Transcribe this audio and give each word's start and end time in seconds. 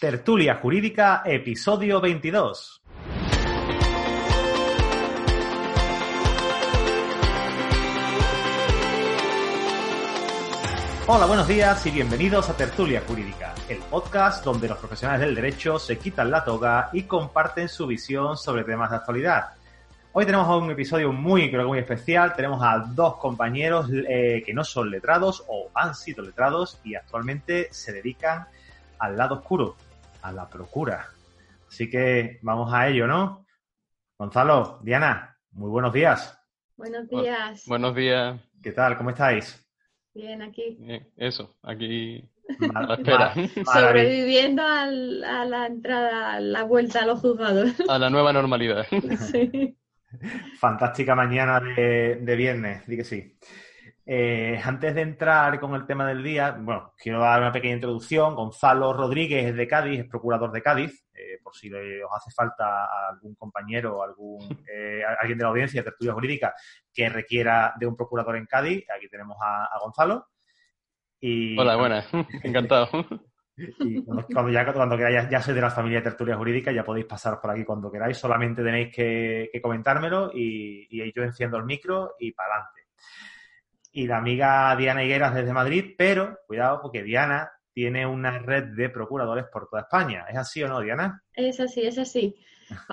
Tertulia 0.00 0.54
Jurídica, 0.54 1.20
episodio 1.26 2.00
22. 2.00 2.80
Hola, 11.06 11.26
buenos 11.26 11.46
días 11.46 11.84
y 11.84 11.90
bienvenidos 11.90 12.48
a 12.48 12.56
Tertulia 12.56 13.02
Jurídica, 13.06 13.54
el 13.68 13.76
podcast 13.76 14.42
donde 14.42 14.68
los 14.68 14.78
profesionales 14.78 15.20
del 15.20 15.34
derecho 15.34 15.78
se 15.78 15.98
quitan 15.98 16.30
la 16.30 16.46
toga 16.46 16.88
y 16.94 17.02
comparten 17.02 17.68
su 17.68 17.86
visión 17.86 18.38
sobre 18.38 18.64
temas 18.64 18.88
de 18.88 18.96
actualidad. 18.96 19.50
Hoy 20.12 20.24
tenemos 20.24 20.48
un 20.62 20.70
episodio 20.70 21.12
muy, 21.12 21.50
creo 21.50 21.64
que 21.64 21.68
muy 21.68 21.78
especial. 21.78 22.32
Tenemos 22.34 22.62
a 22.62 22.78
dos 22.78 23.16
compañeros 23.16 23.90
eh, 24.08 24.42
que 24.46 24.54
no 24.54 24.64
son 24.64 24.90
letrados 24.90 25.44
o 25.46 25.68
han 25.74 25.94
sido 25.94 26.24
letrados 26.24 26.80
y 26.84 26.94
actualmente 26.94 27.68
se 27.70 27.92
dedican 27.92 28.46
al 28.98 29.16
lado 29.16 29.36
oscuro, 29.36 29.76
a 30.22 30.32
la 30.32 30.48
procura. 30.48 31.08
Así 31.68 31.88
que 31.88 32.38
vamos 32.42 32.72
a 32.72 32.88
ello, 32.88 33.06
¿no? 33.06 33.46
Gonzalo, 34.18 34.80
Diana, 34.82 35.36
muy 35.52 35.70
buenos 35.70 35.92
días. 35.92 36.36
Buenos 36.76 37.08
días. 37.08 37.64
Buenos 37.66 37.94
días. 37.94 38.40
¿Qué 38.62 38.72
tal? 38.72 38.96
¿Cómo 38.96 39.10
estáis? 39.10 39.64
Bien, 40.14 40.42
aquí. 40.42 40.76
eso, 41.16 41.56
aquí 41.62 42.28
Mar- 42.58 42.84
a 42.84 42.86
la 42.88 42.94
espera. 42.96 43.18
mar- 43.34 43.34
maravill- 43.34 43.64
Sobreviviendo 43.72 44.66
al- 44.66 45.24
a 45.24 45.44
la 45.44 45.66
entrada, 45.66 46.32
a 46.34 46.40
la 46.40 46.64
vuelta 46.64 47.02
a 47.02 47.06
los 47.06 47.20
juzgados. 47.20 47.74
A 47.88 47.98
la 47.98 48.10
nueva 48.10 48.32
normalidad. 48.32 48.86
Sí. 49.30 49.76
Fantástica 50.58 51.14
mañana 51.14 51.60
de, 51.60 52.16
de 52.16 52.36
viernes, 52.36 52.84
di 52.88 52.96
que 52.96 53.04
sí. 53.04 53.38
Eh, 54.12 54.60
antes 54.64 54.92
de 54.92 55.02
entrar 55.02 55.60
con 55.60 55.72
el 55.76 55.86
tema 55.86 56.04
del 56.04 56.20
día, 56.24 56.50
bueno, 56.58 56.94
quiero 56.98 57.20
dar 57.20 57.40
una 57.40 57.52
pequeña 57.52 57.74
introducción. 57.74 58.34
Gonzalo 58.34 58.92
Rodríguez 58.92 59.46
es 59.46 59.54
de 59.54 59.68
Cádiz, 59.68 60.00
es 60.00 60.08
procurador 60.08 60.50
de 60.50 60.60
Cádiz. 60.62 61.06
Eh, 61.14 61.38
por 61.40 61.54
si 61.54 61.70
le- 61.70 62.02
os 62.02 62.10
hace 62.12 62.32
falta 62.32 62.86
algún 63.08 63.36
compañero 63.36 63.98
o 63.98 64.02
algún, 64.02 64.40
eh, 64.68 65.02
alguien 65.20 65.38
de 65.38 65.44
la 65.44 65.50
audiencia 65.50 65.80
de 65.80 65.84
tertulia 65.84 66.12
jurídica 66.12 66.52
que 66.92 67.08
requiera 67.08 67.72
de 67.78 67.86
un 67.86 67.94
procurador 67.96 68.34
en 68.36 68.46
Cádiz, 68.46 68.84
aquí 68.90 69.08
tenemos 69.08 69.36
a, 69.40 69.66
a 69.66 69.78
Gonzalo. 69.78 70.26
Y, 71.20 71.56
Hola, 71.56 71.76
buenas. 71.76 72.08
Encantado. 72.42 72.88
Y 73.56 74.02
cuando, 74.02 74.26
cuando 74.32 74.50
ya, 74.50 74.72
cuando 74.72 74.96
queráis, 74.96 75.16
ya, 75.24 75.28
ya 75.28 75.42
sois 75.42 75.54
de 75.54 75.60
la 75.60 75.70
familia 75.70 75.98
de 75.98 76.04
Tertulia 76.04 76.34
Jurídica, 76.34 76.72
ya 76.72 76.82
podéis 76.82 77.04
pasar 77.04 77.38
por 77.42 77.50
aquí 77.50 77.62
cuando 77.62 77.92
queráis, 77.92 78.16
solamente 78.16 78.62
tenéis 78.64 78.88
que, 78.94 79.50
que 79.52 79.60
comentármelo 79.60 80.30
y, 80.34 80.86
y 80.88 81.12
yo 81.12 81.22
enciendo 81.22 81.58
el 81.58 81.64
micro 81.64 82.14
y 82.18 82.32
para 82.32 82.54
adelante. 82.54 82.80
Y 83.92 84.06
la 84.06 84.18
amiga 84.18 84.74
Diana 84.76 85.04
Higueras 85.04 85.34
desde 85.34 85.52
Madrid, 85.52 85.94
pero 85.98 86.38
cuidado 86.46 86.80
porque 86.82 87.02
Diana 87.02 87.50
tiene 87.72 88.06
una 88.06 88.38
red 88.38 88.74
de 88.76 88.88
procuradores 88.88 89.46
por 89.52 89.68
toda 89.68 89.82
España. 89.82 90.26
¿Es 90.28 90.36
así 90.36 90.62
o 90.62 90.68
no, 90.68 90.80
Diana? 90.80 91.22
Es 91.32 91.60
así, 91.60 91.82
es 91.82 91.98
así. 91.98 92.36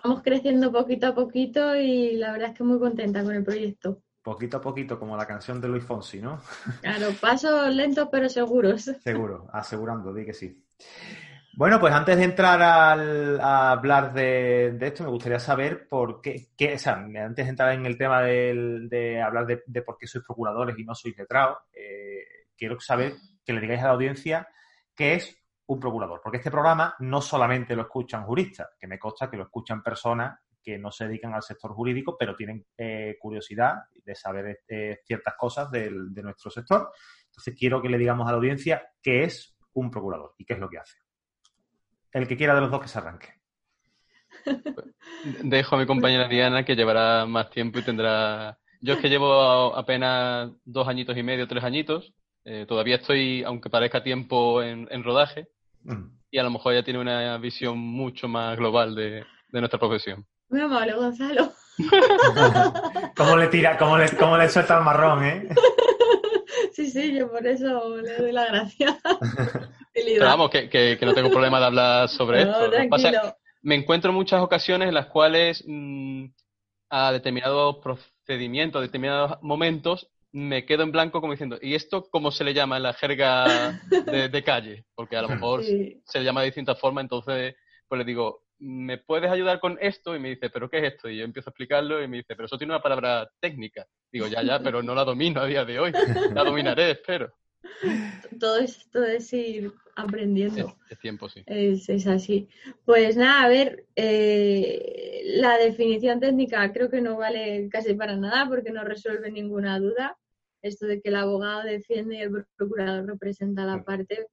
Vamos 0.03 0.21
creciendo 0.23 0.71
poquito 0.71 1.07
a 1.07 1.15
poquito 1.15 1.75
y 1.75 2.13
la 2.13 2.31
verdad 2.31 2.49
es 2.49 2.55
que 2.55 2.63
muy 2.63 2.79
contenta 2.79 3.23
con 3.23 3.35
el 3.35 3.43
proyecto. 3.43 4.01
Poquito 4.21 4.57
a 4.57 4.61
poquito, 4.61 4.99
como 4.99 5.15
la 5.15 5.25
canción 5.25 5.61
de 5.61 5.67
Luis 5.67 5.83
Fonsi, 5.83 6.19
¿no? 6.19 6.41
Claro, 6.81 7.07
pasos 7.21 7.73
lentos 7.73 8.09
pero 8.11 8.27
seguros. 8.27 8.91
Seguro, 9.01 9.47
asegurando, 9.53 10.13
di 10.13 10.25
que 10.25 10.33
sí. 10.33 10.63
Bueno, 11.57 11.79
pues 11.79 11.91
antes 11.91 12.15
de 12.17 12.23
entrar 12.23 12.61
al- 12.61 13.39
a 13.41 13.71
hablar 13.71 14.13
de, 14.13 14.77
esto, 14.79 15.03
me 15.03 15.09
gustaría 15.09 15.39
saber 15.39 15.87
por 15.87 16.21
qué, 16.21 16.49
o 16.75 16.77
sea, 16.77 16.93
antes 16.97 17.45
de 17.45 17.49
entrar 17.49 17.71
en 17.73 17.85
el 17.87 17.97
tema 17.97 18.21
de 18.21 19.19
hablar 19.25 19.47
de, 19.47 19.63
de 19.65 19.81
por 19.81 19.97
qué 19.97 20.05
sois 20.05 20.23
procuradores 20.23 20.77
y 20.77 20.83
no 20.85 20.93
sois 20.93 21.17
letrados, 21.17 21.57
eh, 21.73 22.23
quiero 22.55 22.79
saber 22.79 23.13
que 23.43 23.53
le 23.53 23.61
digáis 23.61 23.81
a 23.81 23.85
la 23.85 23.93
audiencia 23.93 24.47
qué 24.95 25.15
es 25.15 25.35
un 25.65 25.79
procurador, 25.79 26.21
porque 26.23 26.37
este 26.37 26.51
programa 26.51 26.95
no 26.99 27.21
solamente 27.21 27.75
lo 27.75 27.81
escuchan 27.83 28.23
juristas, 28.23 28.67
que 28.79 28.85
me 28.87 28.99
consta 28.99 29.27
que 29.29 29.37
lo 29.37 29.43
escuchan 29.45 29.81
personas 29.81 30.39
que 30.61 30.77
no 30.77 30.91
se 30.91 31.07
dedican 31.07 31.33
al 31.33 31.41
sector 31.41 31.71
jurídico, 31.73 32.15
pero 32.19 32.35
tienen 32.35 32.67
eh, 32.77 33.15
curiosidad 33.19 33.77
de 34.05 34.13
saber 34.15 34.59
eh, 34.67 34.99
ciertas 35.03 35.33
cosas 35.35 35.71
del- 35.71 36.13
de 36.13 36.21
nuestro 36.21 36.51
sector. 36.51 36.91
Entonces 37.25 37.55
quiero 37.57 37.81
que 37.81 37.89
le 37.89 37.97
digamos 37.97 38.27
a 38.27 38.31
la 38.31 38.37
audiencia 38.37 38.83
qué 39.01 39.23
es 39.23 39.57
un 39.73 39.89
procurador 39.89 40.35
y 40.37 40.45
qué 40.45 40.53
es 40.53 40.59
lo 40.59 40.69
que 40.69 40.77
hace. 40.77 40.97
El 42.11 42.27
que 42.27 42.37
quiera 42.37 42.55
de 42.55 42.61
los 42.61 42.71
dos 42.71 42.81
que 42.81 42.87
se 42.87 42.97
arranque. 42.97 43.33
Dejo 45.43 45.75
a 45.75 45.79
mi 45.79 45.85
compañera 45.85 46.27
Diana 46.27 46.63
que 46.63 46.75
llevará 46.75 47.25
más 47.25 47.49
tiempo 47.49 47.79
y 47.79 47.83
tendrá. 47.83 48.57
Yo 48.81 48.93
es 48.93 48.99
que 48.99 49.09
llevo 49.09 49.75
apenas 49.75 50.51
dos 50.65 50.87
añitos 50.87 51.17
y 51.17 51.23
medio, 51.23 51.47
tres 51.47 51.63
añitos. 51.63 52.13
Eh, 52.45 52.65
todavía 52.67 52.95
estoy, 52.95 53.43
aunque 53.43 53.69
parezca 53.69 54.03
tiempo, 54.03 54.61
en, 54.63 54.87
en 54.91 55.03
rodaje 55.03 55.47
Mm. 55.83 56.09
y 56.31 56.37
a 56.37 56.43
lo 56.43 56.49
mejor 56.49 56.73
ella 56.73 56.83
tiene 56.83 56.99
una 56.99 57.37
visión 57.37 57.77
mucho 57.77 58.27
más 58.27 58.57
global 58.57 58.93
de, 58.95 59.23
de 59.49 59.59
nuestra 59.59 59.79
profesión. 59.79 60.25
Muy 60.49 60.59
amable, 60.59 60.93
Gonzalo. 60.95 61.53
¿Cómo 63.15 63.37
le 63.37 63.47
tira, 63.47 63.77
cómo 63.77 63.97
le, 63.97 64.09
cómo 64.17 64.37
le 64.37 64.49
suelta 64.49 64.77
el 64.79 64.83
marrón, 64.83 65.23
eh? 65.23 65.47
Sí, 66.77 66.91
sí, 66.91 67.11
yo 67.17 67.31
por 67.31 67.45
eso 67.47 67.97
le 67.97 68.17
doy 68.17 68.31
la 68.31 68.45
gracia. 68.45 68.99
Pero 69.93 70.25
vamos, 70.25 70.51
que, 70.51 70.69
que- 70.69 70.95
que 70.99 71.05
no 71.07 71.13
tengo 71.15 71.31
problema 71.31 71.59
de 71.59 71.65
hablar 71.65 72.07
sobre 72.07 72.45
No, 72.45 72.51
esto. 72.51 72.65
Lo 72.67 72.71
que 72.83 72.87
pasa 72.87 73.07
es- 73.07 73.13
tranquilo. 73.13 73.37
me 73.63 73.73
encuentro 73.75 74.11
en 74.11 74.15
muchas 74.15 74.41
ocasiones 74.43 74.87
en 74.89 74.93
las 74.93 75.07
cuales 75.07 75.63
mm, 75.65 76.25
a 76.91 77.11
determinados 77.11 77.77
procedimientos, 77.77 78.77
a 78.79 78.83
determinados 78.83 79.41
momentos, 79.41 80.07
me 80.31 80.65
quedo 80.67 80.83
en 80.83 80.91
blanco 80.91 81.19
como 81.19 81.33
diciendo, 81.33 81.57
¿y 81.59 81.73
esto 81.73 82.07
cómo 82.11 82.29
se 82.29 82.43
le 82.43 82.53
llama 82.53 82.77
en 82.77 82.83
la 82.83 82.93
jerga 82.93 83.79
de, 84.05 84.29
de 84.29 84.43
calle? 84.43 84.85
Porque 84.93 85.17
a 85.17 85.23
lo 85.23 85.29
mejor 85.29 85.63
Sí. 85.63 85.99
se 86.05 86.19
le 86.19 86.25
llama 86.25 86.41
de 86.41 86.47
distintas 86.47 86.79
formas, 86.79 87.01
entonces 87.05 87.55
pues 87.87 87.97
le 87.97 88.05
digo, 88.05 88.43
¿me 88.59 88.97
puedes 88.97 89.29
ayudar 89.29 89.59
con 89.59 89.77
esto? 89.81 90.15
Y 90.15 90.19
me 90.19 90.29
dice, 90.29 90.49
¿pero 90.49 90.69
qué 90.69 90.79
es 90.79 90.93
esto? 90.93 91.09
Y 91.09 91.17
yo 91.17 91.23
empiezo 91.23 91.49
a 91.49 91.51
explicarlo 91.51 92.01
y 92.01 92.07
me 92.07 92.17
dice, 92.17 92.35
pero 92.35 92.45
eso 92.45 92.57
tiene 92.57 92.73
una 92.73 92.81
palabra 92.81 93.29
técnica. 93.39 93.85
Digo, 94.11 94.27
ya, 94.27 94.41
ya, 94.43 94.59
pero 94.59 94.81
no 94.81 94.95
la 94.95 95.03
domino 95.03 95.41
a 95.41 95.45
día 95.45 95.65
de 95.65 95.79
hoy. 95.79 95.91
La 96.33 96.43
dominaré, 96.43 96.91
espero. 96.91 97.33
Todo 98.39 98.57
es, 98.59 98.89
todo 98.91 99.05
es 99.05 99.31
ir 99.33 99.71
aprendiendo. 99.95 100.67
Es, 100.67 100.91
es 100.91 100.99
tiempo, 100.99 101.27
sí. 101.27 101.43
Es, 101.45 101.89
es 101.89 102.07
así. 102.07 102.47
Pues 102.85 103.17
nada, 103.17 103.43
a 103.43 103.49
ver, 103.49 103.85
eh, 103.95 105.21
la 105.35 105.57
definición 105.57 106.19
técnica 106.19 106.71
creo 106.71 106.89
que 106.89 107.01
no 107.01 107.17
vale 107.17 107.67
casi 107.69 107.93
para 107.93 108.15
nada 108.15 108.47
porque 108.47 108.71
no 108.71 108.83
resuelve 108.83 109.31
ninguna 109.31 109.79
duda. 109.79 110.17
Esto 110.61 110.85
de 110.87 111.01
que 111.01 111.09
el 111.09 111.15
abogado 111.15 111.63
defiende 111.63 112.15
y 112.15 112.21
el 112.21 112.45
procurador 112.55 113.05
representa 113.05 113.63
la 113.63 113.83
parte 113.83 114.27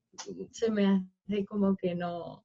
se 0.51 0.71
me 0.71 0.87
hace 0.87 1.45
como 1.45 1.77
que 1.77 1.95
no. 1.95 2.45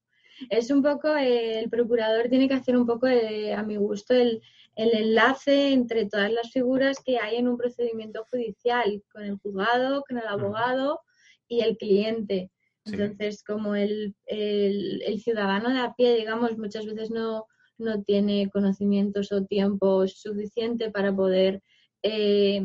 Es 0.49 0.69
un 0.71 0.81
poco, 0.81 1.15
eh, 1.15 1.59
el 1.59 1.69
procurador 1.69 2.29
tiene 2.29 2.47
que 2.47 2.53
hacer 2.53 2.77
un 2.77 2.85
poco, 2.85 3.07
eh, 3.07 3.53
a 3.53 3.63
mi 3.63 3.75
gusto, 3.77 4.13
el, 4.13 4.41
el 4.75 4.93
enlace 4.95 5.71
entre 5.73 6.05
todas 6.05 6.31
las 6.31 6.51
figuras 6.51 6.99
que 7.03 7.17
hay 7.19 7.35
en 7.37 7.47
un 7.47 7.57
procedimiento 7.57 8.25
judicial, 8.31 9.03
con 9.11 9.23
el 9.23 9.37
juzgado, 9.37 10.03
con 10.07 10.17
el 10.17 10.27
abogado 10.27 11.01
y 11.47 11.61
el 11.61 11.77
cliente. 11.77 12.51
Entonces, 12.85 13.43
como 13.43 13.75
el, 13.75 14.15
el- 14.25 15.01
el 15.05 15.19
ciudadano 15.19 15.69
de 15.69 15.79
a 15.79 15.93
pie, 15.95 16.15
digamos, 16.15 16.57
muchas 16.57 16.85
veces 16.85 17.11
no, 17.11 17.45
no 17.77 18.01
tiene 18.03 18.49
conocimientos 18.51 19.31
o 19.31 19.43
tiempo 19.45 20.07
suficiente 20.07 20.89
para 20.89 21.13
poder 21.15 21.61
eh, 22.03 22.61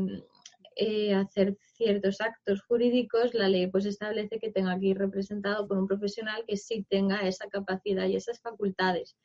eh, 0.76 1.14
hacer 1.14 1.56
ciertos 1.74 2.20
actos 2.20 2.62
jurídicos, 2.62 3.34
la 3.34 3.48
ley 3.48 3.66
pues 3.66 3.86
establece 3.86 4.38
que 4.38 4.50
tenga 4.50 4.78
que 4.78 4.86
ir 4.86 4.98
representado 4.98 5.66
por 5.66 5.78
un 5.78 5.86
profesional 5.86 6.44
que 6.46 6.56
sí 6.56 6.86
tenga 6.88 7.20
esa 7.26 7.48
capacidad 7.48 8.06
y 8.06 8.16
esas 8.16 8.40
facultades. 8.40 9.16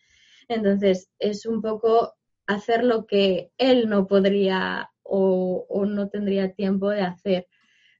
Entonces, 0.48 1.10
es 1.20 1.46
un 1.46 1.62
poco 1.62 2.16
hacer 2.48 2.84
lo 2.84 3.06
que 3.06 3.52
él 3.58 3.90
no 3.90 4.08
podría 4.08 4.90
o, 5.04 5.66
o 5.70 5.86
no 5.86 6.10
tendría 6.10 6.54
tiempo 6.54 6.90
de 6.90 7.02
hacer. 7.02 7.48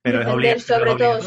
Pero 0.02 0.20
Defender 0.20 0.60
sobre 0.60 0.96
todo 0.96 1.20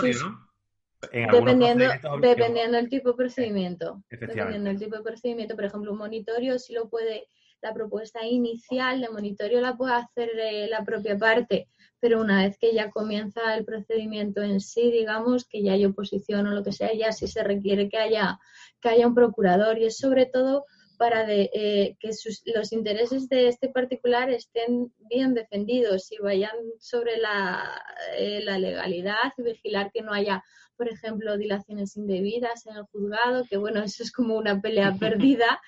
Dependiendo, 1.10 1.84
dependiendo 2.20 2.76
del 2.76 2.88
tipo 2.88 3.10
de 3.10 3.16
procedimiento. 3.16 4.04
Dependiendo 4.08 4.70
del 4.70 4.78
tipo 4.78 4.96
de 4.96 5.02
procedimiento, 5.02 5.56
por 5.56 5.64
ejemplo, 5.64 5.92
un 5.92 5.98
monitorio 5.98 6.58
sí 6.60 6.74
lo 6.74 6.88
puede, 6.88 7.26
la 7.60 7.74
propuesta 7.74 8.24
inicial 8.24 9.00
de 9.00 9.08
monitorio 9.08 9.60
la 9.60 9.76
puede 9.76 9.94
hacer 9.94 10.30
eh, 10.38 10.68
la 10.68 10.84
propia 10.84 11.18
parte, 11.18 11.68
pero 12.02 12.20
una 12.20 12.42
vez 12.42 12.58
que 12.58 12.74
ya 12.74 12.90
comienza 12.90 13.54
el 13.54 13.64
procedimiento 13.64 14.42
en 14.42 14.58
sí, 14.58 14.90
digamos, 14.90 15.46
que 15.46 15.62
ya 15.62 15.74
hay 15.74 15.84
oposición 15.84 16.48
o 16.48 16.50
lo 16.50 16.64
que 16.64 16.72
sea, 16.72 16.92
ya 16.92 17.12
sí 17.12 17.28
se 17.28 17.44
requiere 17.44 17.88
que 17.88 17.96
haya, 17.96 18.40
que 18.80 18.88
haya 18.88 19.06
un 19.06 19.14
procurador. 19.14 19.78
Y 19.78 19.84
es 19.84 19.98
sobre 19.98 20.26
todo 20.26 20.64
para 20.98 21.24
eh, 21.32 21.96
que 22.00 22.10
los 22.56 22.72
intereses 22.72 23.28
de 23.28 23.46
este 23.46 23.68
particular 23.68 24.30
estén 24.30 24.92
bien 25.08 25.32
defendidos 25.32 26.10
y 26.10 26.18
vayan 26.18 26.56
sobre 26.80 27.18
la, 27.18 27.80
eh, 28.18 28.40
la 28.42 28.58
legalidad 28.58 29.32
y 29.38 29.42
vigilar 29.42 29.92
que 29.92 30.02
no 30.02 30.12
haya 30.12 30.42
por 30.76 30.88
ejemplo, 30.88 31.38
dilaciones 31.38 31.96
indebidas 31.96 32.66
en 32.66 32.76
el 32.76 32.84
juzgado, 32.86 33.44
que 33.48 33.56
bueno, 33.56 33.84
eso 33.84 34.02
es 34.02 34.10
como 34.10 34.36
una 34.36 34.60
pelea 34.60 34.96
perdida, 34.98 35.60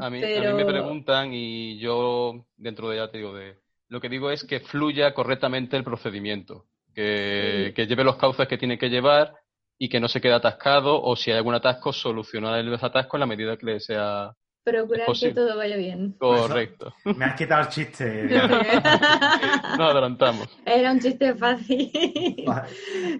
a, 0.00 0.10
mí, 0.10 0.20
me 0.20 0.64
preguntan 0.64 1.32
y 1.32 1.78
yo, 1.78 2.46
dentro 2.56 2.90
de 2.90 2.96
ya 2.96 3.10
te 3.10 3.18
digo, 3.18 3.34
de, 3.34 3.56
lo 3.88 4.00
que 4.00 4.08
digo 4.08 4.30
es 4.30 4.44
que 4.44 4.60
fluya 4.60 5.14
correctamente 5.14 5.76
el 5.76 5.84
procedimiento, 5.84 6.66
que, 6.94 7.72
lleve 7.76 8.04
los 8.04 8.16
cauces 8.16 8.48
que 8.48 8.58
tiene 8.58 8.78
que 8.78 8.88
llevar 8.88 9.34
y 9.78 9.88
que 9.88 10.00
no 10.00 10.08
se 10.08 10.20
quede 10.20 10.34
atascado 10.34 11.02
o 11.02 11.16
si 11.16 11.30
hay 11.30 11.36
algún 11.36 11.54
atasco, 11.54 11.92
solucionar 11.92 12.58
el 12.58 12.70
desatasco 12.70 13.16
en 13.16 13.20
la 13.20 13.26
medida 13.26 13.56
que 13.56 13.66
le 13.66 13.80
sea 13.80 14.32
Procurar 14.66 15.06
que 15.20 15.32
todo 15.32 15.56
vaya 15.56 15.76
bien. 15.76 16.16
Correcto. 16.18 16.92
Me 17.04 17.24
has 17.24 17.36
quitado 17.36 17.62
el 17.62 17.68
chiste. 17.68 18.24
Nos 19.78 19.92
adelantamos. 19.92 20.48
Era 20.64 20.90
un 20.90 20.98
chiste 20.98 21.36
fácil. 21.36 21.92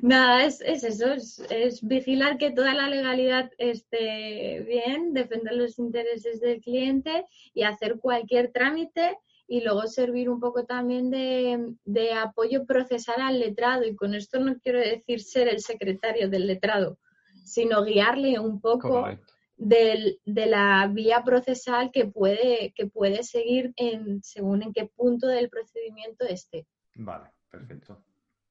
Nada, 0.02 0.44
es, 0.44 0.60
eso, 0.60 1.12
es, 1.48 1.86
vigilar 1.86 2.36
que 2.38 2.50
toda 2.50 2.74
la 2.74 2.88
legalidad 2.88 3.48
esté 3.58 4.64
bien, 4.66 5.14
defender 5.14 5.54
los 5.54 5.78
intereses 5.78 6.40
del 6.40 6.60
cliente 6.60 7.24
y 7.54 7.62
hacer 7.62 8.00
cualquier 8.00 8.50
trámite 8.50 9.16
y 9.48 9.62
luego 9.62 9.86
servir 9.86 10.28
un 10.28 10.40
poco 10.40 10.64
también 10.64 11.10
de, 11.10 11.74
de 11.84 12.12
apoyo 12.14 12.66
procesal 12.66 13.20
al 13.20 13.38
letrado. 13.38 13.84
Y 13.84 13.94
con 13.94 14.14
esto 14.14 14.40
no 14.40 14.58
quiero 14.58 14.78
decir 14.78 15.20
ser 15.22 15.48
el 15.48 15.60
secretario 15.60 16.28
del 16.28 16.46
letrado, 16.46 16.98
sino 17.44 17.84
guiarle 17.84 18.38
un 18.38 18.60
poco 18.60 19.08
de 19.56 20.18
la 20.24 20.90
vía 20.92 21.22
procesal 21.24 21.90
que 21.90 22.06
puede, 22.06 22.72
que 22.74 22.86
puede 22.86 23.22
seguir 23.22 23.72
en, 23.76 24.22
según 24.22 24.62
en 24.62 24.72
qué 24.72 24.86
punto 24.86 25.26
del 25.28 25.48
procedimiento 25.48 26.26
esté. 26.26 26.66
Vale, 26.94 27.30
perfecto. 27.50 28.02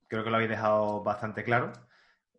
Creo 0.07 0.23
que 0.23 0.29
lo 0.29 0.35
habéis 0.37 0.49
dejado 0.49 1.03
bastante 1.03 1.43
claro. 1.43 1.73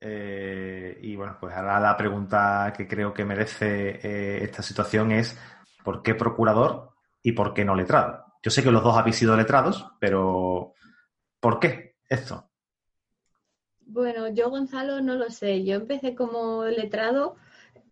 Eh, 0.01 0.99
y 1.03 1.17
bueno, 1.17 1.37
pues 1.41 1.55
ahora 1.55 1.81
la 1.81 1.97
pregunta 1.97 2.73
que 2.77 2.87
creo 2.87 3.15
que 3.15 3.25
merece 3.25 3.99
eh, 4.03 4.45
esta 4.45 4.63
situación 4.63 5.11
es 5.11 5.39
¿por 5.83 6.03
qué 6.03 6.15
procurador 6.15 6.91
y 7.23 7.33
por 7.33 7.55
qué 7.55 7.65
no 7.65 7.75
letrado? 7.75 8.26
Yo 8.47 8.51
sé 8.53 8.63
que 8.63 8.71
los 8.71 8.85
dos 8.85 8.97
habéis 8.97 9.17
sido 9.17 9.37
letrados, 9.37 9.89
pero 9.99 10.73
¿por 11.41 11.59
qué 11.59 11.97
esto? 12.09 12.49
Bueno, 13.81 14.29
yo 14.29 14.51
Gonzalo 14.51 15.01
no 15.01 15.17
lo 15.17 15.31
sé. 15.31 15.65
Yo 15.65 15.75
empecé 15.75 16.15
como 16.15 16.65
letrado 16.67 17.35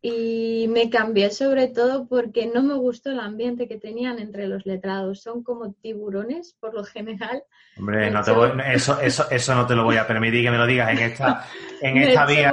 y 0.01 0.67
me 0.69 0.91
cambié 0.91 1.31
sobre 1.31 1.67
todo 1.67 2.07
porque 2.07 2.47
no 2.47 2.63
me 2.63 2.75
gustó 2.75 3.11
el 3.11 3.19
ambiente 3.19 3.67
que 3.67 3.81
tenían 3.81 4.21
entre 4.21 4.47
los 4.47 4.65
letrados. 4.65 5.23
Son 5.23 5.43
como 5.43 5.73
tiburones, 5.73 6.55
por 6.61 6.73
lo 6.73 6.85
general. 6.85 7.43
Hombre, 7.77 8.13
no 8.13 8.23
te 8.23 8.31
eso, 8.75 9.01
eso, 9.01 9.29
eso 9.33 9.55
no 9.57 9.67
te 9.67 9.75
lo 9.75 9.83
voy 9.83 9.97
a 9.97 10.07
permitir 10.07 10.45
que 10.45 10.53
me 10.53 10.59
lo 10.59 10.69
digas 10.69 10.93
en 10.93 10.99
esta, 10.99 11.49
en 11.81 11.97
esta 11.99 12.27
vía. 12.27 12.53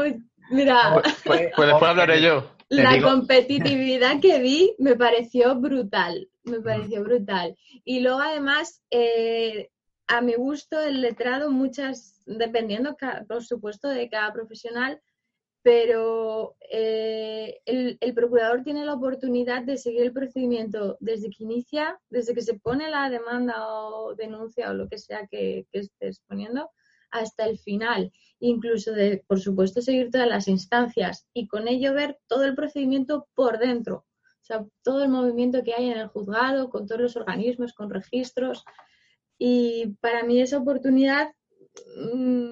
Mira, 0.49 0.93
pues, 0.95 1.21
pues, 1.23 1.51
pues, 1.55 1.69
después 1.69 1.87
hablaré 1.91 2.19
yo. 2.19 2.49
La 2.67 2.99
competitividad 2.99 4.19
que 4.19 4.39
vi 4.39 4.73
me 4.79 4.95
pareció 4.95 5.55
brutal, 5.55 6.30
me 6.43 6.59
pareció 6.59 7.03
brutal. 7.03 7.55
Y 7.83 7.99
luego 7.99 8.19
además, 8.19 8.81
eh, 8.89 9.69
a 10.07 10.21
mi 10.21 10.33
gusto, 10.33 10.81
el 10.81 11.01
letrado, 11.01 11.51
muchas, 11.51 12.21
dependiendo, 12.25 12.97
por 13.27 13.43
supuesto, 13.43 13.87
de 13.87 14.09
cada 14.09 14.33
profesional, 14.33 15.01
pero 15.63 16.55
eh, 16.71 17.61
el, 17.65 18.13
procurador 18.15 18.63
tiene 18.63 18.83
la 18.83 18.95
oportunidad 18.95 19.63
de 19.63 19.77
seguir 19.77 20.01
el 20.01 20.13
procedimiento 20.13 20.97
desde 20.99 21.29
que 21.29 21.43
inicia, 21.43 21.99
desde 22.09 22.33
que 22.33 22.41
se 22.41 22.59
pone 22.59 22.89
la 22.89 23.09
demanda 23.09 23.67
o 23.67 24.15
denuncia 24.15 24.71
o 24.71 24.73
lo 24.73 24.89
que 24.89 24.97
sea 24.97 25.27
que, 25.27 25.67
estés 25.71 26.21
poniendo, 26.27 26.71
hasta 27.11 27.45
el 27.45 27.59
final. 27.59 28.11
Incluso 28.39 28.91
de, 28.93 29.23
por 29.27 29.39
supuesto, 29.39 29.81
seguir 29.81 30.09
todas 30.09 30.27
las 30.27 30.47
instancias 30.47 31.27
y 31.33 31.47
con 31.47 31.67
ello 31.67 31.93
ver 31.93 32.19
todo 32.27 32.45
el 32.45 32.55
procedimiento 32.55 33.27
por 33.35 33.59
dentro. 33.59 34.05
O 34.41 34.43
sea, 34.43 34.65
todo 34.83 35.03
el 35.03 35.09
movimiento 35.09 35.63
que 35.63 35.73
hay 35.73 35.89
en 35.89 35.99
el 35.99 36.07
juzgado, 36.07 36.69
con 36.69 36.87
todos 36.87 37.01
los 37.01 37.15
organismos, 37.15 37.73
con 37.73 37.89
registros. 37.89 38.63
Y 39.37 39.95
para 40.01 40.23
mí 40.23 40.41
esa 40.41 40.57
oportunidad 40.57 41.31
mm, 41.95 42.51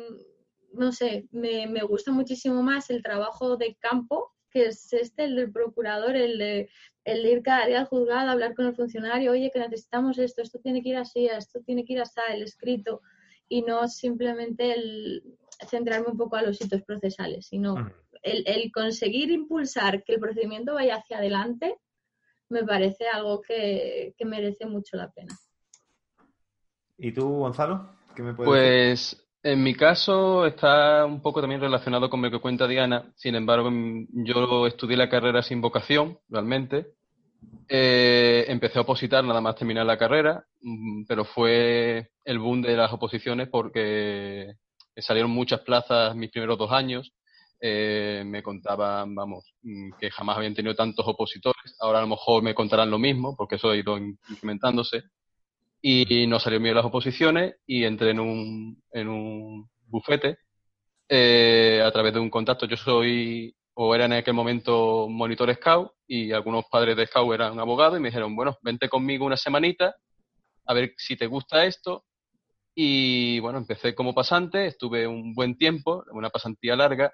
no 0.74 0.92
sé, 0.92 1.28
me, 1.32 1.82
gusta 1.84 2.12
muchísimo 2.12 2.64
más 2.64 2.90
el 2.90 3.04
trabajo 3.04 3.58
de 3.58 3.76
campo, 3.76 4.34
que 4.52 4.68
es 4.68 4.92
este, 4.94 5.26
el 5.26 5.36
del 5.36 5.52
procurador, 5.52 6.16
el 6.16 6.38
de, 6.38 6.70
el 7.04 7.26
ir 7.26 7.42
cada 7.44 7.66
día 7.66 7.82
al 7.82 7.88
juzgado, 7.88 8.30
hablar 8.30 8.56
con 8.56 8.66
el 8.66 8.76
funcionario, 8.76 9.32
oye, 9.32 9.52
que 9.54 9.60
necesitamos 9.60 10.18
esto, 10.18 10.42
esto 10.42 10.60
tiene 10.60 10.82
que 10.82 10.90
ir 10.90 10.98
así, 10.98 11.28
esto 11.28 11.62
tiene 11.66 11.86
que 11.86 11.94
ir 11.94 12.02
así, 12.02 12.20
el 12.30 12.44
escrito, 12.44 13.02
y 13.48 13.62
no 13.62 13.88
simplemente 13.88 14.74
el 14.74 15.24
centrarme 15.68 16.08
un 16.08 16.18
poco 16.18 16.36
a 16.36 16.42
los 16.42 16.62
hitos 16.62 16.82
procesales, 16.84 17.48
sino 17.48 17.92
el, 18.22 18.72
conseguir 18.72 19.32
impulsar 19.32 20.04
que 20.04 20.14
el 20.14 20.20
procedimiento 20.20 20.74
vaya 20.74 20.96
hacia 20.96 21.18
adelante, 21.18 21.78
me 22.50 22.64
parece 22.64 23.08
algo 23.08 23.42
que, 23.42 24.14
merece 24.26 24.66
mucho 24.66 24.98
la 24.98 25.12
pena. 25.12 25.36
¿Y 26.98 27.12
tú, 27.12 27.28
Gonzalo? 27.28 27.96
¿Qué 28.16 28.24
me 28.24 28.34
puedes 28.34 28.50
pues 28.50 29.30
en 29.42 29.64
mi 29.64 29.74
caso 29.74 30.46
está 30.46 31.06
un 31.06 31.22
poco 31.22 31.40
también 31.40 31.62
relacionado 31.62 32.10
con 32.10 32.22
lo 32.22 32.30
que 32.30 32.40
cuenta 32.40 32.68
Diana. 32.68 33.14
Sin 33.16 33.36
embargo, 33.36 33.70
yo 34.12 34.68
estudié 34.68 34.98
la 34.98 35.10
carrera 35.10 35.42
sin 35.42 35.62
vocación, 35.62 36.20
realmente. 36.28 36.88
Eh, 37.70 38.46
empecé 38.50 38.80
a 38.80 38.82
opositar 38.82 39.24
nada 39.24 39.40
más 39.40 39.56
terminar 39.56 39.86
la 39.86 39.98
carrera, 39.98 40.46
mm, 40.62 41.06
pero 41.08 41.24
fue 41.24 42.10
el 42.26 42.40
boom 42.40 42.62
de 42.62 42.76
las 42.76 42.92
oposiciones 42.92 43.48
porque 43.48 44.56
salieron 44.98 45.32
muchas 45.32 45.62
plazas 45.62 46.16
mis 46.16 46.32
primeros 46.32 46.58
dos 46.58 46.72
años. 46.72 47.14
Eh, 47.62 48.24
me 48.26 48.42
contaban, 48.42 49.14
vamos, 49.14 49.54
mm, 49.64 49.92
que 50.00 50.10
jamás 50.12 50.38
habían 50.38 50.54
tenido 50.56 50.76
tantos 50.76 51.06
opositores. 51.08 51.76
Ahora 51.80 52.00
a 52.00 52.02
lo 52.02 52.08
mejor 52.08 52.42
me 52.44 52.56
contarán 52.56 52.90
lo 52.90 53.00
mismo 53.00 53.36
porque 53.36 53.56
eso 53.56 53.70
ha 53.70 53.76
ido 53.76 53.98
incrementándose 53.98 55.04
y 55.82 56.28
no 56.28 56.40
salió 56.40 56.60
bien 56.60 56.76
las 56.76 56.86
oposiciones 56.86 57.56
y 57.66 57.84
entré 57.84 58.12
en 58.12 58.20
un, 58.20 58.84
en 58.92 59.08
un 59.08 59.70
bufete 59.88 60.38
eh, 61.08 61.82
a 61.86 61.92
través 61.92 62.14
de 62.14 62.20
un 62.20 62.30
contacto. 62.30 62.66
Yo 62.66 62.78
soy, 62.78 63.54
o 63.74 63.96
era 63.96 64.06
en 64.06 64.14
aquel 64.14 64.34
momento 64.34 65.08
monitor 65.10 65.54
scout 65.56 65.92
y 66.08 66.32
algunos 66.32 66.66
padres 66.72 66.96
de 66.98 67.08
scout 67.08 67.34
eran 67.34 67.60
abogados 67.60 67.98
y 67.98 68.02
me 68.02 68.10
dijeron, 68.10 68.36
bueno, 68.36 68.58
vente 68.62 68.90
conmigo 68.90 69.26
una 69.26 69.38
semanita 69.38 69.96
a 70.66 70.74
ver 70.74 70.94
si 70.98 71.18
te 71.18 71.26
gusta 71.26 71.66
esto. 71.66 72.06
Y 72.76 73.40
bueno, 73.40 73.58
empecé 73.58 73.96
como 73.96 74.14
pasante, 74.14 74.68
estuve 74.68 75.08
un 75.08 75.34
buen 75.34 75.58
tiempo, 75.58 76.06
una 76.12 76.30
pasantía 76.30 76.76
larga, 76.76 77.12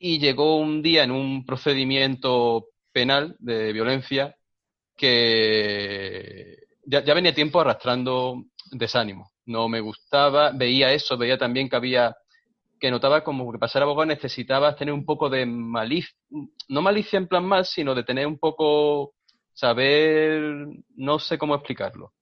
y 0.00 0.18
llegó 0.18 0.56
un 0.56 0.80
día 0.82 1.04
en 1.04 1.10
un 1.10 1.44
procedimiento 1.44 2.68
penal 2.90 3.36
de 3.38 3.72
violencia 3.72 4.34
que 4.96 6.56
ya, 6.86 7.14
venía 7.14 7.34
tiempo 7.34 7.60
arrastrando 7.60 8.44
desánimo. 8.72 9.30
No 9.44 9.68
me 9.68 9.80
gustaba, 9.80 10.52
veía 10.52 10.92
eso, 10.92 11.18
veía 11.18 11.36
también 11.36 11.68
que 11.68 11.76
había, 11.76 12.16
que 12.80 12.90
notaba 12.90 13.22
como 13.22 13.52
que 13.52 13.58
pasar 13.58 13.82
abogado 13.82 14.06
necesitaba 14.06 14.74
tener 14.74 14.94
un 14.94 15.04
poco 15.04 15.28
de 15.28 15.44
malicia, 15.44 16.16
no 16.68 16.80
malicia 16.80 17.18
en 17.18 17.28
plan 17.28 17.44
mal, 17.44 17.66
sino 17.66 17.94
de 17.94 18.02
tener 18.02 18.26
un 18.26 18.38
poco, 18.38 19.12
saber, 19.52 20.66
no 20.96 21.18
sé 21.18 21.36
cómo 21.36 21.54
explicarlo. 21.54 22.14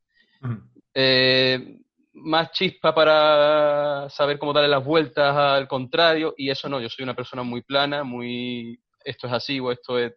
Eh, 0.94 1.78
más 2.22 2.50
chispa 2.52 2.94
para 2.94 4.08
saber 4.10 4.38
cómo 4.38 4.52
darle 4.52 4.68
las 4.68 4.84
vueltas 4.84 5.36
al 5.36 5.68
contrario, 5.68 6.34
y 6.36 6.50
eso 6.50 6.68
no, 6.68 6.80
yo 6.80 6.88
soy 6.88 7.02
una 7.02 7.14
persona 7.14 7.42
muy 7.42 7.62
plana, 7.62 8.04
muy 8.04 8.78
esto 9.04 9.26
es 9.26 9.32
así 9.32 9.60
o 9.60 9.70
esto 9.70 9.98
es 9.98 10.12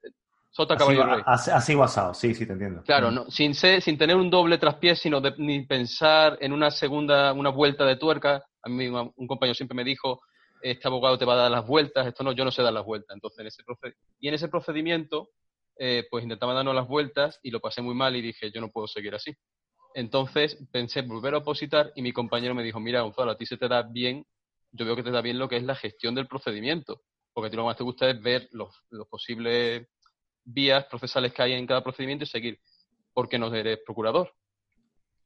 Sota 0.50 0.76
Caballo 0.76 1.06
Rey. 1.06 1.22
Así, 1.26 1.50
así 1.50 1.76
sí, 2.14 2.36
sí, 2.36 2.46
te 2.46 2.54
entiendo. 2.54 2.84
Claro, 2.84 3.10
mm. 3.10 3.16
no, 3.16 3.32
sin, 3.32 3.56
ser, 3.56 3.82
sin 3.82 3.98
tener 3.98 4.18
un 4.18 4.30
doble 4.30 4.58
traspié, 4.58 4.96
sino 4.96 5.22
de, 5.22 5.34
ni 5.38 5.66
pensar 5.66 6.38
en 6.42 6.52
una 6.52 6.70
segunda, 6.72 7.32
una 7.32 7.50
vuelta 7.50 7.86
de 7.86 7.96
tuerca. 7.96 8.44
A 8.64 8.70
mí 8.70 8.88
un 8.88 9.28
compañero 9.28 9.56
siempre 9.56 9.76
me 9.76 9.84
dijo, 9.84 10.22
este 10.62 10.88
abogado 10.88 11.18
te 11.18 11.26
va 11.26 11.34
a 11.34 11.38
dar 11.38 11.52
las 11.52 11.66
vueltas, 11.66 12.06
esto 12.06 12.24
no, 12.24 12.34
yo 12.34 12.44
no 12.44 12.52
sé 12.52 12.62
dar 12.62 12.74
las 12.74 12.86
vueltas. 12.86 13.16
Entonces, 13.16 13.40
en 13.40 13.48
ese 13.48 13.64
y 14.20 14.28
en 14.28 14.34
ese 14.34 14.50
procedimiento, 14.50 15.30
eh, 15.78 16.06
pues 16.12 16.24
intentaba 16.24 16.54
darnos 16.54 16.76
las 16.76 16.88
vueltas 16.88 17.40
y 17.42 17.50
lo 17.50 17.62
pasé 17.62 17.82
muy 17.82 17.96
mal 17.96 18.16
y 18.16 18.22
dije, 18.22 18.52
yo 18.52 18.60
no 18.60 18.70
puedo 18.70 18.88
seguir 18.88 19.16
así. 19.16 19.34
Entonces 19.94 20.58
pensé 20.72 21.02
volver 21.02 21.34
a 21.34 21.40
opositar 21.40 21.92
y 21.96 22.02
mi 22.02 22.12
compañero 22.12 22.56
me 22.56 22.64
dijo, 22.64 22.80
mira, 22.80 23.02
Gonzalo, 23.02 23.32
a 23.32 23.38
ti 23.38 23.46
se 23.46 23.58
te 23.58 23.68
da 23.68 23.84
bien, 23.84 24.26
yo 24.72 24.86
veo 24.86 24.96
que 24.96 25.04
te 25.04 25.12
da 25.12 25.22
bien 25.22 25.40
lo 25.40 25.50
que 25.50 25.58
es 25.58 25.64
la 25.64 25.76
gestión 25.76 26.16
del 26.16 26.28
procedimiento, 26.28 27.02
porque 27.34 27.48
a 27.48 27.50
ti 27.50 27.56
lo 27.56 27.64
que 27.64 27.68
más 27.68 27.78
te 27.78 27.84
gusta 27.84 28.10
es 28.10 28.22
ver 28.22 28.48
los, 28.52 28.74
los 28.90 29.08
posibles 29.08 29.88
vías 30.44 30.86
procesales 30.86 31.34
que 31.34 31.42
hay 31.42 31.54
en 31.54 31.68
cada 31.68 31.84
procedimiento 31.84 32.24
y 32.24 32.28
seguir, 32.28 32.60
porque 33.14 33.38
no 33.38 33.54
eres 33.54 33.80
procurador. 33.86 34.32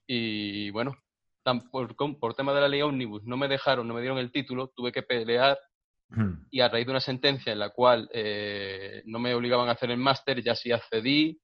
Y 0.08 0.70
bueno, 0.72 0.96
por, 1.72 1.96
por 2.20 2.34
tema 2.34 2.54
de 2.54 2.62
la 2.62 2.68
ley 2.68 2.82
Omnibus 2.82 3.24
no 3.24 3.38
me 3.38 3.48
dejaron, 3.48 3.88
no 3.88 3.94
me 3.94 4.02
dieron 4.02 4.18
el 4.18 4.32
título, 4.32 4.72
tuve 4.76 4.92
que 4.92 5.04
pelear 5.04 5.58
y 6.52 6.62
a 6.62 6.70
raíz 6.70 6.86
de 6.86 6.92
una 6.92 7.02
sentencia 7.02 7.52
en 7.52 7.60
la 7.60 7.72
cual 7.72 8.08
eh, 8.14 9.02
no 9.06 9.20
me 9.20 9.34
obligaban 9.34 9.70
a 9.70 9.74
hacer 9.74 9.92
el 9.92 9.98
máster, 9.98 10.42
ya 10.42 10.56
sí 10.56 10.72
accedí 10.72 11.40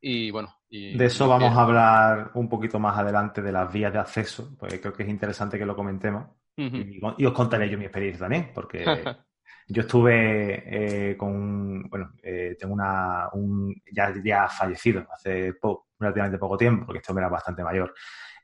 y 0.00 0.30
bueno. 0.30 0.54
Y, 0.68 0.96
de 0.96 1.06
eso 1.06 1.28
vamos 1.28 1.56
a 1.56 1.62
hablar 1.62 2.30
un 2.34 2.48
poquito 2.48 2.78
más 2.78 2.98
adelante 2.98 3.40
de 3.40 3.52
las 3.52 3.72
vías 3.72 3.92
de 3.92 3.98
acceso, 3.98 4.56
porque 4.58 4.80
creo 4.80 4.92
que 4.92 5.04
es 5.04 5.08
interesante 5.08 5.58
que 5.58 5.66
lo 5.66 5.76
comentemos. 5.76 6.28
y, 6.56 7.24
os 7.24 7.32
contaré 7.32 7.68
yo 7.68 7.78
mi 7.78 7.84
experiencia 7.84 8.20
también, 8.20 8.50
porque 8.54 8.84
yo 9.68 9.82
estuve 9.82 11.10
eh, 11.10 11.16
con, 11.16 11.88
bueno, 11.88 12.12
eh, 12.22 12.56
tengo 12.58 12.74
una, 12.74 13.28
un, 13.32 13.74
ya, 13.92 14.12
ya 14.24 14.48
fallecido 14.48 15.06
hace 15.12 15.54
relativamente 15.98 16.38
poco 16.38 16.56
tiempo, 16.56 16.86
porque 16.86 16.98
este 16.98 17.12
hombre 17.12 17.24
era 17.24 17.32
bastante 17.32 17.62
mayor, 17.62 17.94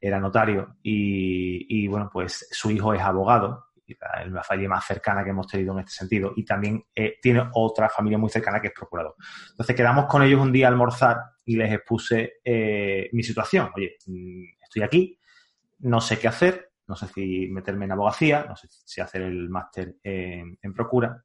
era 0.01 0.19
notario 0.19 0.77
y, 0.83 1.67
y 1.69 1.89
bueno, 1.89 2.11
pues 2.13 2.49
su 2.51 2.71
hijo 2.71 2.95
es 2.95 3.01
abogado 3.01 3.73
la 4.27 4.43
familia 4.43 4.69
más 4.69 4.85
cercana 4.85 5.25
que 5.25 5.31
hemos 5.31 5.47
tenido 5.47 5.73
en 5.75 5.81
este 5.81 5.93
sentido. 5.93 6.33
Y 6.37 6.45
también 6.45 6.85
eh, 6.95 7.19
tiene 7.21 7.49
otra 7.55 7.89
familia 7.89 8.19
muy 8.19 8.31
cercana 8.31 8.61
que 8.61 8.69
es 8.69 8.73
procurador. 8.73 9.17
Entonces 9.51 9.75
quedamos 9.75 10.07
con 10.07 10.23
ellos 10.23 10.41
un 10.41 10.53
día 10.53 10.67
a 10.67 10.71
almorzar 10.71 11.17
y 11.45 11.57
les 11.57 11.73
expuse 11.73 12.35
eh, 12.45 13.09
mi 13.13 13.23
situación. 13.23 13.71
Oye, 13.77 13.97
mm, 14.07 14.45
estoy 14.63 14.83
aquí, 14.83 15.19
no 15.81 16.01
sé 16.01 16.19
qué 16.19 16.29
hacer, 16.29 16.71
no 16.87 16.97
sé 16.97 17.07
si 17.09 17.49
meterme 17.49 17.85
en 17.87 17.93
abogacía, 17.93 18.45
no 18.49 18.57
sé 18.57 18.69
si 18.71 19.01
hacer 19.01 19.23
el 19.23 19.49
máster 19.49 19.97
en, 20.03 20.59
en 20.61 20.73
procura. 20.75 21.25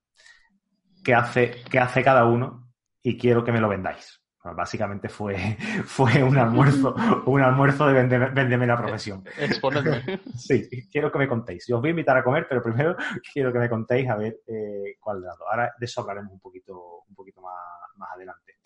¿Qué 1.03 1.13
hace, 1.13 1.63
¿Qué 1.69 1.79
hace 1.79 2.03
cada 2.03 2.25
uno? 2.25 2.71
Y 3.01 3.17
quiero 3.17 3.43
que 3.43 3.51
me 3.51 3.61
lo 3.61 3.69
vendáis. 3.69 4.21
Básicamente 4.55 5.09
fue, 5.09 5.35
fue 5.85 6.23
un 6.23 6.37
almuerzo, 6.37 6.95
un 7.25 7.41
almuerzo 7.41 7.87
de 7.87 7.93
venderme, 7.93 8.67
la 8.67 8.77
profesión. 8.77 9.23
Exponerme. 9.37 10.21
Sí, 10.37 10.69
quiero 10.91 11.11
que 11.11 11.17
me 11.17 11.27
contéis. 11.27 11.65
Yo 11.67 11.77
os 11.77 11.81
voy 11.81 11.89
a 11.89 11.91
invitar 11.91 12.17
a 12.17 12.23
comer, 12.23 12.45
pero 12.47 12.61
primero 12.61 12.95
quiero 13.33 13.51
que 13.51 13.59
me 13.59 13.69
contéis 13.69 14.09
a 14.09 14.15
ver 14.15 14.39
eh, 14.47 14.95
cuál 14.99 15.21
lado. 15.21 15.49
Ahora 15.49 15.73
de 15.77 15.85
eso 15.85 16.01
hablaremos 16.01 16.31
un 16.31 16.39
poquito, 16.39 17.03
un 17.07 17.15
poquito 17.15 17.41
más, 17.41 17.53
más 17.97 18.09
adelante. 18.13 18.59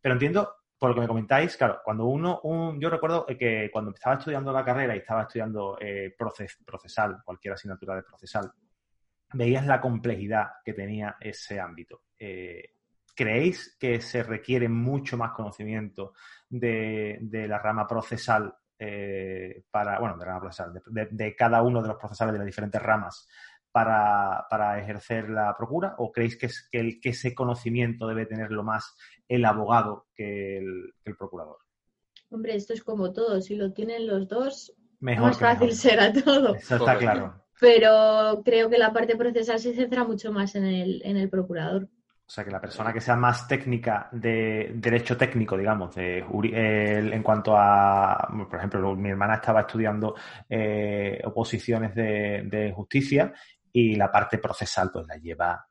Pero 0.00 0.14
entiendo, 0.14 0.56
por 0.80 0.88
lo 0.88 0.94
que 0.94 1.02
me 1.02 1.08
comentáis, 1.08 1.58
claro, 1.58 1.82
cuando 1.84 2.06
uno, 2.06 2.40
un, 2.44 2.80
yo 2.80 2.88
recuerdo 2.88 3.26
que 3.26 3.68
cuando 3.70 3.90
estaba 3.90 4.16
estudiando 4.16 4.50
la 4.50 4.64
carrera 4.64 4.96
y 4.96 5.00
estaba 5.00 5.24
estudiando 5.24 5.76
eh, 5.78 6.16
procesal, 6.16 7.18
cualquier 7.22 7.52
asignatura 7.52 7.96
de 7.96 8.02
procesal, 8.02 8.50
veías 9.34 9.66
la 9.66 9.78
complejidad 9.78 10.52
que 10.64 10.72
tenía 10.72 11.16
ese 11.20 11.60
ámbito. 11.60 12.04
Eh, 12.18 12.76
¿Creéis 13.14 13.76
que 13.78 14.00
se 14.00 14.22
requiere 14.22 14.70
mucho 14.70 15.18
más 15.18 15.32
conocimiento 15.32 16.14
de, 16.48 17.18
la 17.46 17.58
rama 17.58 17.86
procesal 17.86 18.54
eh, 18.78 19.64
para, 19.70 20.00
bueno, 20.00 20.16
de, 20.16 20.24
rama 20.24 20.40
procesal, 20.40 20.82
de, 21.10 21.36
cada 21.36 21.60
uno 21.60 21.82
de 21.82 21.88
los 21.88 21.98
procesales 21.98 22.32
de 22.32 22.38
las 22.38 22.46
diferentes 22.46 22.80
ramas 22.80 23.28
para, 23.70 24.78
ejercer 24.80 25.28
la 25.28 25.54
procura? 25.54 25.94
¿O 25.98 26.10
creéis 26.10 26.38
que, 26.38 26.46
es, 26.46 26.70
que, 26.72 26.98
ese 27.02 27.34
conocimiento 27.34 28.06
debe 28.06 28.24
tenerlo 28.24 28.62
más 28.62 28.96
el 29.30 29.44
abogado 29.44 30.08
que 30.14 30.58
el, 30.58 31.16
procurador? 31.16 31.58
Hombre, 32.30 32.56
esto 32.56 32.74
es 32.74 32.82
como 32.82 33.12
todo. 33.12 33.40
Si 33.40 33.54
lo 33.54 33.72
tienen 33.72 34.06
los 34.06 34.28
dos, 34.28 34.74
mejor 34.98 35.28
más 35.28 35.38
fácil 35.38 35.72
será 35.72 36.12
todo. 36.12 36.54
Eso 36.56 36.76
está 36.76 36.98
claro. 36.98 37.42
Pero 37.60 38.42
creo 38.44 38.68
que 38.68 38.78
la 38.78 38.92
parte 38.92 39.16
procesal 39.16 39.58
se 39.58 39.74
centra 39.74 40.04
mucho 40.04 40.32
más 40.32 40.54
en 40.54 40.64
el, 40.64 41.02
en 41.04 41.16
el 41.16 41.28
procurador. 41.28 41.88
O 42.30 42.32
sea, 42.32 42.44
que 42.44 42.50
la 42.52 42.60
persona 42.60 42.92
que 42.92 43.00
sea 43.00 43.16
más 43.16 43.48
técnica 43.48 44.08
de 44.12 44.70
derecho 44.76 45.16
técnico, 45.16 45.56
digamos, 45.56 45.96
de, 45.96 46.18
en 46.18 47.22
cuanto 47.24 47.56
a, 47.56 48.28
por 48.48 48.56
ejemplo, 48.56 48.94
mi 48.94 49.10
hermana 49.10 49.34
estaba 49.34 49.62
estudiando 49.62 50.14
eh, 50.48 51.20
oposiciones 51.24 51.92
de, 51.92 52.72
justicia 52.72 53.32
y 53.72 53.96
la 53.96 54.12
parte 54.12 54.38
procesal 54.38 54.90
pues 54.92 55.08
la 55.08 55.16
lleva, 55.16 55.66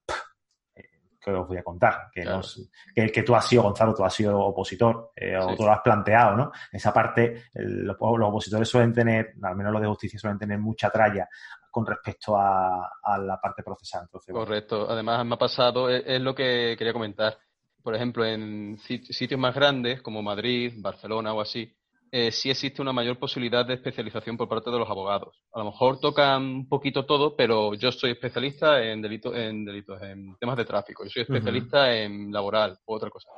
que 1.19 1.31
os 1.31 1.47
voy 1.47 1.57
a 1.57 1.63
contar, 1.63 2.09
que, 2.13 3.11
que, 3.11 3.23
tú 3.23 3.35
has 3.35 3.47
sido, 3.47 3.63
Gonzalo, 3.63 3.93
tú 3.93 4.03
has 4.03 4.13
sido 4.13 4.39
opositor, 4.39 5.11
eh, 5.15 5.37
o 5.37 5.55
tú 5.55 5.63
lo 5.63 5.71
has 5.71 5.81
planteado, 5.81 6.35
¿no? 6.35 6.51
Esa 6.71 6.93
parte, 6.93 7.43
los, 7.53 7.97
los, 7.99 8.29
opositores 8.29 8.67
suelen 8.67 8.93
tener, 8.93 9.33
al 9.41 9.55
menos 9.55 9.73
los 9.73 9.81
de 9.81 9.87
justicia, 9.87 10.19
suelen 10.19 10.39
tener 10.39 10.59
mucha 10.59 10.89
tralla 10.89 11.27
con 11.71 11.85
respecto 11.85 12.35
a, 12.37 12.89
la 13.19 13.39
parte 13.39 13.63
procesal. 13.63 14.07
Correcto. 14.31 14.89
Además, 14.89 15.25
me 15.25 15.35
ha 15.35 15.37
pasado, 15.37 15.89
es, 15.89 16.21
lo 16.21 16.33
que 16.33 16.75
quería 16.77 16.93
comentar. 16.93 17.37
Por 17.81 17.95
ejemplo, 17.95 18.25
en 18.25 18.77
sitios 18.77 19.39
más 19.39 19.55
grandes 19.55 20.01
como 20.01 20.21
Madrid, 20.21 20.73
Barcelona 20.77 21.33
o 21.33 21.41
así, 21.41 21.73
eh, 22.11 22.31
sí 22.31 22.49
existe 22.49 22.81
una 22.81 22.93
mayor 22.93 23.17
posibilidad 23.19 23.65
de 23.65 23.75
especialización 23.75 24.37
por 24.37 24.49
parte 24.49 24.71
de 24.71 24.79
los 24.79 24.89
abogados. 24.89 25.35
A 25.53 25.59
lo 25.59 25.65
mejor 25.65 25.99
tocan 25.99 26.43
un 26.43 26.69
poquito 26.69 27.05
todo, 27.05 27.35
pero 27.35 27.73
yo 27.75 27.91
soy 27.91 28.11
especialista 28.11 28.83
en 28.83 29.01
delitos, 29.01 29.35
en 29.35 29.65
delitos, 29.65 30.01
en 30.01 30.35
temas 30.39 30.57
de 30.57 30.65
tráfico. 30.65 31.03
Yo 31.03 31.09
soy 31.09 31.23
especialista 31.23 31.95
en 31.95 32.31
laboral 32.31 32.77
u 32.85 32.93
otra 32.93 33.09
cosa. 33.09 33.29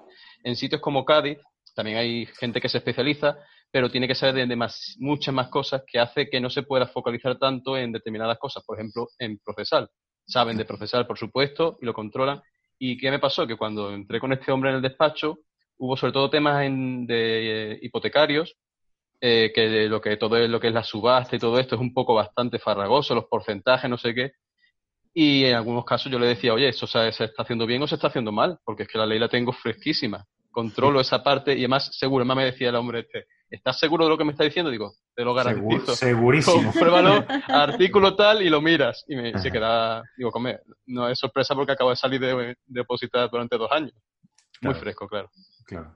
En 0.43 0.55
sitios 0.55 0.81
como 0.81 1.03
Cádiz, 1.03 1.37
también 1.75 1.97
hay 1.97 2.25
gente 2.39 2.61
que 2.61 2.69
se 2.69 2.77
especializa, 2.77 3.37
pero 3.71 3.89
tiene 3.89 4.07
que 4.07 4.15
saber 4.15 4.47
de, 4.47 4.69
muchas 4.99 5.33
más 5.33 5.49
cosas 5.49 5.83
que 5.85 5.99
hace 5.99 6.29
que 6.29 6.39
no 6.39 6.49
se 6.49 6.63
pueda 6.63 6.87
focalizar 6.87 7.37
tanto 7.37 7.77
en 7.77 7.91
determinadas 7.91 8.37
cosas, 8.37 8.63
por 8.65 8.77
ejemplo, 8.77 9.07
en 9.19 9.39
procesal. 9.39 9.89
Saben 10.25 10.57
de 10.57 10.65
procesal, 10.65 11.07
por 11.07 11.17
supuesto, 11.17 11.77
y 11.81 11.85
lo 11.85 11.93
controlan. 11.93 12.41
¿Y 12.77 12.97
qué 12.97 13.11
me 13.11 13.19
pasó? 13.19 13.45
Que 13.45 13.57
cuando 13.57 13.93
entré 13.93 14.19
con 14.19 14.33
este 14.33 14.51
hombre 14.51 14.71
en 14.71 14.77
el 14.77 14.81
despacho, 14.81 15.39
hubo 15.81 15.97
sobre 15.97 16.13
todo 16.13 16.29
temas 16.29 16.63
en, 16.63 17.07
de 17.07 17.71
eh, 17.73 17.79
hipotecarios, 17.81 18.55
eh, 19.19 19.51
que 19.53 19.87
lo 19.89 19.99
que 19.99 20.15
todo 20.15 20.37
es 20.37 20.49
lo 20.49 20.59
que 20.59 20.67
es 20.67 20.73
la 20.73 20.83
subasta 20.83 21.35
y 21.35 21.39
todo 21.39 21.57
esto 21.59 21.75
es 21.75 21.81
un 21.81 21.93
poco 21.93 22.13
bastante 22.13 22.59
farragoso, 22.59 23.15
los 23.15 23.25
porcentajes, 23.25 23.89
no 23.89 23.97
sé 23.97 24.13
qué. 24.13 24.33
Y 25.13 25.45
en 25.45 25.55
algunos 25.55 25.83
casos 25.83 26.11
yo 26.11 26.19
le 26.19 26.27
decía, 26.27 26.53
oye, 26.53 26.69
¿eso 26.69 26.85
se, 26.85 27.11
se 27.11 27.25
está 27.25 27.41
haciendo 27.41 27.65
bien 27.65 27.81
o 27.81 27.87
se 27.87 27.95
está 27.95 28.07
haciendo 28.07 28.31
mal? 28.31 28.59
Porque 28.63 28.83
es 28.83 28.89
que 28.89 28.99
la 28.99 29.07
ley 29.07 29.17
la 29.17 29.27
tengo 29.27 29.51
fresquísima. 29.51 30.23
Controlo 30.51 31.01
esa 31.01 31.23
parte 31.23 31.53
y 31.53 31.59
además, 31.59 31.89
seguro, 31.97 32.25
más 32.25 32.37
me 32.37 32.45
decía 32.45 32.69
el 32.69 32.75
hombre 32.75 32.99
este, 32.99 33.25
¿estás 33.49 33.79
seguro 33.79 34.05
de 34.05 34.11
lo 34.11 34.17
que 34.17 34.23
me 34.23 34.31
está 34.31 34.43
diciendo? 34.43 34.69
Digo, 34.69 34.93
te 35.15 35.23
lo 35.23 35.33
garantizo. 35.33 35.95
segurísimo. 35.95 36.71
Pruébalo, 36.79 37.25
artículo 37.47 38.15
tal 38.15 38.41
y 38.43 38.49
lo 38.49 38.61
miras. 38.61 39.03
Y 39.07 39.15
me, 39.15 39.37
se 39.39 39.51
queda, 39.51 40.03
digo, 40.15 40.31
come, 40.31 40.59
no 40.85 41.09
es 41.09 41.17
sorpresa 41.17 41.55
porque 41.55 41.71
acabo 41.71 41.89
de 41.89 41.95
salir 41.95 42.21
de, 42.21 42.55
depositar 42.67 43.29
durante 43.29 43.57
dos 43.57 43.71
años. 43.71 43.93
Muy 44.61 44.73
fresco, 44.75 45.07
claro. 45.07 45.29
Claro. 45.65 45.95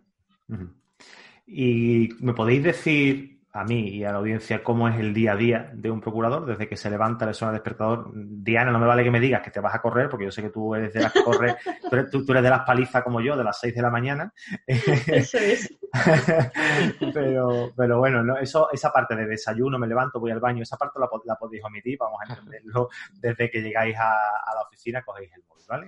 Y 1.45 2.09
me 2.19 2.33
podéis 2.33 2.63
decir 2.63 3.35
a 3.55 3.63
mí 3.63 3.87
y 3.87 4.03
a 4.03 4.11
la 4.11 4.17
audiencia 4.17 4.61
cómo 4.61 4.89
es 4.89 4.99
el 4.99 5.13
día 5.13 5.31
a 5.31 5.35
día 5.37 5.71
de 5.73 5.89
un 5.89 6.01
procurador, 6.01 6.45
desde 6.45 6.67
que 6.67 6.75
se 6.75 6.89
levanta, 6.89 7.25
le 7.25 7.33
suena 7.33 7.51
el 7.51 7.55
despertador. 7.55 8.11
Diana, 8.13 8.69
no 8.69 8.79
me 8.79 8.85
vale 8.85 9.01
que 9.01 9.11
me 9.11 9.21
digas 9.21 9.41
que 9.41 9.49
te 9.49 9.61
vas 9.61 9.73
a 9.73 9.81
correr, 9.81 10.09
porque 10.09 10.25
yo 10.25 10.31
sé 10.31 10.41
que 10.41 10.49
tú 10.49 10.75
eres 10.75 10.91
de 10.91 10.99
las 10.99 11.13
que 11.13 11.23
corre, 11.23 11.55
tú 12.11 12.31
eres, 12.31 12.43
de 12.43 12.49
las 12.49 12.65
palizas 12.65 13.01
como 13.01 13.21
yo, 13.21 13.37
de 13.37 13.45
las 13.45 13.57
6 13.61 13.73
de 13.73 13.81
la 13.81 13.89
mañana. 13.89 14.33
Eso 14.67 15.37
es. 15.37 15.73
pero, 17.13 17.71
pero 17.77 17.99
bueno, 17.99 18.23
¿no? 18.23 18.37
Eso, 18.37 18.69
esa 18.73 18.91
parte 18.91 19.15
de 19.15 19.25
desayuno, 19.25 19.79
me 19.79 19.87
levanto, 19.87 20.19
voy 20.19 20.31
al 20.31 20.41
baño, 20.41 20.61
esa 20.61 20.75
parte 20.75 20.99
la, 20.99 21.07
la 21.23 21.35
podéis 21.37 21.63
omitir, 21.63 21.97
vamos 21.97 22.19
a 22.21 22.33
entenderlo 22.33 22.89
desde 23.13 23.49
que 23.49 23.61
llegáis 23.61 23.95
a, 23.95 24.11
a 24.11 24.53
la 24.53 24.63
oficina, 24.67 25.01
cogéis 25.01 25.31
el 25.33 25.43
móvil, 25.47 25.65
¿vale? 25.69 25.87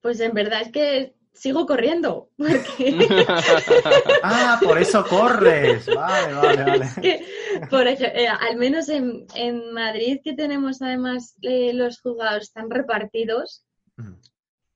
Pues 0.00 0.20
en 0.20 0.32
verdad 0.32 0.62
es 0.62 0.72
que 0.72 1.14
sigo 1.32 1.66
corriendo. 1.66 2.30
Porque... 2.36 3.08
ah, 4.22 4.60
por 4.62 4.78
eso 4.78 5.04
corres. 5.04 5.86
Vale, 5.86 6.34
vale, 6.34 6.62
vale. 6.64 6.86
por 7.70 7.86
ejemplo, 7.86 8.20
eh, 8.20 8.28
al 8.28 8.56
menos 8.56 8.88
en, 8.88 9.26
en, 9.34 9.72
Madrid, 9.72 10.20
que 10.22 10.34
tenemos 10.34 10.82
además 10.82 11.36
eh, 11.42 11.72
los 11.72 12.00
juzgados 12.00 12.42
están 12.42 12.70
repartidos, 12.70 13.64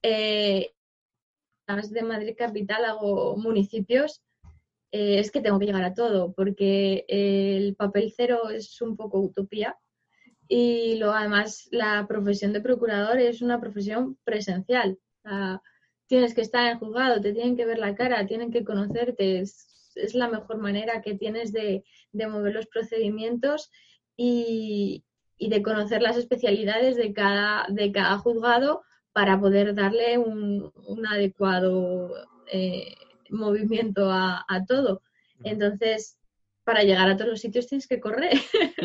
eh, 0.02 0.73
además 1.66 1.90
de 1.90 2.02
Madrid 2.02 2.35
capital 2.37 2.85
hago 2.85 3.37
municipios, 3.37 4.23
es 4.90 5.33
que 5.33 5.40
tengo 5.40 5.59
que 5.59 5.66
llegar 5.66 5.83
a 5.83 5.93
todo, 5.93 6.33
porque 6.35 7.04
el 7.09 7.75
papel 7.75 8.14
cero 8.16 8.49
es 8.50 8.81
un 8.81 8.97
poco 8.97 9.19
utopía. 9.19 9.76
Y 10.47 10.99
luego, 10.99 11.14
además, 11.14 11.66
la 11.73 12.07
profesión 12.07 12.52
de 12.52 12.61
procurador 12.61 13.19
es 13.19 13.43
una 13.43 13.61
profesión 13.61 14.16
presencial 14.23 14.99
tienes 16.07 16.35
que 16.35 16.43
estar 16.43 16.71
en 16.71 16.78
juzgado, 16.78 17.21
te 17.21 17.33
tienen 17.33 17.57
que 17.57 17.66
ver 17.66 17.78
la 17.78 17.95
cara, 17.95 18.26
tienen 18.26 18.52
que 18.52 18.64
conocerte, 18.64 19.40
es, 19.40 19.66
la 20.14 20.28
mejor 20.28 20.59
manera 20.59 21.02
que 21.02 21.14
tienes 21.14 21.52
de, 21.52 21.85
mover 22.12 22.54
los 22.54 22.66
procedimientos 22.66 23.71
y, 24.16 25.04
de 25.38 25.62
conocer 25.62 26.00
las 26.02 26.16
especialidades 26.16 26.97
de 26.97 27.12
cada, 27.12 27.66
de 27.69 27.93
cada 27.93 28.19
juzgado 28.19 28.83
para 29.12 29.38
poder 29.38 29.75
darle 29.75 30.19
un, 30.19 30.73
adecuado 31.11 32.11
eh, 32.50 32.95
movimiento 33.31 34.11
a, 34.11 34.45
todo. 34.66 35.02
Entonces, 35.43 36.19
para 36.64 36.83
llegar 36.83 37.09
a 37.09 37.16
todos 37.16 37.30
los 37.30 37.40
sitios 37.40 37.66
tienes 37.66 37.87
que 37.87 38.00
correr. 38.00 38.33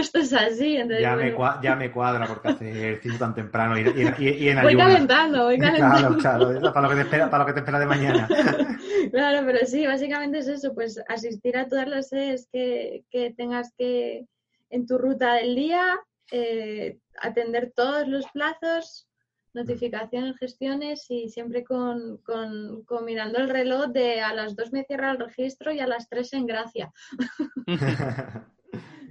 Esto 0.00 0.18
es 0.18 0.32
así. 0.32 0.76
Entonces, 0.76 1.02
Ya 1.02 1.16
me, 1.16 1.32
bueno, 1.32 1.38
cua- 1.38 1.60
ya 1.62 1.76
me 1.76 1.90
cuadra 1.90 2.26
porque 2.26 2.48
ejercicio 2.48 3.18
tan 3.18 3.34
temprano 3.34 3.78
y, 3.78 3.82
y- 3.82 4.28
y- 4.28 4.48
en 4.48 4.56
voy 4.62 4.68
ayunas. 4.68 4.86
calentando, 4.86 5.44
voy 5.44 5.58
calentando. 5.58 6.16
Claro, 6.18 6.48
claro, 6.48 6.50
eso 6.52 6.72
para 6.72 6.82
lo 6.82 6.88
que 6.90 6.94
te 6.96 7.02
espera, 7.02 7.30
para 7.30 7.44
lo 7.44 7.46
que 7.46 7.52
te 7.52 7.58
espera 7.60 7.78
de 7.78 7.86
mañana. 7.86 8.28
Claro, 9.12 9.46
pero 9.46 9.64
sí, 9.64 9.86
básicamente 9.86 10.38
es 10.38 10.48
eso, 10.48 10.74
pues 10.74 11.00
asistir 11.08 11.56
a 11.56 11.66
todas 11.68 11.88
las 11.88 12.08
sedes 12.08 12.46
que, 12.52 13.04
que 13.10 13.32
tengas 13.32 13.72
que 13.78 14.26
en 14.70 14.86
tu 14.86 14.98
ruta 14.98 15.34
del 15.34 15.54
día, 15.54 15.98
eh, 16.30 16.98
atender 17.20 17.72
todos 17.74 18.06
los 18.06 18.26
plazos, 18.32 19.07
notificaciones, 19.58 20.38
gestiones 20.38 21.06
y 21.10 21.28
siempre 21.28 21.64
con, 21.64 22.18
con- 22.18 22.84
con 22.84 23.04
mirando 23.04 23.38
el 23.38 23.48
reloj 23.50 23.88
de 23.88 24.20
a 24.20 24.32
las 24.34 24.54
2 24.56 24.72
me 24.72 24.84
cierra 24.84 25.10
el 25.12 25.18
registro 25.18 25.72
y 25.72 25.80
a 25.80 25.86
las 25.86 26.08
3 26.08 26.32
en 26.32 26.46
gracia. 26.46 26.92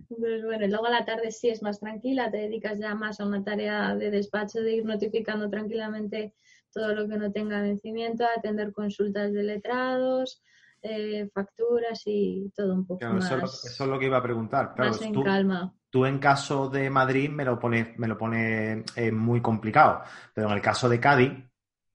Entonces, 0.09 0.43
bueno, 0.45 0.65
y 0.65 0.69
luego 0.69 0.85
a 0.85 0.89
la 0.91 1.05
tarde 1.05 1.31
sí 1.31 1.49
es 1.49 1.61
más 1.61 1.79
tranquila, 1.79 2.31
te 2.31 2.37
dedicas 2.37 2.79
ya 2.79 2.95
más 2.95 3.19
a 3.19 3.25
una 3.25 3.43
tarea 3.43 3.93
de 3.95 4.09
despacho, 4.09 4.61
de 4.61 4.73
ir 4.73 4.85
notificando 4.85 5.49
tranquilamente 5.49 6.33
todo 6.73 6.93
lo 6.95 7.07
que 7.07 7.17
no 7.17 7.31
tenga 7.31 7.61
vencimiento, 7.61 8.23
atender 8.25 8.71
consultas 8.71 9.33
de 9.33 9.43
letrados, 9.43 10.41
eh, 10.81 11.29
facturas 11.33 12.01
y 12.05 12.51
todo 12.55 12.73
un 12.73 12.85
poco 12.85 12.99
Claro, 12.99 13.17
eso, 13.19 13.27
es 13.27 13.31
lo- 13.35 13.41
más, 13.41 13.65
eso 13.65 13.83
es 13.83 13.89
lo 13.89 13.99
que 13.99 14.05
iba 14.05 14.17
a 14.17 14.23
preguntar. 14.23 14.73
Claro, 14.75 14.91
más 14.91 15.01
en 15.01 15.13
tú, 15.13 15.23
calma. 15.23 15.73
tú 15.89 16.05
en 16.05 16.19
caso 16.19 16.69
de 16.69 16.89
Madrid 16.89 17.29
me 17.29 17.45
lo 17.45 17.59
pones, 17.59 17.97
me 17.97 18.07
lo 18.07 18.17
pone 18.17 18.83
eh, 18.95 19.11
muy 19.11 19.41
complicado, 19.41 20.01
pero 20.33 20.47
en 20.47 20.53
el 20.53 20.61
caso 20.61 20.87
de 20.89 20.99
Cádiz, 20.99 21.31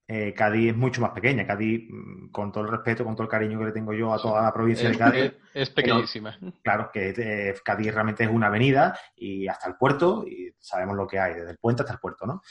eh, 0.09 0.35
Cádiz 0.35 0.71
es 0.73 0.77
mucho 0.77 1.01
más 1.01 1.11
pequeña. 1.13 1.47
Cádiz, 1.47 1.89
mm, 1.91 2.31
con 2.31 2.51
todo 2.53 2.65
el 2.65 2.71
respeto, 2.71 3.05
con 3.05 3.15
todo 3.15 3.23
el 3.25 3.31
cariño 3.31 3.59
que 3.59 3.67
le 3.67 3.73
tengo 3.73 3.93
yo 3.95 4.13
a 4.13 4.19
toda 4.21 4.43
la 4.43 4.53
provincia 4.53 4.89
de 4.91 4.99
Cádiz, 4.99 5.23
es- 5.25 5.33
es 5.55 5.71
pequeñísima. 5.71 6.37
claro 6.63 6.91
que 6.93 7.15
eh, 7.17 7.55
Cádiz 7.65 7.95
realmente 7.95 8.25
es 8.25 8.31
una 8.31 8.49
avenida 8.49 8.99
y 9.17 9.47
hasta 9.49 9.69
el 9.69 9.77
puerto, 9.77 10.25
y 10.27 10.53
sabemos 10.59 10.97
lo 10.97 11.07
que 11.07 11.19
hay, 11.19 11.35
desde 11.35 11.53
el 11.53 11.59
puente 11.59 11.83
hasta 11.83 11.95
el 11.95 12.01
puerto, 12.01 12.27
¿no? 12.27 12.43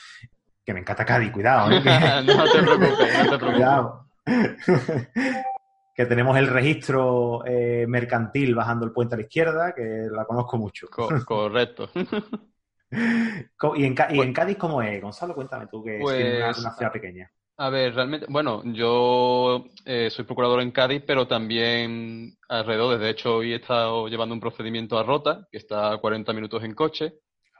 Que 0.66 0.74
me 0.74 0.80
encanta 0.80 1.06
Cádiz, 1.06 1.32
cuidado, 1.32 1.72
¿eh? 1.72 1.82
No 2.26 2.44
te 2.52 2.64
preocupes, 2.64 3.14
no 3.24 3.30
te 3.30 3.38
preocupes. 3.38 3.54
Cuidado. 3.54 4.08
Que 5.94 6.06
tenemos 6.06 6.38
el 6.38 6.48
registro 6.48 7.44
eh, 7.46 7.86
mercantil 7.88 8.56
bajando 8.56 8.86
el 8.86 8.92
puente 8.92 9.16
a 9.16 9.18
la 9.18 9.24
izquierda, 9.24 9.74
que 9.76 10.08
la 10.12 10.26
conozco 10.26 10.58
mucho. 10.58 10.88
Co- 10.90 11.10
correcto. 11.26 11.90
Co- 13.58 13.76
¿Y 13.76 13.86
en, 13.86 13.94
y 13.94 13.96
Pues- 14.16 14.28
en 14.28 14.34
Cádiz 14.34 14.58
cómo 14.58 14.82
es? 14.82 15.02
Gonzalo, 15.02 15.34
cuéntame 15.34 15.68
tú, 15.68 15.84
que 15.84 16.00
Pues- 16.02 16.18
tienes 16.18 16.38
una, 16.58 16.68
una 16.70 16.72
ciudad 16.78 16.92
pequeña. 16.92 17.32
A 17.58 17.70
ver, 17.70 17.94
realmente, 17.94 18.26
bueno, 18.28 18.64
yo 18.66 19.66
eh, 19.86 20.10
soy 20.10 20.26
procurador 20.26 20.62
en 20.62 20.72
Cádiz, 20.72 21.04
pero 21.06 21.28
también 21.28 22.36
alrededor. 22.50 22.98
De 22.98 23.10
hecho, 23.10 23.36
hoy 23.38 23.54
he 23.54 23.58
estado 23.58 24.08
llevando 24.08 24.34
un 24.34 24.42
procedimiento 24.42 24.98
a 24.98 25.04
Rota, 25.04 25.48
que 25.52 25.60
está 25.60 25.94
a 25.94 25.98
40 26.00 26.34
minutos 26.34 26.64
en 26.64 26.74
coche. 26.74 27.14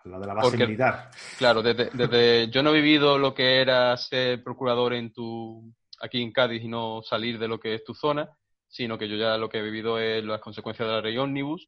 La 0.06 0.18
de 0.18 0.26
la 0.26 0.34
base 0.34 0.50
porque- 0.50 0.66
militar. 0.66 1.12
Claro, 1.38 1.62
desde, 1.62 1.92
desde 1.94 2.50
yo 2.50 2.64
no 2.64 2.72
he 2.72 2.82
vivido 2.82 3.20
lo 3.20 3.36
que 3.36 3.62
era 3.62 3.96
ser 3.98 4.44
procurador 4.44 4.94
en 4.96 5.14
tu 5.14 5.72
aquí 6.02 6.22
en 6.22 6.32
Cádiz 6.32 6.64
y 6.64 6.68
no 6.68 7.02
salir 7.04 7.40
de 7.40 7.48
lo 7.48 7.60
que 7.60 7.76
es 7.76 7.84
tu 7.84 7.94
zona, 7.94 8.30
sino 8.68 8.98
que 8.98 9.08
yo 9.08 9.16
ya 9.16 9.38
lo 9.38 9.50
que 9.50 9.60
he 9.60 9.62
vivido 9.62 10.00
es 10.00 10.24
las 10.24 10.42
consecuencias 10.42 10.88
de 10.88 10.94
la 10.94 11.02
ley 11.02 11.18
ómnibus 11.18 11.68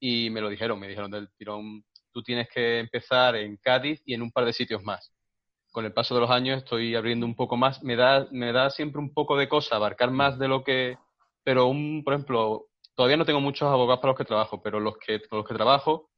y 0.00 0.30
me 0.30 0.40
lo 0.40 0.48
dijeron, 0.48 0.78
me 0.78 0.88
dijeron 0.88 1.10
del 1.10 1.30
tirón, 1.36 1.84
tú 2.12 2.22
tienes 2.22 2.48
que 2.48 2.78
empezar 2.78 3.36
en 3.36 3.56
Cádiz 3.56 4.02
y 4.04 4.14
en 4.14 4.22
un 4.22 4.30
par 4.30 4.44
de 4.44 4.52
sitios 4.52 4.82
más. 4.82 5.12
Con 5.72 5.84
el 5.84 5.92
paso 5.92 6.14
de 6.14 6.20
los 6.20 6.30
años 6.30 6.58
estoy 6.58 6.94
abriendo 6.94 7.26
un 7.26 7.34
poco 7.34 7.56
más, 7.56 7.82
me 7.82 7.96
da 7.96 8.28
me 8.30 8.52
da 8.52 8.70
siempre 8.70 9.00
un 9.00 9.12
poco 9.12 9.36
de 9.36 9.48
cosa 9.48 9.76
abarcar 9.76 10.10
más 10.10 10.38
de 10.38 10.48
lo 10.48 10.62
que 10.62 10.96
pero 11.44 11.66
un, 11.66 12.02
por 12.04 12.14
ejemplo, 12.14 12.68
todavía 12.94 13.18
no 13.18 13.26
tengo 13.26 13.40
muchos 13.40 13.68
abogados 13.68 14.00
para 14.00 14.12
los 14.12 14.18
que 14.18 14.24
trabajo, 14.24 14.62
pero 14.62 14.80
los 14.80 14.96
que 14.98 15.20
con 15.28 15.38
los 15.38 15.48
que 15.48 15.54
trabajo 15.54 16.10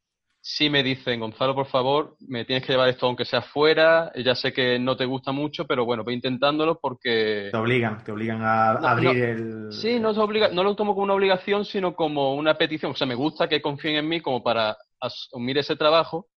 sí 0.48 0.70
me 0.70 0.84
dicen, 0.84 1.18
Gonzalo, 1.18 1.56
por 1.56 1.66
favor, 1.66 2.16
me 2.20 2.44
tienes 2.44 2.64
que 2.64 2.72
llevar 2.72 2.88
esto 2.88 3.06
aunque 3.06 3.24
sea 3.24 3.42
fuera. 3.42 4.12
Ya 4.14 4.36
sé 4.36 4.52
que 4.52 4.78
no 4.78 4.96
te 4.96 5.04
gusta 5.04 5.32
mucho, 5.32 5.66
pero 5.66 5.84
bueno, 5.84 6.04
ve 6.04 6.12
intentándolo 6.12 6.78
porque... 6.80 7.48
Te 7.50 7.56
obligan, 7.56 8.04
te 8.04 8.12
obligan 8.12 8.42
a 8.44 8.74
No, 8.74 8.86
abrir 8.86 9.08
no. 9.16 9.24
el... 9.24 9.72
Sí, 9.72 9.98
no, 9.98 10.10
obliga- 10.10 10.50
no 10.52 10.62
lo 10.62 10.76
tomo 10.76 10.92
como 10.94 11.02
una 11.02 11.14
obligación, 11.14 11.64
sino 11.64 11.96
como 11.96 12.36
una 12.36 12.54
petición. 12.56 12.92
O 12.92 12.94
sea, 12.94 13.08
me 13.08 13.16
gusta 13.16 13.48
que 13.48 13.60
confíen 13.60 13.96
en 13.96 14.08
mí 14.08 14.20
como 14.20 14.40
para 14.44 14.76
asumir 15.00 15.58
ese 15.58 15.74
trabajo, 15.74 16.28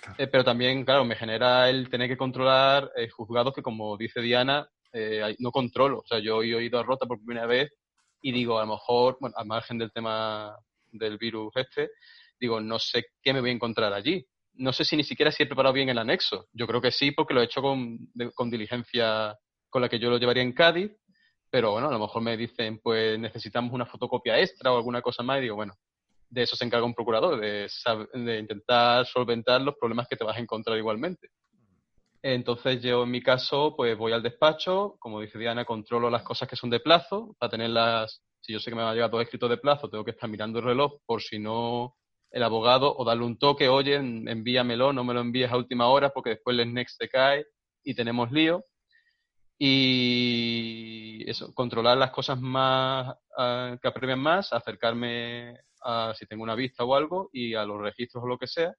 Claro. 0.00 0.14
eh, 0.18 0.28
pero 0.28 0.44
también, 0.44 0.84
claro, 0.84 1.04
me 1.04 1.16
genera 1.16 1.68
el 1.68 1.90
tener 1.90 2.08
que 2.08 2.16
controlar 2.16 2.90
eh, 2.96 3.08
juzgados 3.08 3.52
que, 3.52 3.60
como 3.62 3.96
dice 3.96 4.20
Diana, 4.20 4.68
eh, 4.92 5.34
no 5.40 5.50
controlo. 5.50 5.98
O 5.98 6.04
sea, 6.06 6.20
yo 6.20 6.36
hoy 6.36 6.54
he 6.54 6.62
ido 6.62 6.78
a 6.78 6.84
Rota 6.84 7.06
por 7.06 7.18
primera 7.18 7.46
vez 7.46 7.72
y 8.22 8.30
digo, 8.30 8.56
a 8.60 8.64
lo 8.64 8.72
mejor, 8.74 9.16
bueno, 9.20 9.34
al 9.36 9.46
margen 9.46 9.78
del 9.78 9.90
tema 9.92 10.54
del 10.92 11.18
virus 11.18 11.52
este, 11.56 11.90
digo, 12.42 12.60
no 12.60 12.78
sé 12.78 13.06
qué 13.22 13.32
me 13.32 13.40
voy 13.40 13.50
a 13.50 13.54
encontrar 13.54 13.92
allí. 13.92 14.26
No 14.54 14.72
sé 14.72 14.84
si 14.84 14.96
ni 14.96 15.04
siquiera 15.04 15.30
si 15.32 15.44
he 15.44 15.46
preparado 15.46 15.72
bien 15.72 15.88
el 15.88 15.98
anexo. 15.98 16.48
Yo 16.52 16.66
creo 16.66 16.80
que 16.80 16.90
sí, 16.90 17.12
porque 17.12 17.32
lo 17.32 17.40
he 17.40 17.44
hecho 17.44 17.62
con, 17.62 17.98
con 18.34 18.50
diligencia 18.50 19.38
con 19.70 19.80
la 19.80 19.88
que 19.88 19.98
yo 19.98 20.10
lo 20.10 20.18
llevaría 20.18 20.42
en 20.42 20.52
Cádiz, 20.52 20.90
pero 21.48 21.72
bueno, 21.72 21.88
a 21.88 21.92
lo 21.92 21.98
mejor 21.98 22.20
me 22.20 22.36
dicen, 22.36 22.80
pues 22.82 23.18
necesitamos 23.18 23.72
una 23.72 23.86
fotocopia 23.86 24.38
extra 24.40 24.72
o 24.72 24.76
alguna 24.76 25.00
cosa 25.00 25.22
más, 25.22 25.38
y 25.38 25.42
digo, 25.42 25.56
bueno, 25.56 25.74
de 26.28 26.42
eso 26.42 26.56
se 26.56 26.64
encarga 26.64 26.84
un 26.84 26.94
procurador, 26.94 27.40
de, 27.40 27.70
de 28.14 28.38
intentar 28.38 29.06
solventar 29.06 29.60
los 29.62 29.76
problemas 29.76 30.08
que 30.08 30.16
te 30.16 30.24
vas 30.24 30.36
a 30.36 30.40
encontrar 30.40 30.76
igualmente. 30.76 31.28
Entonces 32.22 32.82
yo 32.82 33.02
en 33.02 33.10
mi 33.10 33.22
caso, 33.22 33.74
pues 33.76 33.96
voy 33.96 34.12
al 34.12 34.22
despacho, 34.22 34.96
como 34.98 35.20
dice 35.20 35.38
Diana, 35.38 35.64
controlo 35.64 36.08
las 36.10 36.22
cosas 36.22 36.48
que 36.48 36.56
son 36.56 36.70
de 36.70 36.80
plazo, 36.80 37.34
para 37.38 37.50
tenerlas, 37.50 38.22
si 38.40 38.52
yo 38.52 38.60
sé 38.60 38.70
que 38.70 38.76
me 38.76 38.82
va 38.82 38.90
a 38.90 38.94
llegar 38.94 39.10
todo 39.10 39.20
escrito 39.20 39.48
de 39.48 39.56
plazo, 39.56 39.88
tengo 39.88 40.04
que 40.04 40.12
estar 40.12 40.28
mirando 40.28 40.58
el 40.58 40.64
reloj 40.64 41.00
por 41.04 41.22
si 41.22 41.38
no 41.38 41.96
el 42.32 42.42
abogado 42.42 42.94
o 42.96 43.04
darle 43.04 43.24
un 43.24 43.38
toque, 43.38 43.68
oye, 43.68 43.96
en- 43.96 44.28
envíamelo, 44.28 44.92
no 44.92 45.04
me 45.04 45.14
lo 45.14 45.20
envíes 45.20 45.50
a 45.52 45.56
última 45.56 45.88
hora 45.88 46.10
porque 46.10 46.30
después 46.30 46.58
el 46.58 46.72
next 46.74 46.98
te 46.98 47.08
cae 47.08 47.46
y 47.84 47.94
tenemos 47.94 48.32
lío. 48.32 48.64
Y 49.58 51.22
eso, 51.30 51.54
controlar 51.54 51.96
las 51.96 52.10
cosas 52.10 52.40
más 52.40 53.14
ah, 53.38 53.76
que 53.80 53.88
apremian 53.88 54.18
más, 54.20 54.52
acercarme 54.52 55.56
a 55.82 56.12
si 56.16 56.26
tengo 56.26 56.42
una 56.42 56.54
vista 56.56 56.84
o 56.84 56.94
algo 56.94 57.30
y 57.32 57.54
a 57.54 57.64
los 57.64 57.80
registros 57.80 58.24
o 58.24 58.26
lo 58.26 58.38
que 58.38 58.46
sea. 58.48 58.74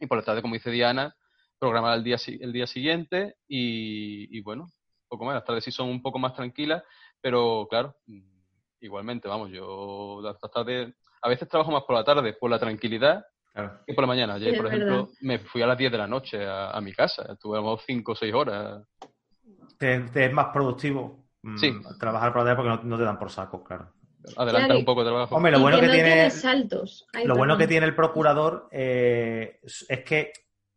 Y 0.00 0.06
por 0.06 0.18
la 0.18 0.24
tarde, 0.24 0.42
como 0.42 0.54
dice 0.54 0.70
Diana, 0.70 1.14
programar 1.58 1.96
el 1.98 2.04
día, 2.04 2.16
el 2.40 2.52
día 2.52 2.66
siguiente 2.66 3.36
y, 3.46 4.36
y 4.36 4.40
bueno, 4.42 4.68
poco 5.08 5.24
más. 5.24 5.34
Las 5.34 5.44
tardes 5.44 5.64
sí 5.64 5.72
son 5.72 5.88
un 5.88 6.02
poco 6.02 6.18
más 6.18 6.34
tranquilas, 6.34 6.82
pero 7.20 7.66
claro, 7.68 7.96
mm, 8.06 8.20
igualmente, 8.80 9.28
vamos, 9.28 9.50
yo 9.50 10.20
las 10.22 10.38
tardes, 10.52 10.94
a 11.22 11.28
veces 11.28 11.48
trabajo 11.48 11.70
más 11.70 11.82
por 11.84 11.96
la 11.96 12.04
tarde, 12.04 12.32
por 12.34 12.50
la 12.50 12.58
tranquilidad 12.58 13.24
Claro. 13.52 13.80
que 13.86 13.94
por 13.94 14.02
la 14.04 14.08
mañana. 14.08 14.34
Ayer, 14.34 14.52
Sí, 14.52 14.56
por 14.56 14.66
ejemplo, 14.68 14.92
verdad. 15.04 15.08
me 15.22 15.38
fui 15.40 15.62
a 15.62 15.66
las 15.66 15.76
10 15.78 15.90
de 15.90 15.98
la 15.98 16.06
noche 16.06 16.46
a, 16.46 16.70
a 16.70 16.80
mi 16.80 16.92
casa. 16.92 17.26
Estuve 17.32 17.56
a 17.56 17.60
lo 17.60 17.64
mejor 17.66 17.80
5 17.84 18.12
o 18.12 18.14
6 18.14 18.34
horas. 18.34 18.82
Te, 19.78 20.00
te 20.00 20.26
es 20.26 20.32
más 20.32 20.46
productivo 20.52 21.24
mm, 21.42 21.56
Sí. 21.56 21.72
trabajar 21.98 22.32
por 22.32 22.42
la 22.42 22.54
tarde 22.54 22.56
porque 22.62 22.82
no, 22.84 22.90
no 22.90 22.98
te 22.98 23.04
dan 23.04 23.18
por 23.18 23.30
saco, 23.30 23.64
claro. 23.64 23.92
Adelantar 24.36 24.66
Claro, 24.66 24.74
y- 24.74 24.78
un 24.80 24.84
poco 24.84 25.02
de 25.04 25.10
trabajo. 25.10 25.34
Hombre, 25.34 25.52
lo 25.52 25.60
bueno 25.60 25.80
que, 25.80 25.86
no 25.86 25.92
tiene... 25.92 26.12
tienes 26.12 26.40
saltos. 26.40 27.06
Ay, 27.14 27.24
Lo 27.26 27.36
bueno 27.36 27.56
que 27.56 27.66
tiene 27.66 27.86
el 27.86 27.94
procurador 27.94 28.68
eh, 28.70 29.60
es 29.88 30.04
que 30.04 30.32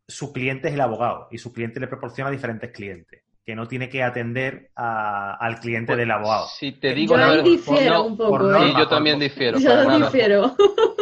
su 0.08 0.32
cliente 0.32 0.68
es 0.68 0.74
el 0.74 0.80
abogado 0.80 1.28
y 1.30 1.38
su 1.38 1.52
cliente 1.52 1.78
le 1.80 1.86
proporciona 1.88 2.30
diferentes 2.30 2.70
clientes, 2.72 3.21
que 3.44 3.54
no 3.56 3.66
tiene 3.66 3.88
que 3.88 4.02
atender 4.02 4.70
a- 4.76 5.34
al 5.34 5.58
cliente 5.58 5.88
Pues, 5.92 5.98
del 5.98 6.10
abogado. 6.10 6.46
Si 6.46 6.72
te 6.72 6.94
digo 6.94 7.16
Yo 7.16 7.24
ahí 7.24 7.42
difiero 7.42 7.94
no, 7.94 8.06
un 8.06 8.16
poco, 8.16 8.38
norma, 8.38 8.58
¿eh? 8.58 8.68
Sí, 8.68 8.72
yo 8.72 8.78
por- 8.84 8.88
también 8.88 9.18
difiero. 9.18 9.58
Yo 9.58 9.98
difiero. 9.98 10.56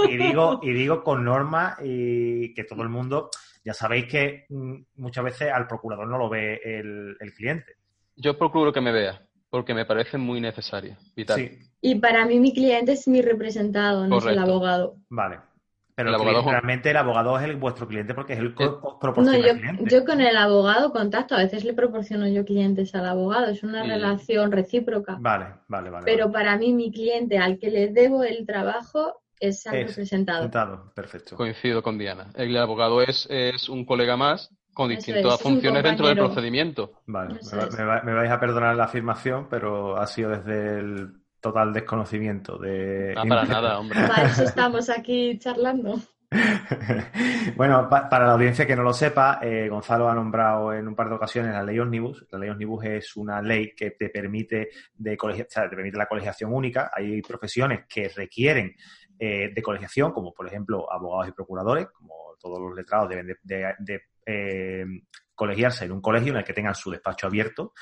Y 0.08 0.16
digo, 0.16 0.60
y 0.62 0.72
digo 0.72 1.02
con 1.04 1.24
norma 1.24 1.76
y 1.82 2.54
que 2.54 2.64
todo 2.64 2.82
el 2.82 2.88
mundo, 2.88 3.30
ya 3.64 3.74
sabéis 3.74 4.06
que 4.06 4.46
mm, 4.48 4.74
muchas 4.96 5.24
veces 5.24 5.52
al 5.52 5.66
procurador 5.66 6.08
no 6.08 6.16
lo 6.16 6.28
ve 6.30 6.60
el, 6.64 7.16
el 7.20 7.32
cliente. 7.34 7.74
Yo 8.16 8.38
procuro 8.38 8.72
que 8.72 8.80
me 8.80 8.92
vea, 8.92 9.20
porque 9.50 9.74
me 9.74 9.84
parece 9.84 10.16
muy 10.16 10.40
necesario, 10.40 10.96
vital. 11.14 11.36
Sí, 11.38 11.58
Y 11.82 11.96
para 11.96 12.24
mí 12.24 12.40
mi 12.40 12.54
cliente 12.54 12.92
es 12.92 13.06
mi 13.06 13.20
representado, 13.20 14.06
no 14.06 14.18
es 14.18 14.26
el 14.26 14.38
abogado. 14.38 14.96
vale. 15.10 15.40
Pero 16.04 16.16
El 16.16 16.22
abogado 16.22 16.50
realmente 16.50 16.90
el 16.90 16.96
abogado 16.96 17.38
es 17.38 17.44
el, 17.44 17.56
vuestro 17.56 17.86
cliente 17.88 18.14
porque 18.14 18.32
es 18.34 18.38
el 18.40 18.54
que 18.54 18.64
Eh, 18.64 18.68
os 18.68 18.82
No, 18.82 18.98
proporciona 18.98 19.38
yo, 19.38 19.52
el 19.52 19.60
cliente. 19.60 19.84
yo 19.90 20.04
con 20.04 20.20
el 20.20 20.36
abogado 20.36 20.92
contacto, 20.92 21.34
a 21.34 21.38
veces 21.38 21.64
le 21.64 21.72
proporciono 21.74 22.26
yo 22.28 22.44
clientes 22.44 22.94
al 22.94 23.06
abogado, 23.06 23.46
es 23.46 23.62
una 23.62 23.84
Y- 23.84 23.88
relación 23.88 24.52
recíproca. 24.52 25.16
Vale, 25.20 25.46
vale, 25.68 25.90
vale. 25.90 26.04
Pero 26.04 26.26
vale. 26.26 26.32
para 26.32 26.56
mí 26.58 26.72
mi 26.72 26.90
cliente 26.90 27.38
al 27.38 27.58
que 27.58 27.70
le 27.70 27.88
debo 27.88 28.24
el 28.24 28.46
trabajo 28.46 29.22
es 29.38 29.66
al 29.66 29.76
Es, 29.76 29.88
representado. 29.88 30.42
Sentado, 30.42 30.92
perfecto. 30.94 31.36
Coincido 31.36 31.82
con 31.82 31.96
Diana. 31.98 32.30
El 32.34 32.56
abogado 32.56 33.00
es, 33.02 33.26
es 33.30 33.68
un 33.68 33.84
colega 33.86 34.16
más 34.16 34.50
con 34.74 34.88
distintas 34.88 35.24
es, 35.34 35.40
es 35.40 35.44
un 35.46 35.52
funciones 35.54 35.82
dentro 35.82 36.06
del 36.06 36.16
procedimiento. 36.16 36.92
Vale, 37.06 37.38
me, 37.76 38.02
me 38.02 38.14
vais 38.14 38.30
a 38.30 38.38
perdonar 38.38 38.76
la 38.76 38.84
afirmación, 38.84 39.48
pero 39.50 39.96
ha 39.96 40.06
sido 40.06 40.30
desde 40.30 40.78
el 40.78 41.19
total 41.40 41.72
desconocimiento 41.72 42.58
de... 42.58 43.14
Ah, 43.16 43.24
para 43.28 43.44
nada, 43.44 43.78
hombre. 43.78 44.00
Para 44.06 44.28
eso 44.28 44.42
estamos 44.44 44.90
aquí 44.90 45.38
charlando. 45.38 45.98
bueno, 47.56 47.88
para 47.88 48.26
la 48.26 48.32
audiencia 48.32 48.66
que 48.66 48.76
no 48.76 48.82
lo 48.82 48.92
sepa, 48.92 49.40
eh, 49.42 49.68
Gonzalo 49.68 50.08
ha 50.08 50.14
nombrado 50.14 50.72
en 50.72 50.86
un 50.86 50.94
par 50.94 51.08
de 51.08 51.16
ocasiones 51.16 51.52
la 51.52 51.64
ley 51.64 51.78
Omnibus. 51.78 52.26
La 52.30 52.38
ley 52.38 52.50
Omnibus 52.50 52.84
es 52.84 53.16
una 53.16 53.42
ley 53.42 53.74
que 53.74 53.92
te 53.92 54.10
permite, 54.10 54.70
de 54.94 55.16
te 55.16 55.68
permite 55.68 55.98
la 55.98 56.06
colegiación 56.06 56.52
única. 56.54 56.90
Hay 56.94 57.20
profesiones 57.22 57.86
que 57.88 58.08
requieren 58.08 58.76
eh, 59.18 59.50
de 59.52 59.62
colegiación, 59.62 60.12
como 60.12 60.32
por 60.32 60.46
ejemplo 60.46 60.90
abogados 60.90 61.28
y 61.28 61.32
procuradores, 61.32 61.88
como 61.88 62.36
todos 62.40 62.60
los 62.60 62.74
letrados 62.74 63.08
deben 63.08 63.36
de, 63.42 64.02
eh, 64.24 64.86
colegiarse 65.34 65.84
en 65.84 65.92
un 65.92 66.00
colegio 66.00 66.32
en 66.32 66.38
el 66.38 66.44
que 66.44 66.52
tengan 66.52 66.74
su 66.74 66.90
despacho 66.90 67.26
abierto 67.26 67.72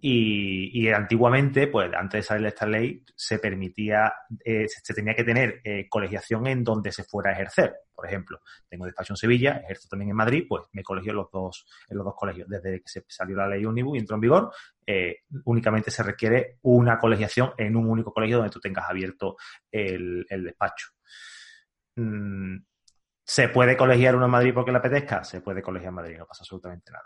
y, 0.00 0.88
antiguamente, 0.88 1.68
pues 1.68 1.90
antes 1.94 2.18
de 2.18 2.22
salir 2.22 2.46
esta 2.46 2.66
ley, 2.66 3.02
se 3.14 3.38
permitía, 3.38 4.12
eh, 4.44 4.66
se 4.68 4.94
tenía 4.94 5.14
que 5.14 5.24
tener 5.24 5.60
eh, 5.64 5.88
colegiación 5.88 6.46
en 6.46 6.62
donde 6.62 6.92
se 6.92 7.04
fuera 7.04 7.30
a 7.30 7.32
ejercer. 7.32 7.74
Por 7.94 8.06
ejemplo, 8.06 8.40
tengo 8.68 8.84
despacho 8.84 9.14
en 9.14 9.16
Sevilla, 9.16 9.62
ejerzo 9.64 9.88
también 9.88 10.10
en 10.10 10.16
Madrid, 10.16 10.44
pues 10.48 10.64
me 10.72 10.82
colegio 10.82 11.12
en 11.12 11.16
los 11.16 11.30
dos, 11.30 11.66
en 11.88 11.96
los 11.96 12.04
dos 12.04 12.14
colegios. 12.14 12.46
Desde 12.48 12.80
que 12.80 12.88
se 12.88 13.04
salió 13.08 13.36
la 13.36 13.48
ley 13.48 13.64
Unibus 13.64 13.96
y 13.96 14.00
entró 14.00 14.16
en 14.16 14.20
vigor, 14.20 14.52
eh, 14.86 15.22
únicamente 15.44 15.90
se 15.90 16.02
requiere 16.02 16.58
una 16.62 16.98
colegiación 16.98 17.52
en 17.56 17.74
un 17.74 17.88
único 17.88 18.12
colegio 18.12 18.36
donde 18.36 18.52
tú 18.52 18.60
tengas 18.60 18.88
abierto 18.88 19.36
el, 19.70 20.26
despacho. 20.28 20.88
Mm, 21.96 22.58
¿Se 23.28 23.48
puede 23.48 23.76
colegiar 23.76 24.14
uno 24.14 24.26
en 24.26 24.30
Madrid 24.30 24.54
porque 24.54 24.70
le 24.70 24.78
apetezca? 24.78 25.24
Se 25.24 25.40
puede 25.40 25.60
colegiar 25.60 25.88
en 25.88 25.96
Madrid, 25.96 26.16
no 26.16 26.26
pasa 26.26 26.42
absolutamente 26.42 26.92
nada. 26.92 27.04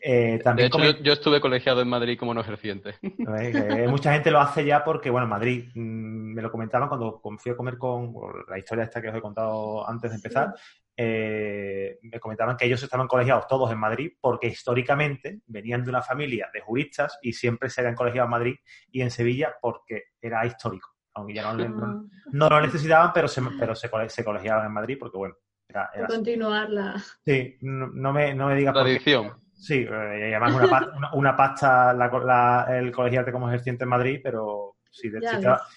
Eh, 0.00 0.38
también 0.44 0.70
de 0.70 0.90
hecho, 0.90 1.02
yo, 1.02 1.12
estuve 1.12 1.40
colegiado 1.40 1.82
en 1.82 1.88
Madrid 1.88 2.16
como 2.16 2.32
no 2.32 2.40
ejerciente. 2.40 2.94
Eh, 3.02 3.86
mucha 3.88 4.12
gente 4.12 4.30
lo 4.30 4.40
hace 4.40 4.64
ya 4.64 4.84
porque, 4.84 5.10
bueno, 5.10 5.26
Madrid, 5.26 5.70
mm, 5.74 6.34
me 6.34 6.42
lo 6.42 6.52
comentaban 6.52 6.88
cuando 6.88 7.20
fui 7.38 7.50
a 7.50 7.56
comer 7.56 7.78
con 7.78 8.14
la 8.48 8.58
historia 8.58 8.84
esta 8.84 9.02
que 9.02 9.08
os 9.08 9.16
he 9.16 9.20
contado 9.20 9.88
antes 9.88 10.10
de 10.10 10.16
empezar, 10.16 10.54
eh, 10.96 11.98
me 12.02 12.20
comentaban 12.20 12.56
que 12.56 12.66
ellos 12.66 12.82
estaban 12.82 13.08
colegiados 13.08 13.48
todos 13.48 13.72
en 13.72 13.78
Madrid 13.78 14.12
porque 14.20 14.46
históricamente 14.46 15.40
venían 15.46 15.82
de 15.82 15.90
una 15.90 16.02
familia 16.02 16.48
de 16.52 16.60
juristas 16.60 17.18
y 17.22 17.32
siempre 17.32 17.70
se 17.70 17.80
habían 17.80 17.96
colegiado 17.96 18.26
en 18.26 18.30
Madrid 18.30 18.54
y 18.92 19.02
en 19.02 19.10
Sevilla 19.10 19.56
porque 19.60 20.04
era 20.20 20.46
histórico 20.46 20.89
aunque 21.14 21.34
ya 21.34 21.52
no, 21.52 22.08
no, 22.32 22.48
lo 22.48 22.60
necesitaban, 22.60 23.12
pero 23.12 23.28
se, 23.28 23.42
pero 23.58 23.74
se, 23.74 23.88
se 24.08 24.24
colegiaban 24.24 24.66
en 24.66 24.72
Madrid 24.72 24.96
porque, 24.98 25.18
bueno, 25.18 25.34
era... 25.68 25.90
era 25.94 26.06
Continuarla. 26.06 27.02
Sí, 27.24 27.58
no, 27.62 28.12
me, 28.12 28.34
no 28.34 28.46
me 28.46 28.56
digas... 28.56 28.74
Tradición. 28.74 29.40
Sí, 29.60 29.86
eh, 29.90 30.28
y 30.30 30.32
además 30.32 30.54
una 30.54 30.68
pasta, 30.70 31.10
una, 31.12 31.36
pasta 31.36 31.92
la, 31.92 32.66
el 32.70 32.90
colegiarte 32.90 33.30
como 33.30 33.48
ejerciente 33.48 33.84
en 33.84 33.90
Madrid, 33.90 34.20
pero 34.22 34.76
si 34.90 35.12
te, 35.12 35.18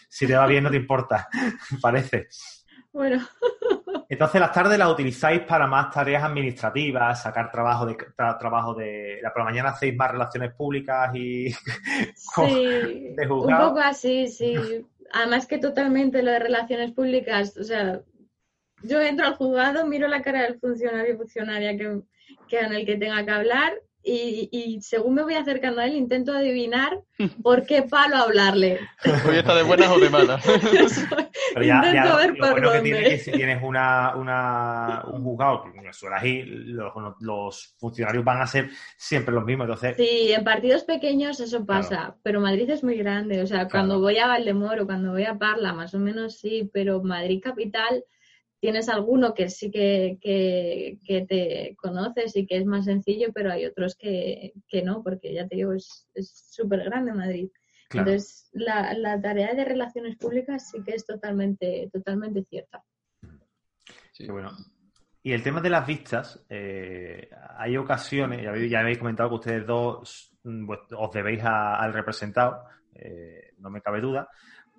si 0.10 0.26
te, 0.26 0.36
va 0.36 0.48
bien 0.48 0.63
no 0.63 0.72
te 0.72 0.78
importa, 0.78 1.28
parece. 1.82 2.30
Bueno. 2.93 3.22
Entonces 4.13 4.39
las 4.39 4.52
tardes 4.52 4.78
las 4.78 4.91
utilizáis 4.91 5.41
para 5.41 5.65
más 5.65 5.89
tareas 5.91 6.23
administrativas, 6.23 7.23
sacar 7.23 7.52
trabajo 7.52 7.88
de 7.88 7.97
trabajo 8.15 8.76
de 8.76 9.19
la 9.23 9.34
por 9.34 9.39
la 9.39 9.45
mañana 9.45 9.69
hacéis 9.69 9.95
más 9.95 10.12
relaciones 10.12 10.54
públicas 10.54 11.15
y 11.15 11.49
sí, 12.15 13.15
un 13.28 13.58
poco 13.58 13.80
así, 13.80 14.28
sí. 14.28 14.86
Además 15.13 15.47
que 15.47 15.58
totalmente 15.58 16.21
lo 16.21 16.32
de 16.32 16.39
relaciones 16.39 16.91
públicas, 16.91 17.58
o 17.58 17.63
sea, 17.63 18.02
yo 18.84 19.02
entro 19.02 19.26
al 19.26 19.36
juzgado, 19.36 19.86
miro 19.88 20.08
la 20.08 20.21
cara 20.21 20.43
del 20.43 20.60
funcionario 20.60 21.17
funcionaria 21.17 21.76
que, 21.76 22.02
que 22.47 22.60
en 22.60 22.73
el 22.73 22.86
que 22.86 22.97
tenga 22.97 23.26
que 23.26 23.32
hablar 23.32 23.73
y, 24.06 24.80
según 24.82 25.16
me 25.16 25.24
voy 25.24 25.36
acercando 25.36 25.82
a 25.82 25.86
él 25.86 25.96
intento 25.96 26.34
adivinar 26.34 27.02
por 27.44 27.66
qué 27.66 27.84
palo 27.84 28.18
hablarle. 28.18 28.80
Hoy 29.28 29.38
está 29.38 29.56
de 29.56 29.63
buenas 29.63 29.89
o 29.89 30.00
de 30.00 30.10
malas. 30.10 30.44
Pero 31.54 31.66
ya, 31.66 31.82
intento 31.86 32.18
ver 32.18 32.38
lo 32.38 32.52
bueno 32.52 32.72
que 32.72 32.80
tiene 32.82 33.04
que 33.04 33.18
si 33.20 33.32
tienes 33.32 33.63
una, 33.63 34.16
una, 34.16 35.04
un 35.12 35.24
juzgado, 35.24 35.63
que 35.63 35.94
suena 35.94 36.18
ahí, 36.18 36.44
los, 36.44 36.94
los, 37.20 37.76
funcionarios 37.80 38.24
van 38.24 38.42
a 38.42 38.48
ser 38.48 38.70
siempre 38.98 39.34
los 39.34 39.46
mismos. 39.46 39.66
Entonces... 39.66 39.96
Sí, 39.98 40.32
en 40.32 40.44
partidos 40.44 40.84
pequeños 40.84 41.39
eso 41.39 41.66
pasa, 41.66 42.16
pero 42.24 42.42
Madrid 42.42 42.70
es 42.70 42.84
muy 42.84 42.98
grande. 42.98 43.42
O 43.42 43.48
sea, 43.48 43.68
cuando 43.68 44.00
voy 44.00 44.18
a 44.18 44.28
Valdemoro, 44.28 44.86
cuando 44.86 45.12
voy 45.12 45.26
a 45.26 45.38
Parla, 45.38 45.74
más 45.74 45.94
o 45.94 46.00
menos 46.00 46.38
sí, 46.39 46.70
pero 46.74 47.02
Madrid 47.04 47.42
capital 47.42 48.04
tienes 48.63 48.88
alguno 48.88 49.34
que 49.34 49.49
sí 49.49 49.69
que, 49.69 50.17
te 51.28 51.76
conoces 51.76 52.34
y 52.38 52.47
que 52.47 52.56
es 52.56 52.65
más 52.65 52.86
sencillo, 52.86 53.34
pero 53.34 53.52
hay 53.52 53.65
otros 53.65 53.97
que, 53.97 54.54
no, 54.86 55.04
porque 55.04 55.34
ya 55.34 55.45
te 55.45 55.58
digo, 55.58 55.73
es 55.73 56.08
súper 56.49 56.86
grande 56.86 57.12
Madrid. 57.12 57.49
Entonces, 57.91 58.49
la, 58.54 59.19
tarea 59.21 59.54
de 59.54 59.65
relaciones 59.65 60.15
públicas 60.15 60.71
sí 60.71 60.82
que 60.82 60.93
es 60.93 61.06
totalmente, 61.06 61.89
totalmente 61.91 62.45
cierta. 62.45 62.82
Sí, 64.13 64.28
bueno. 64.28 64.52
Y 65.21 65.34
el 65.34 65.43
tema 65.43 65.60
de 65.60 65.69
las 65.69 65.86
vistas, 65.86 66.41
eh, 66.47 67.30
hay 67.58 67.76
ocasiones, 67.76 68.43
ya 68.69 68.80
habéis, 68.80 68.97
comentado 68.97 69.28
que 69.28 69.36
ustedes 69.36 69.67
dos 69.67 70.38
mm, 70.43 70.65
pues, 70.65 70.80
os 70.97 71.12
debéis 71.12 71.43
al 71.43 71.91
representado, 71.91 72.63
eh, 72.95 73.52
no 73.58 73.69
me 73.69 73.82
cabe 73.82 73.99
duda, 73.99 74.30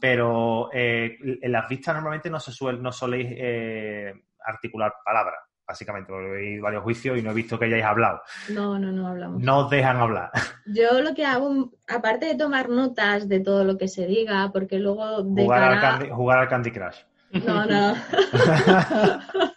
pero 0.05 0.69
eh, 0.71 1.17
en 1.41 1.51
las 1.51 1.67
vistas 1.67 1.95
normalmente 1.95 2.29
no 2.29 2.39
se 2.39 2.53
suele, 2.53 2.79
no 2.79 2.93
soléis 2.93 3.27
eh, 3.31 4.13
articular 4.45 4.93
palabras, 5.03 5.41
básicamente, 5.67 6.13
porque 6.13 6.57
he 6.57 6.61
varios 6.61 6.83
juicios 6.83 7.17
y 7.17 7.23
no 7.23 7.31
he 7.31 7.35
visto 7.35 7.59
que 7.59 7.65
hayáis 7.65 7.87
hablado. 7.87 8.21
No, 8.51 8.79
no, 8.79 8.93
no 8.93 9.09
hablamos. 9.09 9.43
No 9.43 9.61
os 9.61 9.71
dejan 9.71 9.97
hablar. 9.97 10.31
Yo 10.67 11.01
lo 11.01 11.15
que 11.15 11.25
hago, 11.25 11.71
aparte 11.89 12.27
de 12.27 12.35
tomar 12.35 12.69
notas 12.69 13.31
de 13.31 13.41
todo 13.41 13.65
lo 13.65 13.79
que 13.79 13.89
se 13.89 14.05
diga, 14.05 14.51
porque 14.53 14.79
luego 14.79 15.23
de 15.23 15.45
jugar, 15.45 15.63
al, 15.63 15.81
candy, 15.81 16.11
jugar 16.11 16.39
al 16.41 16.49
Candy 16.51 16.71
Crush. 16.71 16.99
No, 17.43 17.65
no. 17.65 17.95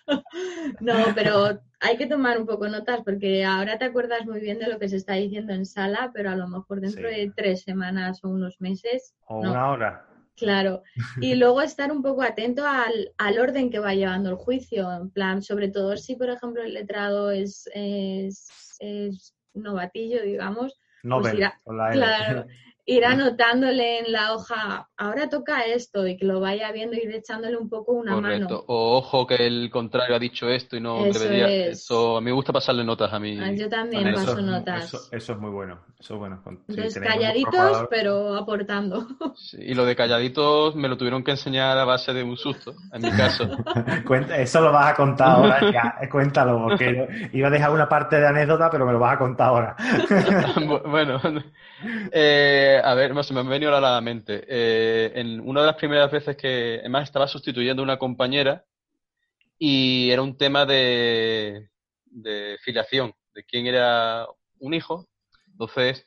no, 0.80 0.94
pero 1.14 1.60
hay 1.82 1.98
que 1.98 2.08
tomar 2.08 2.40
un 2.40 2.48
poco 2.48 2.70
notas 2.70 3.02
porque 3.04 3.44
ahora 3.44 3.78
te 3.78 3.84
acuerdas 3.84 4.26
muy 4.26 4.40
bien 4.40 4.60
de 4.60 4.70
lo 4.70 4.80
que 4.80 4.88
se 4.88 4.96
está 4.96 5.16
diciendo 5.16 5.52
en 5.52 5.66
sala, 5.66 6.10
pero 6.14 6.30
a 6.30 6.38
lo 6.38 6.48
mejor 6.48 6.80
dentro 6.80 7.10
de 7.10 7.34
tres 7.36 7.64
semanas 7.64 8.24
o 8.24 8.30
unos 8.30 8.62
meses. 8.62 9.14
O 9.26 9.40
una 9.40 9.72
hora. 9.72 10.07
Claro, 10.38 10.84
y 11.20 11.36
luego 11.36 11.62
estar 11.62 11.92
un 11.92 12.04
poco 12.04 12.22
atento 12.22 12.66
al, 12.66 13.12
al, 13.18 13.40
orden 13.40 13.72
que 13.72 13.80
va 13.80 13.96
llevando 13.96 14.30
el 14.30 14.36
juicio, 14.36 14.92
en 14.94 15.10
plan, 15.10 15.42
sobre 15.42 15.70
todo 15.70 15.98
si, 15.98 16.16
por 16.16 16.30
ejemplo, 16.30 16.64
el 16.64 16.76
letrado 16.76 17.32
es, 17.32 17.68
es, 17.74 18.48
es 18.80 19.36
novatillo, 19.54 20.22
digamos, 20.22 20.80
no 21.04 21.22
pues 21.22 21.34
claro, 21.34 22.46
ir 22.90 23.04
anotándole 23.04 24.00
en 24.00 24.14
la 24.14 24.34
hoja, 24.34 24.88
ahora 24.96 25.28
toca 25.28 25.66
esto 25.66 26.08
y 26.08 26.16
que 26.16 26.26
lo 26.26 26.40
vaya 26.40 26.72
viendo 26.72 26.96
y 26.96 27.00
ir 27.00 27.16
echándole 27.16 27.58
un 27.58 27.68
poco 27.70 27.92
una 27.92 28.16
mano. 28.16 28.48
O 28.68 28.98
ojo 28.98 29.28
que 29.28 29.36
el 29.46 29.70
contrario 29.70 30.16
ha 30.16 30.20
dicho 30.20 30.48
esto 30.48 30.78
y 30.78 30.80
no 30.80 31.06
eso 31.06 31.20
debería. 31.20 31.68
Eso, 31.68 32.16
a 32.16 32.22
mí 32.22 32.26
me 32.28 32.32
gusta 32.32 32.54
pasarle 32.54 32.86
notas 32.86 33.12
a 33.12 33.20
mí. 33.20 33.38
Ah, 33.42 33.52
yo 33.52 33.68
también 33.68 34.14
paso 34.14 34.42
notas. 34.42 35.10
Eso, 35.12 35.34
es 35.34 35.38
muy 35.38 35.52
bueno. 35.52 35.80
Eso 36.00 36.18
bueno. 36.18 36.42
Entonces, 36.46 36.98
calladitos, 37.04 37.88
pero 37.90 38.38
aportando. 38.38 39.06
y 39.60 39.74
lo 39.74 39.86
de 39.86 39.96
calladitos 39.96 40.74
me 40.78 40.88
lo 40.88 40.98
tuvieron 40.98 41.26
que 41.26 41.32
enseñar 41.32 41.78
a 41.78 41.84
base 41.84 42.14
de 42.14 42.24
un 42.24 42.38
susto, 42.38 42.74
en 42.94 43.02
mi 43.02 43.12
caso. 43.12 43.50
eso 44.38 44.62
lo 44.62 44.72
vas 44.72 44.94
a 44.94 44.96
contar 44.96 45.28
ahora, 45.28 45.60
ya, 45.74 46.10
cuéntalo, 46.10 46.64
porque 46.64 47.30
iba 47.34 47.50
a 47.50 47.52
dejar 47.52 47.72
una 47.72 47.90
parte 47.90 48.18
de 48.18 48.28
anécdota, 48.28 48.70
pero 48.72 48.86
me 48.86 48.94
lo 48.94 49.00
vas 49.00 49.16
a 49.16 49.18
contar 49.18 49.48
ahora. 49.48 49.76
bueno, 50.86 51.20
eh, 52.12 52.77
a 52.84 52.94
ver, 52.94 53.24
se 53.24 53.34
me 53.34 53.42
ha 53.42 53.44
venido 53.44 53.76
a 53.76 53.82
la 53.82 54.02
mente. 54.02 54.44
Eh, 54.48 55.12
en 55.16 55.40
una 55.40 55.62
de 55.62 55.68
las 55.68 55.76
primeras 55.76 56.12
veces 56.12 56.36
que, 56.38 56.78
además, 56.80 57.04
estaba 57.04 57.28
sustituyendo 57.28 57.82
a 57.82 57.86
una 57.86 58.00
compañera 58.00 58.66
y 59.60 60.10
era 60.12 60.22
un 60.22 60.38
tema 60.38 60.66
de, 60.66 61.70
de 62.06 62.58
filiación, 62.64 63.14
de 63.34 63.44
quién 63.44 63.68
era 63.68 64.28
un 64.60 64.74
hijo. 64.74 65.08
Entonces, 65.52 66.06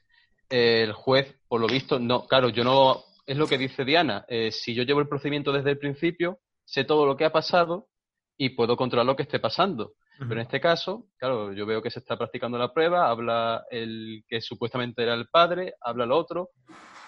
el 0.49 0.93
juez, 0.93 1.35
por 1.49 1.61
lo 1.61 1.67
visto, 1.67 1.99
no, 1.99 2.27
claro, 2.27 2.49
yo 2.49 2.65
no, 2.65 3.05
es 3.27 3.37
lo 3.37 3.47
que 3.47 3.59
dice 3.59 3.85
Diana, 3.85 4.25
eh, 4.29 4.51
si 4.51 4.75
yo 4.75 4.83
llevo 4.83 5.01
el 5.01 5.09
procedimiento 5.09 5.53
desde 5.53 5.71
el 5.71 5.79
principio, 5.79 6.41
sé 6.65 6.85
todo 6.85 7.07
lo 7.07 7.17
que 7.17 7.25
ha 7.25 7.33
pasado 7.33 7.89
y 8.37 8.51
puedo 8.51 8.77
controlar 8.77 9.07
lo 9.07 9.15
que 9.15 9.23
esté 9.23 9.39
pasando. 9.39 9.95
Pero 10.21 10.35
en 10.35 10.41
este 10.41 10.61
caso, 10.61 11.07
claro, 11.17 11.55
yo 11.55 11.65
veo 11.65 11.81
que 11.81 11.91
se 11.91 11.99
está 11.99 12.19
practicando 12.19 12.59
la 12.59 12.75
prueba, 12.75 13.09
habla 13.09 13.65
el 13.71 14.23
que 14.29 14.43
supuestamente 14.43 15.03
era 15.03 15.15
el 15.15 15.29
padre, 15.29 15.75
habla 15.81 16.05
el 16.05 16.13
otro, 16.13 16.51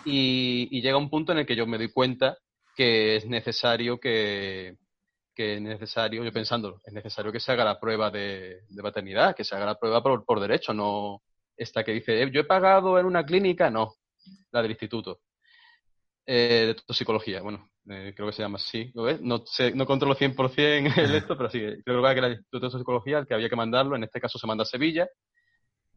y, 0.06 0.80
llega 0.80 0.96
un 0.96 1.10
punto 1.10 1.32
en 1.32 1.38
el 1.38 1.46
que 1.46 1.54
yo 1.54 1.66
me 1.66 1.76
doy 1.76 1.92
cuenta 1.92 2.38
que 2.74 3.16
es 3.16 3.26
necesario 3.26 4.00
que, 4.00 4.76
que 5.34 5.56
es 5.56 5.60
necesario, 5.60 6.24
yo 6.24 6.32
pensando, 6.32 6.80
es 6.84 6.92
necesario 6.94 7.30
que 7.30 7.40
se 7.40 7.52
haga 7.52 7.64
la 7.64 7.78
prueba 7.78 8.10
de, 8.10 8.62
paternidad, 8.82 9.36
que 9.36 9.44
se 9.44 9.54
haga 9.54 9.66
la 9.66 9.78
prueba 9.78 10.02
por, 10.02 10.24
por 10.24 10.40
derecho, 10.40 10.72
no 10.72 11.22
esta 11.54 11.84
que 11.84 11.92
dice, 11.92 12.22
eh, 12.22 12.30
yo 12.32 12.40
he 12.40 12.44
pagado 12.44 12.98
en 12.98 13.04
una 13.04 13.26
clínica, 13.26 13.70
no, 13.70 13.96
la 14.52 14.62
del 14.62 14.70
instituto 14.70 15.20
eh, 16.24 16.64
de 16.68 16.74
toxicología, 16.86 17.42
bueno, 17.42 17.71
eh, 17.88 18.12
creo 18.14 18.28
que 18.28 18.32
se 18.34 18.42
llama 18.42 18.56
así, 18.56 18.90
¿lo 18.94 19.04
ves? 19.04 19.20
No, 19.20 19.42
sé, 19.46 19.72
no 19.74 19.86
controlo 19.86 20.14
100% 20.14 20.92
el 20.96 21.14
esto, 21.14 21.36
pero 21.36 21.50
sí, 21.50 21.60
creo 21.84 22.02
que 22.02 22.10
era 22.10 22.26
el 22.26 22.32
Instituto 22.34 22.66
de 22.70 22.78
Psicología 22.78 23.18
el 23.18 23.26
que 23.26 23.34
había 23.34 23.48
que 23.48 23.56
mandarlo, 23.56 23.96
en 23.96 24.04
este 24.04 24.20
caso 24.20 24.38
se 24.38 24.46
manda 24.46 24.62
a 24.62 24.66
Sevilla, 24.66 25.08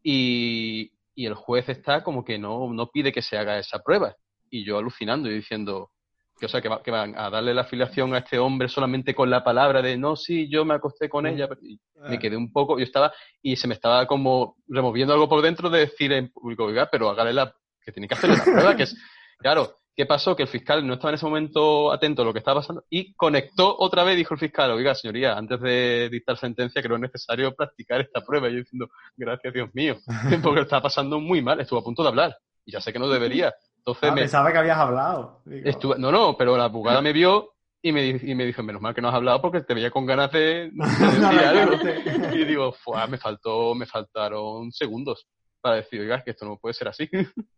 y, 0.03 0.91
y 1.15 1.25
el 1.25 1.33
juez 1.33 1.67
está 1.69 2.03
como 2.03 2.23
que 2.23 2.37
no, 2.37 2.71
no 2.73 2.87
pide 2.91 3.11
que 3.11 3.21
se 3.21 3.37
haga 3.37 3.57
esa 3.57 3.79
prueba. 3.79 4.15
Y 4.49 4.63
yo 4.63 4.77
alucinando 4.77 5.29
y 5.29 5.33
diciendo, 5.35 5.91
que, 6.39 6.45
o 6.45 6.49
sea, 6.49 6.61
que, 6.61 6.69
va- 6.69 6.83
que 6.83 6.91
van 6.91 7.17
a 7.17 7.29
darle 7.29 7.53
la 7.53 7.61
afiliación 7.61 8.13
a 8.13 8.19
este 8.19 8.37
hombre 8.37 8.69
solamente 8.69 9.15
con 9.15 9.29
la 9.29 9.43
palabra 9.43 9.81
de 9.81 9.97
no, 9.97 10.15
sí, 10.15 10.47
yo 10.49 10.63
me 10.65 10.75
acosté 10.75 11.09
con 11.09 11.25
ella. 11.25 11.47
Y 11.61 11.79
me 12.09 12.19
quedé 12.19 12.37
un 12.37 12.51
poco, 12.51 12.77
yo 12.77 12.83
estaba, 12.83 13.11
y 13.41 13.55
se 13.55 13.67
me 13.67 13.73
estaba 13.73 14.05
como 14.05 14.57
removiendo 14.67 15.13
algo 15.13 15.27
por 15.27 15.41
dentro 15.41 15.69
de 15.69 15.79
decir 15.81 16.11
en 16.11 16.31
público, 16.31 16.65
oiga, 16.65 16.87
pero 16.91 17.09
hágale 17.09 17.33
la, 17.33 17.53
que 17.81 17.91
tiene 17.91 18.07
que 18.07 18.13
hacerle 18.13 18.37
la 18.37 18.43
prueba, 18.43 18.75
que 18.75 18.83
es, 18.83 18.95
claro, 19.39 19.77
¿qué 19.95 20.05
pasó? 20.05 20.35
Que 20.35 20.43
el 20.43 20.49
fiscal 20.49 20.85
no 20.85 20.93
estaba 20.95 21.09
en 21.11 21.15
ese 21.15 21.25
momento 21.25 21.91
atento 21.91 22.21
a 22.21 22.25
lo 22.25 22.33
que 22.33 22.39
estaba 22.39 22.59
pasando 22.61 22.83
y 22.89 23.13
conectó 23.15 23.75
otra 23.79 24.03
vez, 24.03 24.17
dijo 24.17 24.33
el 24.33 24.39
fiscal, 24.39 24.71
oiga, 24.71 24.93
señoría, 24.95 25.37
antes 25.37 25.59
de 25.61 26.09
dictar 26.11 26.37
sentencia 26.37 26.81
creo 26.81 26.97
necesario 26.97 27.53
practicar 27.55 28.01
esta 28.01 28.21
prueba. 28.21 28.49
Y 28.49 28.53
yo 28.53 28.57
diciendo, 28.59 28.89
gracias 29.15 29.53
Dios 29.53 29.69
mío, 29.73 29.95
porque 30.43 30.57
lo 30.59 30.61
estaba 30.63 30.81
pasando 30.83 31.19
muy 31.19 31.41
mal, 31.41 31.59
estuvo 31.59 31.79
a 31.79 31.83
punto 31.83 32.03
de 32.03 32.09
hablar, 32.09 32.35
y 32.65 32.71
ya 32.73 32.81
sé 32.81 32.91
que 32.91 32.99
no 32.99 33.07
debería. 33.07 33.53
Entonces 33.77 34.09
Ah, 34.11 34.15
me, 34.15 34.21
Pensaba 34.21 34.51
que 34.51 34.57
habías 34.57 34.77
hablado. 34.77 35.41
Estuve- 35.45 35.97
no, 35.99 36.11
no, 36.11 36.35
pero 36.37 36.57
la 36.57 36.65
abogada 36.65 37.01
me 37.01 37.13
vio 37.13 37.51
y 37.81 37.91
me, 37.91 38.01
di- 38.01 38.31
y 38.31 38.35
me 38.35 38.45
dijo, 38.45 38.63
menos 38.63 38.81
mal 38.81 38.95
que 38.95 39.01
no 39.01 39.09
has 39.09 39.13
hablado 39.15 39.39
porque 39.41 39.61
te 39.61 39.75
veía 39.75 39.91
con 39.91 40.05
ganas 40.07 40.31
de, 40.31 40.71
No, 40.73 40.85
algo". 40.85 41.75
arrancarte. 41.75 42.01
Y 42.33 42.45
digo, 42.45 42.73
"Fua, 42.73 43.05
me 43.05 43.17
faltó, 43.19 43.75
me 43.75 43.85
faltaron 43.85 44.71
segundos 44.71 45.27
para 45.61 45.75
decir, 45.77 46.01
oiga, 46.01 46.15
es 46.17 46.23
que 46.23 46.31
esto 46.31 46.45
no 46.45 46.57
puede 46.57 46.73
ser 46.73 46.87
así. 46.87 47.07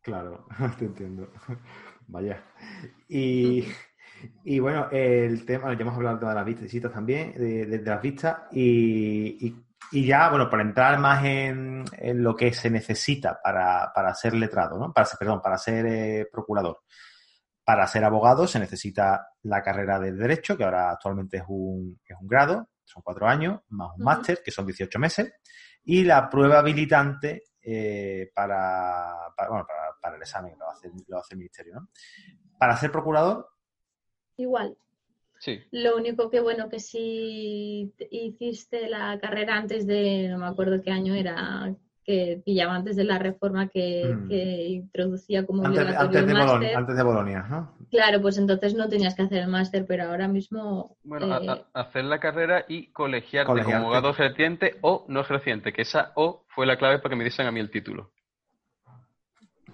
Claro, 0.02 0.45
te 0.78 0.86
entiendo. 0.86 1.30
Vaya. 2.08 2.43
Y, 3.10 3.65
y 4.43 4.60
bueno, 4.60 4.89
el 4.91 5.46
tema, 5.46 5.74
ya 5.74 5.82
hemos 5.82 5.96
hablado 5.96 6.15
del 6.15 6.20
tema 6.20 6.32
de 6.32 6.36
las 6.38 6.46
vistas, 6.46 6.63
visitas 6.63 6.91
también, 6.93 7.34
de, 7.34 7.65
de- 7.65 7.80
de 7.80 7.89
las 7.89 8.02
vistas, 8.02 8.38
y, 8.52 9.48
y- 9.48 9.63
y 9.91 10.06
ya, 10.06 10.30
bueno, 10.30 10.50
para 10.50 10.63
entrar 10.63 11.00
más 11.00 11.24
en, 11.24 11.86
en 11.93 12.24
lo 12.24 12.36
que 12.36 12.52
se 12.54 12.70
necesita 12.70 13.39
para, 13.41 13.91
para 13.93 14.13
ser 14.13 14.34
letrado, 14.34 14.78
¿no? 14.78 14.91
Para 14.93 15.06
ser, 15.06 15.17
perdón, 15.20 15.41
para 15.41 15.58
ser 15.58 15.86
eh, 15.86 16.28
procurador. 16.32 16.80
Para 17.63 17.88
ser 17.88 18.04
abogado 18.04 18.48
se 18.48 18.60
necesita 18.60 19.28
la 19.43 19.62
carrera 19.62 20.00
de 20.00 20.13
Derecho, 20.13 20.58
que 20.58 20.63
ahora 20.65 20.91
actualmente 20.91 21.38
es 21.38 21.43
un, 21.48 22.00
es 22.06 22.17
un 22.20 22.28
grado, 22.28 22.70
son 22.84 23.02
cuatro 23.04 23.28
años, 23.28 23.62
más 23.70 23.91
un 23.98 24.04
máster, 24.04 24.41
que 24.43 24.52
son 24.52 24.65
18 24.65 25.00
meses, 25.00 25.34
y 25.84 26.04
la 26.04 26.30
prueba 26.30 26.60
habilitante 26.60 27.43
eh, 27.62 28.30
para, 28.34 29.13
para, 29.36 29.50
bueno, 29.50 29.65
para, 29.67 29.87
para 30.08 30.15
el 30.17 30.22
examen 30.22 30.58
lo 30.58 30.70
hace, 30.70 30.89
lo 31.08 31.17
hace 31.20 31.34
el 31.36 31.39
Ministerio. 31.39 31.74
¿no? 31.76 31.88
Para 32.58 32.76
ser 32.78 32.91
procurador, 32.91 33.48
Igual. 34.39 34.78
Sí, 35.39 35.60
Lo 35.72 35.98
único 35.98 36.30
que 36.30 36.39
bueno 36.39 36.70
que 36.70 36.80
si 36.80 37.91
te- 37.98 38.08
hiciste 38.12 38.88
la 38.89 39.20
carrera 39.20 39.56
antes 39.56 39.86
de, 39.86 40.28
no 40.30 40.38
me 40.39 40.46
acuerdo 40.48 40.82
qué 40.84 40.91
año 40.91 41.13
era, 41.15 41.74
que 42.04 42.41
pillaba 42.46 42.76
antes 42.76 42.96
de 42.96 43.04
la 43.04 43.20
reforma 43.20 43.67
que, 43.67 44.15
Mm. 44.15 44.28
que 44.30 44.63
introducía 44.70 45.46
como 45.46 45.65
antes, 45.65 45.82
obligatorio 45.84 46.20
antes, 46.20 46.28
de 46.36 46.41
Bolonia, 46.46 46.78
antes 46.78 46.96
de 46.98 47.04
Bolonia, 47.04 47.46
¿no? 47.50 47.76
Claro, 47.91 48.22
pues 48.22 48.38
entonces 48.38 48.74
no 48.76 48.88
tenías 48.89 49.13
que 49.15 49.24
hacer 49.24 49.39
el 49.43 49.48
máster, 49.50 49.86
pero 49.88 50.06
ahora 50.06 50.28
mismo 50.28 50.98
bueno, 51.04 51.34
a- 51.34 51.43
eh, 51.43 51.65
a- 51.74 51.82
hacer 51.82 52.06
la 52.06 52.20
carrera 52.20 52.65
y 52.67 52.88
colegiarte, 52.91 53.48
Colegiarte. 53.48 53.74
como 53.74 53.86
abogado 53.93 54.10
ejerciente 54.12 54.78
o 54.82 55.06
no 55.08 55.20
ejerciente, 55.22 55.74
que 55.74 55.82
esa 55.84 56.13
O 56.15 56.46
fue 56.50 56.65
la 56.65 56.78
clave 56.78 56.98
para 57.00 57.10
que 57.12 57.15
me 57.17 57.24
diesen 57.26 57.46
a 57.48 57.52
mí 57.52 57.60
el 57.60 57.70
título. 57.72 58.12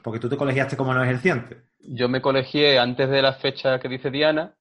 Porque 0.04 0.20
tú 0.20 0.30
te 0.30 0.38
colegiaste 0.38 0.76
como 0.78 0.94
no 0.94 1.04
ejerciente. 1.04 1.64
Yo 1.80 2.10
me 2.10 2.22
colegié 2.22 2.78
antes 2.80 3.10
de 3.10 3.22
la 3.22 3.34
fecha 3.34 3.80
que 3.80 3.88
dice 3.90 4.12
Diana 4.12 4.54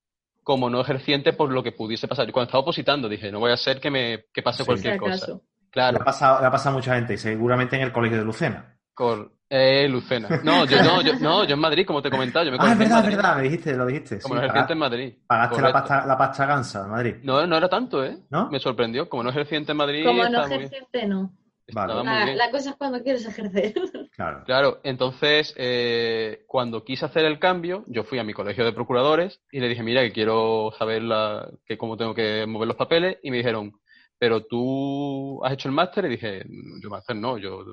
como 0.44 0.70
no 0.70 0.81
ejerciente 0.81 1.33
por 1.33 1.50
lo 1.52 1.62
que 1.62 1.72
pudiese 1.72 2.09
pasar. 2.09 2.26
Yo 2.26 2.33
cuando 2.33 2.46
estaba 2.48 2.62
opositando 2.62 3.09
dije, 3.09 3.31
no 3.31 3.38
voy 3.40 3.50
a 3.50 3.55
hacer 3.55 3.81
que 3.81 3.90
me 3.90 4.24
que 4.33 4.42
pase 4.42 4.62
Sí. 4.62 4.66
cualquier 4.66 4.96
cosa. 4.98 5.38
Claro, 5.70 5.98
ha, 6.00 6.05
pasado, 6.05 6.40
le 6.40 6.46
ha 6.46 6.50
pasado 6.50 6.70
a 6.74 6.78
mucha 6.78 6.94
gente 6.96 7.14
y 7.14 7.18
seguramente 7.18 7.76
en 7.76 7.83
el 7.83 7.92
colegio 7.92 8.18
de 8.18 8.24
Lucena. 8.24 8.76
Cor- 8.94 9.33
eh, 9.48 9.88
Lucena. 9.88 10.28
No, 10.44 10.64
yo 10.66 10.83
no, 10.83 11.00
yo, 11.02 11.14
no, 11.18 11.44
yo 11.44 11.55
en 11.55 11.61
Madrid, 11.61 11.87
como 11.87 12.02
te 12.02 12.09
he 12.09 12.11
comentado, 12.11 12.44
yo 12.44 12.52
me 12.52 12.59
Ah, 12.61 12.72
es 12.72 12.78
verdad, 12.78 13.00
es 13.09 13.16
verdad, 13.16 13.37
me 13.37 13.42
dijiste, 13.42 13.74
lo 13.76 13.87
dijiste. 13.87 14.20
Como 14.20 14.35
sí, 14.35 14.40
no 14.40 14.46
ejerciente 14.46 14.72
en 14.74 14.78
Madrid. 14.78 15.14
pagaste 15.26 15.62
la 15.62 15.72
pasta, 15.72 16.07
la 16.07 16.18
pasta 16.18 16.46
gansa 16.46 16.81
en 16.85 16.90
Madrid. 16.90 17.14
No, 17.22 17.46
no 17.46 17.57
era 17.57 17.68
tanto, 17.68 18.05
¿eh? 18.05 18.18
¿No? 18.31 18.50
Me 18.50 18.59
sorprendió. 18.61 19.09
Como 19.09 19.22
no 19.22 19.31
ejerciente 19.31 19.72
en 19.72 19.78
Madrid, 19.78 20.05
como 20.05 20.28
no 20.28 20.44
ejerciente, 20.46 21.07
no. 21.07 21.33
Vale. 21.72 21.92
Estaba 21.92 22.04
muy 22.04 22.18
La, 22.18 22.24
bien. 22.24 22.38
la 22.38 22.50
cosa 22.50 22.70
es 22.70 22.76
cuando 22.76 23.02
quieres 23.02 23.26
ejercer. 23.26 23.74
Claro. 24.14 24.44
Claro, 24.44 24.80
entonces, 24.85 25.54
eh, 25.56 26.44
cuando 26.46 26.85
quise 26.85 27.06
hacer 27.06 27.24
el 27.24 27.38
cambio, 27.38 27.85
yo 27.87 28.04
fui 28.04 28.18
a 28.18 28.24
mi 28.24 28.35
colegio 28.35 28.64
de 28.64 28.72
procuradores 28.72 29.40
y 29.50 29.58
le 29.61 29.68
dije, 29.68 29.82
mira, 29.82 30.02
que 30.02 30.12
quiero 30.12 30.72
saber 30.78 31.02
la, 31.02 31.50
que 31.64 31.78
cómo 31.78 31.96
tengo 31.96 32.14
que 32.14 32.44
mover 32.46 32.68
los 32.68 32.76
papeles, 32.76 33.18
y 33.22 33.30
me 33.30 33.38
dijeron, 33.38 33.72
pero 34.18 34.44
tú 34.44 35.42
has 35.44 35.54
hecho 35.54 35.68
el 35.68 35.74
máster, 35.74 36.04
y 36.04 36.11
dije, 36.11 36.44
yo 36.82 36.90
máster 36.90 37.16
no, 37.16 37.38
yo 37.38 37.64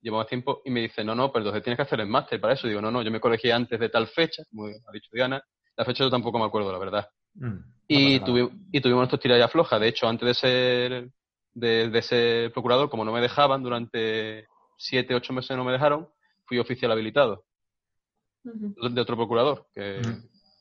llevo 0.00 0.18
más 0.18 0.26
tiempo, 0.26 0.62
y 0.64 0.70
me 0.70 0.80
dice, 0.80 1.04
no, 1.04 1.14
no, 1.14 1.30
pero 1.32 1.44
entonces 1.44 1.62
tienes 1.62 1.76
que 1.76 1.82
hacer 1.82 2.00
el 2.00 2.08
máster 2.08 2.40
para 2.40 2.54
eso. 2.54 2.66
Digo, 2.68 2.80
no, 2.80 2.90
no, 2.90 3.02
yo 3.02 3.10
me 3.10 3.20
colegié 3.20 3.52
antes 3.52 3.78
de 3.78 3.88
tal 3.88 4.08
fecha, 4.08 4.42
como 4.50 4.66
ha 4.66 4.92
dicho 4.92 5.08
Diana, 5.12 5.42
la 5.76 5.84
fecha 5.84 6.02
yo 6.04 6.10
tampoco 6.10 6.38
me 6.38 6.44
acuerdo, 6.46 6.72
la 6.72 6.78
verdad. 6.78 7.08
Mm, 7.34 7.46
no 7.46 7.64
Y, 7.86 8.20
tuvi- 8.20 8.68
y 8.72 8.80
tuvimos 8.80 9.00
nuestros 9.02 9.20
tira 9.20 9.38
y 9.38 9.42
afloja. 9.42 9.78
De 9.78 9.88
hecho, 9.88 10.08
antes 10.08 10.26
de 10.26 10.34
ser, 10.34 11.08
de, 11.54 11.88
de 11.88 12.02
ser 12.02 12.52
procurador, 12.52 12.90
como 12.90 13.04
no 13.04 13.12
me 13.12 13.20
dejaban, 13.20 13.62
durante 13.62 14.46
siete, 14.76 15.14
ocho 15.14 15.32
meses 15.32 15.56
no 15.56 15.64
me 15.64 15.72
dejaron, 15.72 16.08
fui 16.44 16.58
oficial 16.58 16.92
habilitado 16.92 17.44
de 18.44 19.00
otro 19.00 19.16
procurador 19.16 19.66
que 19.74 20.00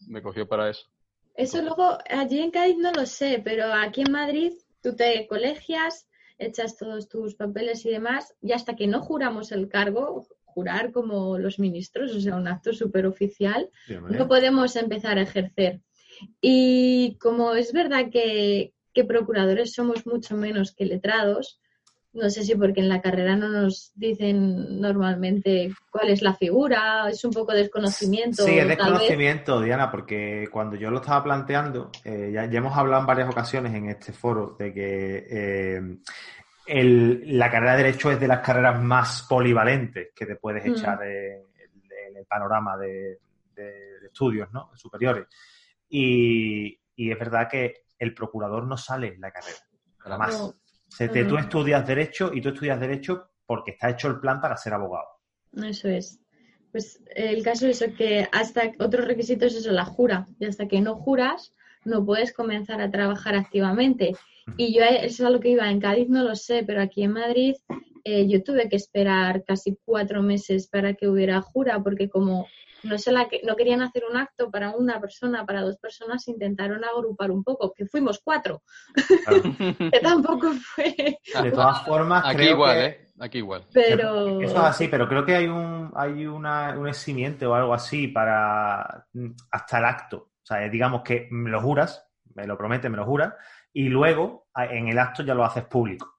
me 0.08 0.21
cogió 0.21 0.47
para 0.47 0.69
eso. 0.69 0.88
Eso 1.36 1.62
luego, 1.62 1.97
allí 2.10 2.39
en 2.39 2.52
Cádiz 2.52 2.78
no 2.78 2.91
lo 2.91 3.06
sé, 3.06 3.41
pero 3.43 3.71
aquí 3.71 4.02
en 4.02 4.12
Madrid 4.12 4.54
tú 4.82 4.95
te 4.95 5.28
colegias, 5.28 6.10
echas 6.39 6.78
todos 6.78 7.08
tus 7.08 7.36
papeles 7.36 7.86
y 7.86 7.91
demás, 7.91 8.36
y 8.41 8.52
hasta 8.54 8.76
que 8.76 8.88
no 8.88 9.02
juramos 9.02 9.52
el 9.52 9.69
cargo, 9.69 10.26
jurar 10.43 10.91
como 10.91 11.38
los 11.38 11.60
ministros, 11.60 12.15
o 12.15 12.19
sea, 12.19 12.36
un 12.36 12.47
acto 12.47 12.73
súper 12.73 13.06
oficial, 13.06 13.69
no 14.10 14.28
podemos 14.28 14.76
empezar 14.76 15.19
a 15.19 15.21
ejercer. 15.21 15.82
Y 16.41 17.17
como 17.21 17.54
es 17.54 17.71
verdad 17.71 18.10
que, 18.12 18.73
que 18.97 19.05
procuradores 19.05 19.73
somos 19.73 20.07
mucho 20.07 20.36
menos 20.36 20.73
que 20.73 20.86
letrados, 20.86 21.60
no 22.13 22.31
sé 22.31 22.41
si 22.43 22.55
porque 22.55 22.79
en 22.79 22.89
la 22.89 22.99
carrera 22.99 23.36
no 23.36 23.47
nos 23.47 23.91
dicen 23.93 24.81
normalmente 24.81 25.69
cuál 25.91 26.10
es 26.10 26.23
la 26.23 26.33
figura, 26.33 27.07
es 27.10 27.23
un 27.23 27.31
poco 27.31 27.53
desconocimiento. 27.53 28.43
Sí, 28.43 28.57
es 28.57 28.67
desconocimiento, 28.67 29.62
Diana, 29.62 29.91
porque 29.91 30.47
cuando 30.51 30.75
yo 30.77 30.89
lo 30.89 30.97
estaba 30.97 31.23
planteando, 31.23 31.91
eh, 32.03 32.31
ya, 32.33 32.45
ya 32.49 32.57
hemos 32.57 32.75
hablado 32.75 33.01
en 33.01 33.05
varias 33.07 33.29
ocasiones 33.29 33.71
en 33.75 33.88
este 33.89 34.13
foro 34.13 34.55
de 34.57 34.73
que 34.73 35.27
eh, 35.29 35.81
el- 36.65 37.38
la 37.38 37.51
carrera 37.51 37.73
de 37.77 37.83
Derecho 37.83 38.10
es 38.12 38.19
de 38.19 38.27
las 38.27 38.39
carreras 38.39 38.81
más 38.81 39.27
polivalentes 39.29 40.10
que 40.15 40.25
te 40.25 40.38
puedes 40.38 40.65
Mm. 40.65 40.71
echar 40.71 41.03
en, 41.03 41.43
en 42.10 42.17
el 42.17 42.25
panorama 42.25 42.75
de, 42.77 43.19
de- 43.55 43.99
de 44.01 44.07
estudios 44.07 44.51
¿no? 44.51 44.71
superiores. 44.75 45.27
Y, 45.88 46.79
y 46.95 47.12
es 47.12 47.19
verdad 47.19 47.47
que 47.47 47.86
el 47.99 48.13
procurador 48.13 48.65
no 48.65 48.77
sale 48.77 49.07
en 49.13 49.21
la 49.21 49.31
carrera, 49.31 49.57
nada 50.03 50.17
más. 50.17 50.33
No. 50.39 50.53
Se 50.89 51.10
te- 51.10 51.25
tú 51.25 51.38
estudias 51.38 51.86
Derecho 51.86 52.31
y 52.33 52.41
tú 52.41 52.49
estudias 52.49 52.79
Derecho 52.79 53.29
porque 53.45 53.71
está 53.71 53.89
hecho 53.89 54.07
el 54.07 54.19
plan 54.19 54.39
para 54.41 54.55
ser 54.57 54.73
abogado. 54.73 55.05
Eso 55.53 55.88
es. 55.89 56.19
Pues 56.71 57.01
el 57.15 57.43
caso 57.43 57.67
es 57.67 57.81
eso, 57.81 57.93
que 57.95 58.27
hasta 58.31 58.71
otro 58.79 59.03
requisito 59.05 59.45
es 59.45 59.55
eso, 59.55 59.71
la 59.71 59.86
jura. 59.86 60.27
Y 60.39 60.45
hasta 60.45 60.67
que 60.67 60.81
no 60.81 60.95
juras, 60.95 61.53
no 61.86 62.05
puedes 62.05 62.33
comenzar 62.33 62.81
a 62.81 62.91
trabajar 62.91 63.36
activamente. 63.36 64.13
Y 64.57 64.73
yo, 64.73 64.83
eh, 64.83 65.05
eso 65.05 65.23
es 65.23 65.27
a 65.27 65.29
lo 65.29 65.39
que 65.39 65.49
iba, 65.49 65.69
en 65.69 65.79
Cádiz 65.79 66.10
no 66.10 66.23
lo 66.23 66.36
sé, 66.36 66.63
pero 66.65 66.81
aquí 66.81 67.03
en 67.03 67.13
Madrid 67.13 67.55
eh, 68.09 68.25
yo 68.29 68.41
tuve 68.41 68.69
que 68.69 68.77
esperar 68.77 69.43
casi 69.43 69.77
cuatro 69.83 70.21
meses 70.21 70.69
para 70.69 70.93
que 70.93 71.07
hubiera 71.09 71.41
jura, 71.41 71.83
porque 71.83 72.07
como 72.09 72.47
no, 72.83 72.97
se 72.97 73.11
la 73.11 73.27
que, 73.27 73.41
no 73.43 73.55
querían 73.57 73.81
hacer 73.81 74.03
un 74.09 74.15
acto 74.15 74.49
para 74.49 74.71
una 74.77 75.01
persona, 75.01 75.45
para 75.45 75.61
dos 75.61 75.77
personas, 75.77 76.25
intentaron 76.29 76.85
agrupar 76.85 77.31
un 77.31 77.43
poco, 77.43 77.73
que 77.75 77.85
fuimos 77.85 78.21
cuatro, 78.23 78.61
Claro. 79.25 79.41
que 79.91 79.99
tampoco 79.99 80.51
fue, 80.53 81.17
De 81.43 81.51
todas 81.51 81.85
formas, 81.85 82.23
Aquí 82.25 82.37
creo 82.37 82.51
igual, 82.51 82.77
que- 82.77 82.85
¿eh? 82.85 83.07
Aquí 83.19 83.37
igual. 83.39 83.63
pero... 83.73 84.39
Eso 84.41 84.53
es 84.53 84.63
así, 84.63 84.87
pero 84.87 85.07
creo 85.09 85.25
que 85.25 85.35
hay 85.35 85.47
un 85.47 85.91
hay 85.95 86.25
una, 86.27 86.77
un 86.77 86.87
eximiente 86.87 87.45
o 87.47 87.55
algo 87.55 87.73
así 87.73 88.07
para 88.09 89.05
mm, 89.13 89.31
hasta 89.51 89.79
el 89.79 89.85
acto. 89.85 90.17
O 90.17 90.45
sea, 90.45 90.69
digamos 90.69 91.01
que 91.01 91.27
me 91.31 91.49
lo 91.49 91.59
juras, 91.59 92.07
me 92.35 92.45
lo 92.47 92.55
prometes, 92.57 92.89
me 92.91 92.95
lo 92.97 93.05
juras, 93.05 93.33
y 93.73 93.89
luego 93.89 94.47
en 94.55 94.87
el 94.87 94.97
acto 94.99 95.23
ya 95.23 95.33
lo 95.33 95.43
haces 95.43 95.65
público. 95.65 96.16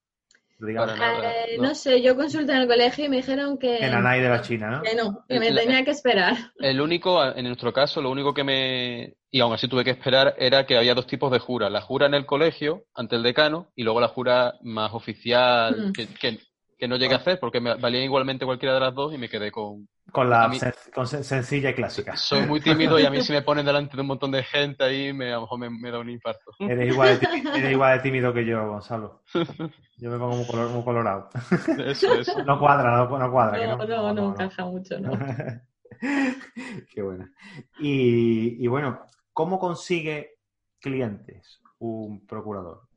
Digamos, 0.60 0.92
Eh, 0.98 1.56
no. 1.56 1.68
no 1.68 1.74
sé, 1.74 2.02
yo 2.02 2.16
consulté 2.16 2.52
en 2.52 2.58
el 2.62 2.66
colegio 2.66 3.04
y 3.04 3.08
me 3.08 3.16
dijeron 3.18 3.58
que, 3.58 3.76
en 3.78 3.94
Anay 3.94 4.20
de 4.20 4.28
la 4.28 4.42
China, 4.42 4.70
¿no? 4.70 4.82
que 4.82 4.94
no, 4.96 5.24
que 5.28 5.38
me 5.38 5.50
La- 5.52 5.60
tenía 5.60 5.84
que 5.84 5.92
esperar. 5.92 6.34
El 6.58 6.80
único, 6.80 7.24
en 7.24 7.44
nuestro 7.46 7.72
caso, 7.72 8.02
lo 8.02 8.10
único 8.10 8.34
que 8.34 8.42
me... 8.44 9.14
Y 9.30 9.40
aún 9.40 9.52
así 9.52 9.68
tuve 9.68 9.84
que 9.84 9.90
esperar 9.90 10.34
era 10.38 10.66
que 10.66 10.76
había 10.76 10.94
dos 10.94 11.06
tipos 11.06 11.30
de 11.30 11.38
jura. 11.38 11.68
La 11.70 11.82
jura 11.82 12.06
en 12.06 12.14
el 12.14 12.26
colegio, 12.26 12.84
ante 12.94 13.14
el 13.16 13.22
decano, 13.22 13.68
y 13.76 13.82
luego 13.84 14.00
la 14.00 14.08
jura 14.08 14.54
más 14.62 14.92
oficial, 14.94 15.88
Mm. 15.88 15.92
que, 15.92 16.06
que, 16.14 16.38
que 16.78 16.86
no 16.88 16.96
llegué 16.96 17.14
a 17.14 17.18
hacer 17.18 17.40
porque 17.40 17.60
me 17.60 17.74
valía 17.74 18.04
igualmente 18.04 18.44
cualquiera 18.46 18.74
de 18.74 18.80
las 18.80 18.94
dos 18.94 19.12
y 19.12 19.18
me 19.18 19.28
quedé 19.28 19.50
con... 19.50 19.88
Con 20.12 20.30
la 20.30 20.44
A 20.44 20.48
mí- 20.48 20.58
sen- 20.58 20.74
con 20.94 21.06
sen- 21.06 21.22
sencilla 21.24 21.70
y 21.70 21.74
clásica. 21.74 22.16
Soy 22.16 22.46
muy 22.46 22.60
tímido 22.60 22.98
y 23.00 23.04
a 23.04 23.10
mí 23.10 23.20
si 23.22 23.32
me 23.32 23.42
ponen 23.42 23.66
delante 23.66 23.96
de 23.96 24.00
un 24.02 24.06
montón 24.08 24.30
de 24.30 24.42
gente 24.44 24.84
ahí, 24.84 25.12
me, 25.12 25.32
a 25.32 25.36
lo 25.36 25.40
mejor 25.42 25.58
me, 25.58 25.70
me 25.70 25.90
da 25.90 25.98
un 25.98 26.08
infarto. 26.08 26.52
Eres 26.60 26.88
igual, 26.92 27.18
de 27.18 27.26
tímido, 27.26 27.54
eres 27.54 27.72
igual 27.72 27.96
de 27.98 28.02
tímido 28.02 28.32
que 28.32 28.46
yo, 28.46 28.66
Gonzalo. 28.68 29.22
Yo 30.00 30.10
me 30.10 30.18
pongo 30.18 30.36
muy, 30.36 30.46
color- 30.46 30.70
muy 30.70 30.84
colorado. 30.84 31.28
Eso, 31.84 32.14
eso. 32.14 32.44
No 32.44 32.60
cuadra, 32.60 32.96
no, 32.96 33.18
no 33.18 33.32
cuadra. 33.32 33.58
que 33.58 33.66
No, 33.66 33.76
no, 33.76 34.14
no, 34.14 34.30
encaja 34.30 34.64
mucho, 34.64 35.00
¿no? 35.00 35.10
Qué 36.94 37.02
buena. 37.02 37.32
Y, 37.80 38.64
y 38.64 38.66
bueno, 38.68 39.00
¿cómo 39.32 39.58
consigue 39.58 40.36
clientes 40.80 41.60
un 41.78 42.24
procurador? 42.26 42.87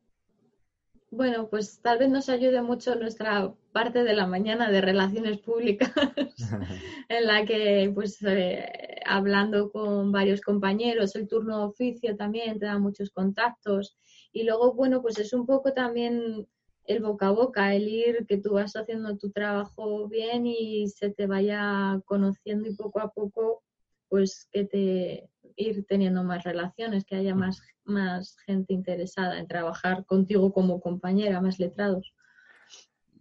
Bueno, 1.12 1.50
pues 1.50 1.82
tal 1.82 2.00
vez 2.00 2.10
nos 2.10 2.30
ayude 2.30 2.62
mucho 2.62 2.96
nuestra 2.96 3.54
parte 3.74 4.06
de 4.06 4.14
la 4.14 4.28
mañana 4.28 4.72
de 4.72 4.80
relaciones 4.80 5.40
públicas, 5.40 5.92
en 7.10 7.28
la 7.28 7.46
que, 7.46 7.92
pues, 7.94 8.24
eh, 8.24 9.02
hablando 9.06 9.74
con 9.74 10.14
varios 10.14 10.40
compañeros, 10.40 11.14
el 11.16 11.28
turno 11.28 11.58
de 11.58 11.66
oficio 11.66 12.16
también 12.16 12.60
te 12.60 12.66
da 12.66 12.80
muchos 12.80 13.10
contactos. 13.10 13.98
Y 14.32 14.44
luego, 14.44 14.74
bueno, 14.74 15.02
pues 15.02 15.20
es 15.20 15.34
un 15.34 15.46
poco 15.46 15.74
también 15.74 16.48
el 16.86 17.02
boca 17.02 17.28
a 17.28 17.32
boca, 17.32 17.76
el 17.76 17.90
ir 17.90 18.26
que 18.26 18.38
tú 18.38 18.54
vas 18.54 18.78
haciendo 18.78 19.18
tu 19.18 19.32
trabajo 19.32 20.08
bien 20.08 20.48
y 20.48 20.88
se 20.88 21.10
te 21.10 21.28
vaya 21.28 22.02
conociendo 22.06 22.70
y 22.70 22.76
poco 22.76 23.02
a 23.02 23.12
poco, 23.12 23.64
pues 24.08 24.48
que 24.50 24.64
te 24.64 25.31
ir 25.56 25.86
teniendo 25.86 26.24
más 26.24 26.44
relaciones, 26.44 27.06
que 27.06 27.16
haya 27.16 27.36
más 27.36 27.62
más 27.86 28.38
gente 28.46 28.74
interesada 28.74 29.40
en 29.40 29.48
trabajar 29.48 30.06
contigo 30.06 30.54
como 30.54 30.80
compañera, 30.80 31.42
más 31.42 31.60
letrados. 31.60 32.14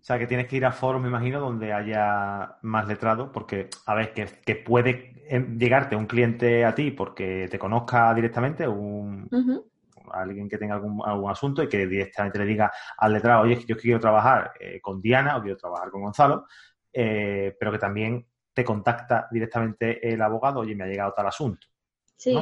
O 0.01 0.03
sea, 0.03 0.19
que 0.19 0.27
tienes 0.27 0.47
que 0.47 0.57
ir 0.57 0.64
a 0.64 0.73
foros, 0.73 1.03
me 1.03 1.09
imagino, 1.09 1.40
donde 1.40 1.73
haya 1.73 2.57
más 2.62 2.88
letrados, 2.88 3.31
porque, 3.33 3.69
a 3.85 3.95
ver, 3.95 4.14
que, 4.14 4.57
puede 4.57 5.12
em, 5.29 5.59
llegarte 5.59 5.95
un 5.95 6.07
cliente 6.07 6.64
a 6.64 6.75
ti 6.75 6.90
porque 6.90 7.49
te 7.51 7.59
conozca 7.59 8.14
directamente, 8.14 8.66
un, 8.66 9.29
alguien 10.11 10.49
que 10.49 10.57
tenga 10.57 10.75
algún, 10.75 11.03
algún, 11.05 11.31
asunto 11.31 11.62
y 11.62 11.69
que 11.69 11.87
directamente 11.87 12.38
le 12.38 12.47
diga 12.47 12.73
al 12.97 13.12
letrado, 13.12 13.43
oye, 13.43 13.62
yo 13.66 13.77
quiero 13.77 14.01
trabajar 14.01 14.53
eh, 14.59 14.81
con 14.81 15.03
Diana 15.03 15.37
o 15.37 15.43
quiero 15.43 15.59
trabajar 15.59 15.90
con 15.90 16.03
Gonzalo, 16.03 16.47
eh, 16.93 17.55
pero 17.61 17.71
que 17.71 17.79
también 17.79 18.27
te 18.55 18.64
contacta 18.64 19.29
directamente 19.31 20.12
el 20.12 20.23
abogado, 20.23 20.61
oye, 20.61 20.75
me 20.75 20.85
ha 20.85 20.88
llegado 20.88 21.12
tal 21.14 21.27
asunto. 21.27 21.66
Sí, 22.20 22.37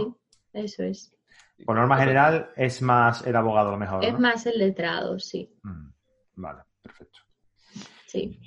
eso 0.52 0.82
es. 0.82 1.16
Por 1.64 1.76
norma 1.76 1.96
general, 1.98 2.50
es 2.56 2.82
más 2.82 3.24
el 3.24 3.36
abogado 3.36 3.70
lo 3.70 3.78
mejor. 3.78 4.04
Es 4.04 4.18
más 4.18 4.44
el 4.46 4.58
letrado, 4.58 5.20
sí. 5.20 5.56
Mm, 5.62 5.90
vale, 6.34 6.62
perfecto. 6.82 7.20
Sí. 8.06 8.40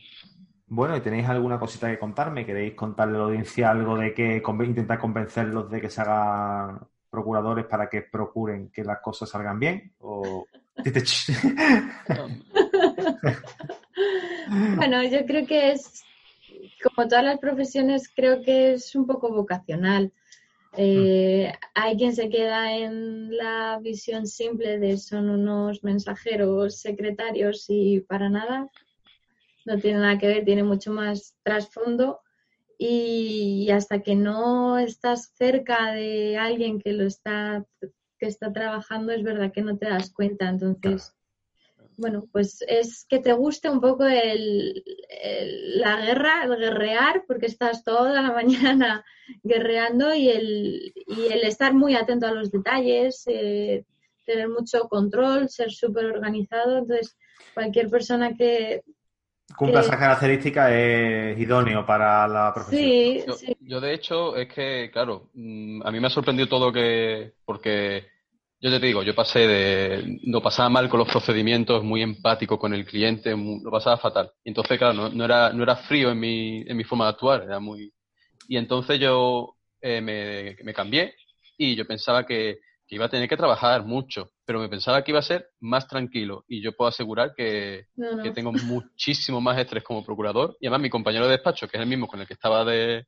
Bueno, 0.68 0.98
¿y 0.98 1.00
tenéis 1.00 1.30
alguna 1.30 1.58
cosita 1.58 1.90
que 1.90 1.98
contarme? 1.98 2.46
¿Queréis 2.46 2.74
contarle 2.74 3.16
a 3.16 3.20
la 3.20 3.26
audiencia 3.28 3.72
algo 3.72 3.98
de 3.98 4.14
que 4.14 4.44
intentar 4.66 5.00
convencerlos 5.00 5.72
de 5.72 5.80
que 5.80 5.90
se 5.90 6.02
hagan 6.02 6.86
procuradores 7.10 7.66
para 7.66 7.88
que 7.88 8.02
procuren 8.02 8.70
que 8.70 8.84
las 8.84 9.00
cosas 9.00 9.30
salgan 9.30 9.58
bien? 9.58 9.94
¿O... 10.00 10.46
bueno, 14.76 15.02
yo 15.04 15.26
creo 15.26 15.48
que 15.48 15.72
es, 15.72 16.04
como 16.84 17.08
todas 17.08 17.24
las 17.24 17.40
profesiones, 17.40 18.12
creo 18.14 18.42
que 18.42 18.74
es 18.74 18.94
un 18.96 19.08
poco 19.08 19.34
vocacional. 19.34 20.12
Eh, 20.78 21.52
hay 21.74 21.98
quien 21.98 22.16
se 22.16 22.30
queda 22.30 22.78
en 22.78 23.36
la 23.36 23.80
visión 23.82 24.26
simple 24.26 24.80
de 24.80 24.98
son 24.98 25.30
unos 25.30 25.84
mensajeros 25.84 26.80
secretarios 26.80 27.66
y 27.68 28.00
para 28.00 28.30
nada, 28.30 28.70
no 29.66 29.78
tiene 29.78 30.00
nada 30.00 30.18
que 30.18 30.28
ver, 30.28 30.46
tiene 30.46 30.64
mucho 30.64 30.92
más 30.92 31.36
trasfondo. 31.44 32.22
Y 32.78 33.70
hasta 33.70 34.02
que 34.02 34.16
no 34.16 34.80
estás 34.80 35.34
cerca 35.36 35.92
de 35.92 36.38
alguien 36.38 36.80
que 36.80 36.94
lo 36.94 37.06
está 37.06 37.64
que 38.18 38.28
está 38.28 38.54
trabajando 38.54 39.12
es 39.12 39.24
verdad 39.24 39.52
que 39.52 39.62
no 39.62 39.78
te 39.78 39.88
das 39.88 40.12
cuenta. 40.12 40.48
Entonces 40.48 41.16
bueno, 41.98 42.28
pues 42.32 42.64
es 42.68 43.06
que 43.10 43.20
te 43.20 43.34
guste 43.34 43.70
un 43.70 43.82
poco 43.82 44.06
el, 44.06 44.84
la 45.76 45.98
guerra, 45.98 46.44
el 46.44 46.58
guerrear, 46.58 47.24
porque 47.28 47.46
estás 47.48 47.84
toda 47.84 48.22
la 48.22 48.32
mañana 48.34 49.06
guerreando 49.44 50.14
y 50.14 50.30
el, 50.30 50.94
y 51.08 51.32
el 51.32 51.44
estar 51.44 51.74
muy 51.74 51.96
atento 51.96 52.28
a 52.28 52.32
los 52.32 52.52
detalles, 52.52 53.24
eh, 53.28 53.86
tener 54.26 54.50
mucho 54.50 54.88
control, 54.88 55.50
ser 55.50 55.72
súper 55.72 56.06
organizado. 56.06 56.80
Entonces, 56.80 57.18
cualquier 57.54 57.90
persona 57.90 58.36
que... 58.36 58.82
Cumpla 59.58 59.82
esa 59.82 59.98
característica 59.98 60.74
es 60.74 61.38
idóneo 61.38 61.86
para 61.86 62.26
la 62.26 62.54
profesión. 62.54 62.82
Sí, 62.82 63.24
yo, 63.28 63.34
sí. 63.34 63.58
yo, 63.60 63.82
de 63.82 63.94
hecho, 63.94 64.36
es 64.38 64.48
que, 64.48 64.90
claro, 64.94 65.30
mm, 65.34 65.82
a 65.86 65.92
mí 65.92 66.00
me 66.00 66.08
ha 66.08 66.10
sorprendido 66.10 66.48
todo 66.48 66.72
que... 66.72 67.34
porque 67.44 68.06
yo 68.70 68.80
te 68.80 68.86
digo, 68.86 69.02
yo 69.02 69.16
pasé 69.16 69.48
de. 69.48 70.20
Lo 70.24 70.42
pasaba 70.42 70.70
mal 70.70 70.88
con 70.88 71.00
los 71.00 71.10
procedimientos, 71.10 71.84
muy 71.84 72.04
empático 72.04 72.60
con 72.60 72.74
el 72.74 72.86
cliente, 72.86 73.36
lo 73.36 73.72
pasaba 73.72 73.98
fatal. 73.98 74.32
Y 74.44 74.50
entonces, 74.50 74.78
claro, 74.78 75.10
no, 75.10 75.26
era, 75.26 75.52
no 75.52 75.64
era 75.64 75.78
frío 75.78 76.12
en 76.12 76.20
mi, 76.20 76.62
en 76.62 76.78
mi 76.78 76.84
forma 76.84 77.06
de 77.06 77.12
actuar, 77.12 77.44
era 77.44 77.60
muy. 77.60 77.92
Y 78.48 78.58
entonces 78.58 79.00
yo 79.00 79.56
eh, 79.82 80.00
me, 80.00 80.56
me, 80.64 80.74
cambié 80.74 81.16
y 81.58 81.76
yo 81.76 81.88
pensaba 81.88 82.24
que, 82.24 82.60
que, 82.88 82.96
iba 82.96 83.06
a 83.06 83.10
tener 83.10 83.28
que 83.28 83.38
trabajar 83.38 83.84
mucho, 83.84 84.32
pero 84.46 84.60
me 84.60 84.70
pensaba 84.70 85.04
que 85.04 85.12
iba 85.12 85.20
a 85.20 85.24
ser 85.24 85.48
más 85.60 85.88
tranquilo. 85.88 86.46
Y 86.48 86.62
yo 86.62 86.74
puedo 86.74 86.90
asegurar 86.90 87.34
que, 87.36 87.88
que 88.22 88.32
tengo 88.32 88.52
muchísimo 88.52 89.42
más 89.42 89.58
estrés 89.58 89.84
como 89.84 90.06
procurador. 90.06 90.56
Y 90.60 90.68
además, 90.68 90.84
mi 90.84 90.90
compañero 90.92 91.26
de 91.26 91.32
despacho, 91.32 91.68
que 91.68 91.78
es 91.78 91.82
el 91.82 91.90
mismo 91.90 92.08
con 92.08 92.20
el 92.20 92.28
que 92.28 92.34
estaba 92.34 92.64
de, 92.64 93.08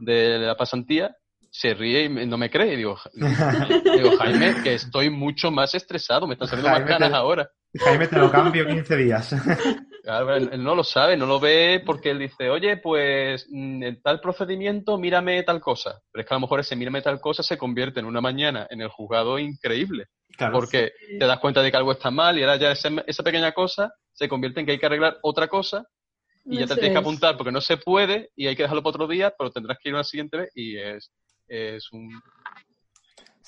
de 0.00 0.38
la 0.40 0.56
pasantía, 0.56 1.14
se 1.50 1.74
ríe 1.74 2.04
y 2.04 2.26
no 2.26 2.38
me 2.38 2.50
cree. 2.50 2.76
Digo, 2.76 2.98
digo, 3.14 4.16
Jaime, 4.18 4.62
que 4.62 4.74
estoy 4.74 5.10
mucho 5.10 5.50
más 5.50 5.74
estresado, 5.74 6.26
me 6.26 6.34
están 6.34 6.48
saliendo 6.48 6.70
más 6.70 6.86
ganas 6.86 7.12
ahora. 7.12 7.50
Jaime, 7.74 8.06
te 8.06 8.18
lo 8.18 8.30
cambio 8.30 8.66
15 8.66 8.96
días. 8.96 9.32
él, 10.36 10.62
no 10.62 10.74
lo 10.74 10.84
sabe, 10.84 11.16
no 11.16 11.26
lo 11.26 11.38
ve 11.38 11.82
porque 11.84 12.10
él 12.10 12.18
dice, 12.18 12.50
oye, 12.50 12.78
pues 12.78 13.46
mm, 13.50 13.82
en 13.82 14.02
tal 14.02 14.20
procedimiento, 14.20 14.98
mírame 14.98 15.42
tal 15.42 15.60
cosa. 15.60 16.00
Pero 16.10 16.22
es 16.22 16.28
que 16.28 16.34
a 16.34 16.36
lo 16.36 16.40
mejor 16.40 16.60
ese 16.60 16.76
mírame 16.76 17.02
tal 17.02 17.20
cosa 17.20 17.42
se 17.42 17.58
convierte 17.58 18.00
en 18.00 18.06
una 18.06 18.20
mañana 18.20 18.66
en 18.70 18.80
el 18.80 18.88
juzgado 18.88 19.38
increíble. 19.38 20.06
porque 20.52 20.92
te 21.18 21.26
das 21.26 21.38
cuenta 21.40 21.62
de 21.62 21.70
que 21.70 21.76
algo 21.76 21.92
está 21.92 22.10
mal 22.10 22.38
y 22.38 22.42
ahora 22.42 22.56
ya 22.56 22.70
esa 22.72 23.22
pequeña 23.22 23.52
cosa 23.52 23.92
se 24.12 24.28
convierte 24.28 24.60
en 24.60 24.66
que 24.66 24.72
hay 24.72 24.78
que 24.78 24.86
arreglar 24.86 25.18
otra 25.22 25.48
cosa 25.48 25.84
y 26.44 26.58
ya 26.58 26.66
te 26.66 26.74
tienes 26.74 26.92
que 26.92 26.98
apuntar 26.98 27.36
porque 27.36 27.52
no 27.52 27.60
se 27.60 27.76
puede 27.76 28.30
y 28.34 28.46
hay 28.46 28.56
que 28.56 28.62
dejarlo 28.62 28.82
para 28.82 28.90
otro 28.90 29.08
día, 29.08 29.34
pero 29.36 29.50
tendrás 29.50 29.78
que 29.78 29.90
ir 29.90 29.94
una 29.94 30.04
siguiente 30.04 30.38
vez 30.38 30.50
y 30.54 30.78
es 30.78 31.12
es 31.48 31.92
un... 31.92 32.10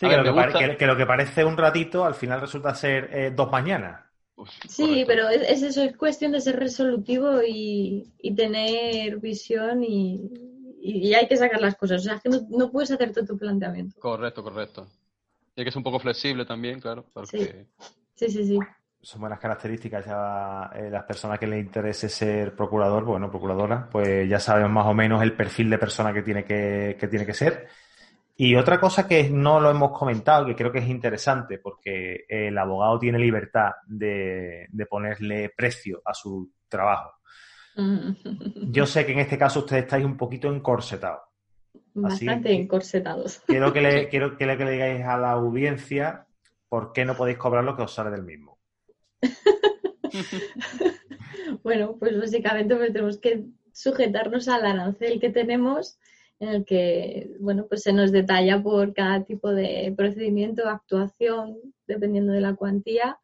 Sí, 0.01 0.09
que, 0.09 0.87
lo 0.87 0.97
que, 0.97 1.05
parece 1.05 1.45
un 1.45 1.59
ratito 1.59 2.07
al 2.07 2.15
final 2.15 2.41
resulta 2.41 2.75
ser 2.75 3.11
eh, 3.13 3.33
dos 3.37 3.51
mañanas. 3.53 4.01
sí, 4.67 5.05
pero 5.07 5.29
es, 5.29 5.63
eso, 5.63 5.83
es 5.83 5.95
cuestión 5.95 6.33
de 6.33 6.41
ser 6.41 6.59
resolutivo 6.59 7.43
y, 7.47 8.11
tener 8.35 9.19
visión 9.19 9.85
y, 9.85 11.13
hay 11.15 11.29
que 11.29 11.37
sacar 11.37 11.61
las 11.61 11.77
cosas. 11.77 12.01
O 12.01 12.05
sea, 12.05 12.19
que 12.19 12.31
no, 12.31 12.71
puedes 12.71 12.91
hacer 12.91 13.13
todo 13.13 13.27
tu 13.27 13.37
planteamiento. 13.37 14.01
Correcto, 14.01 14.43
correcto. 14.43 14.89
Y 15.55 15.61
hay 15.61 15.65
que 15.67 15.71
ser 15.71 15.81
un 15.81 15.85
poco 15.85 15.99
flexible 15.99 16.47
también, 16.47 16.81
claro. 16.81 17.05
Sí. 17.25 17.47
sí, 18.15 18.31
sí, 18.31 18.59
Son 19.03 19.21
buenas 19.21 19.39
características 19.39 20.07
ya 20.07 20.71
eh, 20.77 20.89
las 20.89 21.05
personas 21.05 21.39
que 21.39 21.47
les 21.47 21.61
interese 21.61 22.09
ser 22.09 22.57
procurador, 22.57 23.05
bueno, 23.05 23.29
procuradora, 23.29 23.87
pues 23.91 24.27
ya 24.27 24.41
sabemos 24.41 24.71
más 24.71 24.87
o 24.87 24.95
menos 24.95 25.23
el 25.23 25.35
perfil 25.35 25.69
de 25.69 25.77
persona 25.77 26.11
que 26.15 26.23
tiene 26.23 26.43
que, 26.43 26.97
que 26.99 27.07
tiene 27.07 27.27
que 27.27 27.35
ser. 27.35 27.69
Y 28.42 28.57
otra 28.57 28.81
cosa 28.81 29.07
que 29.07 29.29
no 29.29 29.61
lo 29.61 29.68
hemos 29.68 29.92
comentado, 29.92 30.46
que 30.46 30.57
creo 30.57 30.72
que 30.72 30.79
es 30.79 30.88
interesante, 30.88 31.59
porque 31.59 32.24
el 32.26 32.57
abogado 32.57 32.98
tiene 32.98 33.18
libertad 33.18 33.72
de, 33.87 34.66
ponerle 34.88 35.53
precio 35.55 36.00
a 36.07 36.14
su 36.14 36.50
trabajo. 36.66 37.12
Yo 37.76 38.87
sé 38.87 39.05
que 39.05 39.12
en 39.12 39.18
este 39.18 39.37
caso 39.37 39.59
ustedes 39.59 39.83
estáis 39.83 40.07
un 40.07 40.16
poquito 40.16 40.50
encorsetados. 40.50 41.20
Bastante 41.92 42.55
encorsetados. 42.55 43.42
Quiero 43.46 43.74
que, 43.74 43.83
le, 43.83 44.09
quiero, 44.09 44.38
que 44.38 44.46
le 44.46 44.70
digáis 44.70 45.05
a 45.05 45.18
la 45.18 45.33
audiencia 45.33 46.26
por 46.70 46.94
qué 46.94 47.05
no 47.05 47.14
podéis 47.14 47.37
cobrar 47.37 47.62
lo 47.62 47.76
que 47.76 47.83
os 47.83 47.92
sale 47.92 48.11
del 48.11 48.22
mismo. 48.22 48.59
bueno, 51.62 51.94
pues 51.98 52.18
básicamente 52.18 52.74
pues 52.74 52.90
tenemos 52.90 53.18
que 53.18 53.44
sujetarnos 53.74 54.48
al 54.48 54.64
arancel 54.64 55.20
que 55.20 55.29
tenemos 55.29 55.98
en 56.40 56.48
el 56.48 56.64
que 56.64 57.31
bueno 57.38 57.66
pues 57.68 57.83
se 57.83 57.92
nos 57.92 58.11
detalla 58.11 58.62
por 58.62 58.92
cada 58.92 59.24
tipo 59.24 59.53
de 59.53 59.94
procedimiento, 59.96 60.68
actuación, 60.68 61.57
dependiendo 61.87 62.33
de 62.33 62.40
la 62.40 62.55
cuantía, 62.55 63.18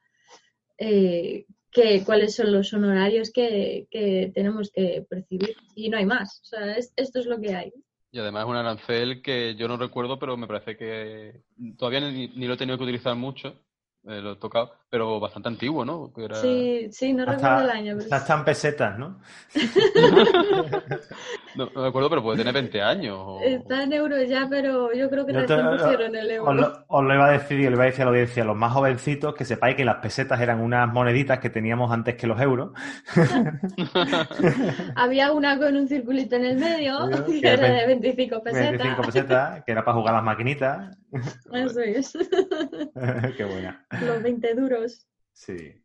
eh, 0.78 1.46
que, 1.70 2.02
cuáles 2.04 2.34
son 2.34 2.52
los 2.52 2.72
honorarios 2.72 3.30
que, 3.30 3.86
tenemos 4.34 4.70
que 4.70 5.04
percibir. 5.08 5.56
Y 5.74 5.88
no 5.90 5.98
hay 5.98 6.06
más. 6.06 6.40
O 6.42 6.44
sea, 6.44 6.74
esto 6.76 7.18
es 7.18 7.26
lo 7.26 7.40
que 7.40 7.54
hay. 7.54 7.72
Y 8.10 8.18
además 8.18 8.44
es 8.44 8.48
un 8.48 8.56
arancel 8.56 9.20
que 9.20 9.54
yo 9.56 9.68
no 9.68 9.76
recuerdo, 9.76 10.18
pero 10.18 10.36
me 10.38 10.46
parece 10.46 10.76
que 10.76 11.42
todavía 11.76 12.00
ni, 12.00 12.28
lo 12.28 12.54
he 12.54 12.56
tenido 12.56 12.78
que 12.78 12.84
utilizar 12.84 13.14
mucho. 13.14 13.60
Eh, 14.04 14.20
lo 14.22 14.32
he 14.32 14.36
tocado, 14.36 14.72
pero 14.88 15.18
bastante 15.18 15.48
antiguo, 15.48 15.84
¿no? 15.84 16.12
Sí, 16.40 16.86
sí, 16.92 17.12
no 17.12 17.26
recuerdo 17.26 17.64
el 17.64 17.70
año. 17.70 17.96
Pero... 17.98 18.16
Están 18.16 18.44
pesetas, 18.44 18.96
¿no? 18.98 19.20
No, 21.56 21.70
no 21.74 21.82
me 21.82 21.88
acuerdo, 21.88 22.10
pero 22.10 22.22
puede 22.22 22.38
tener 22.38 22.52
20 22.54 22.82
años. 22.82 23.16
o- 23.18 23.40
Está 23.42 23.82
en 23.84 23.92
euros 23.92 24.28
ya, 24.28 24.46
pero 24.50 24.92
yo 24.92 25.08
creo 25.08 25.24
que 25.26 25.32
Yo 25.32 25.46
te- 25.46 25.56
pusieron 25.62 26.14
el 26.14 26.26
Os 26.26 26.32
euro. 26.32 26.52
lo, 26.54 26.84
os 26.88 27.04
lo 27.04 27.14
iba 27.14 27.26
a 27.26 27.32
decir 27.32 27.58
y 27.60 27.62
le 27.64 27.70
iba 27.72 27.82
a 27.82 27.86
decir 27.86 28.02
a 28.02 28.04
la 28.06 28.10
audiencia, 28.10 28.44
los 28.44 28.56
más 28.56 28.72
jovencitos, 28.72 29.34
que 29.34 29.44
sepáis 29.44 29.74
que 29.76 29.84
las 29.84 29.96
pesetas 29.96 30.40
eran 30.40 30.60
unas 30.60 30.92
moneditas 30.92 31.38
que 31.38 31.50
teníamos 31.50 31.90
antes 31.90 32.14
que 32.16 32.26
los 32.26 32.40
euros. 32.40 32.70
Había 34.96 35.32
una 35.32 35.58
con 35.58 35.76
un 35.76 35.88
circulito 35.88 36.36
en 36.36 36.44
el 36.44 36.56
medio, 36.58 36.98
Que 37.26 37.40
que 37.40 37.48
era 37.48 37.68
de 37.72 37.86
25 37.86 38.42
pesetas. 38.42 38.70
25 38.70 39.02
pesetas, 39.02 39.64
que 39.64 39.72
era 39.72 39.84
para 39.84 39.96
jugar 39.96 40.14
a 40.14 40.16
las 40.18 40.24
maquinitas. 40.24 40.96
Eso 41.52 41.80
es. 41.80 42.12
Qué 43.36 43.44
buena. 43.44 43.86
Los 44.02 44.22
20 44.22 44.54
duros. 44.54 45.06
Sí. 45.32 45.82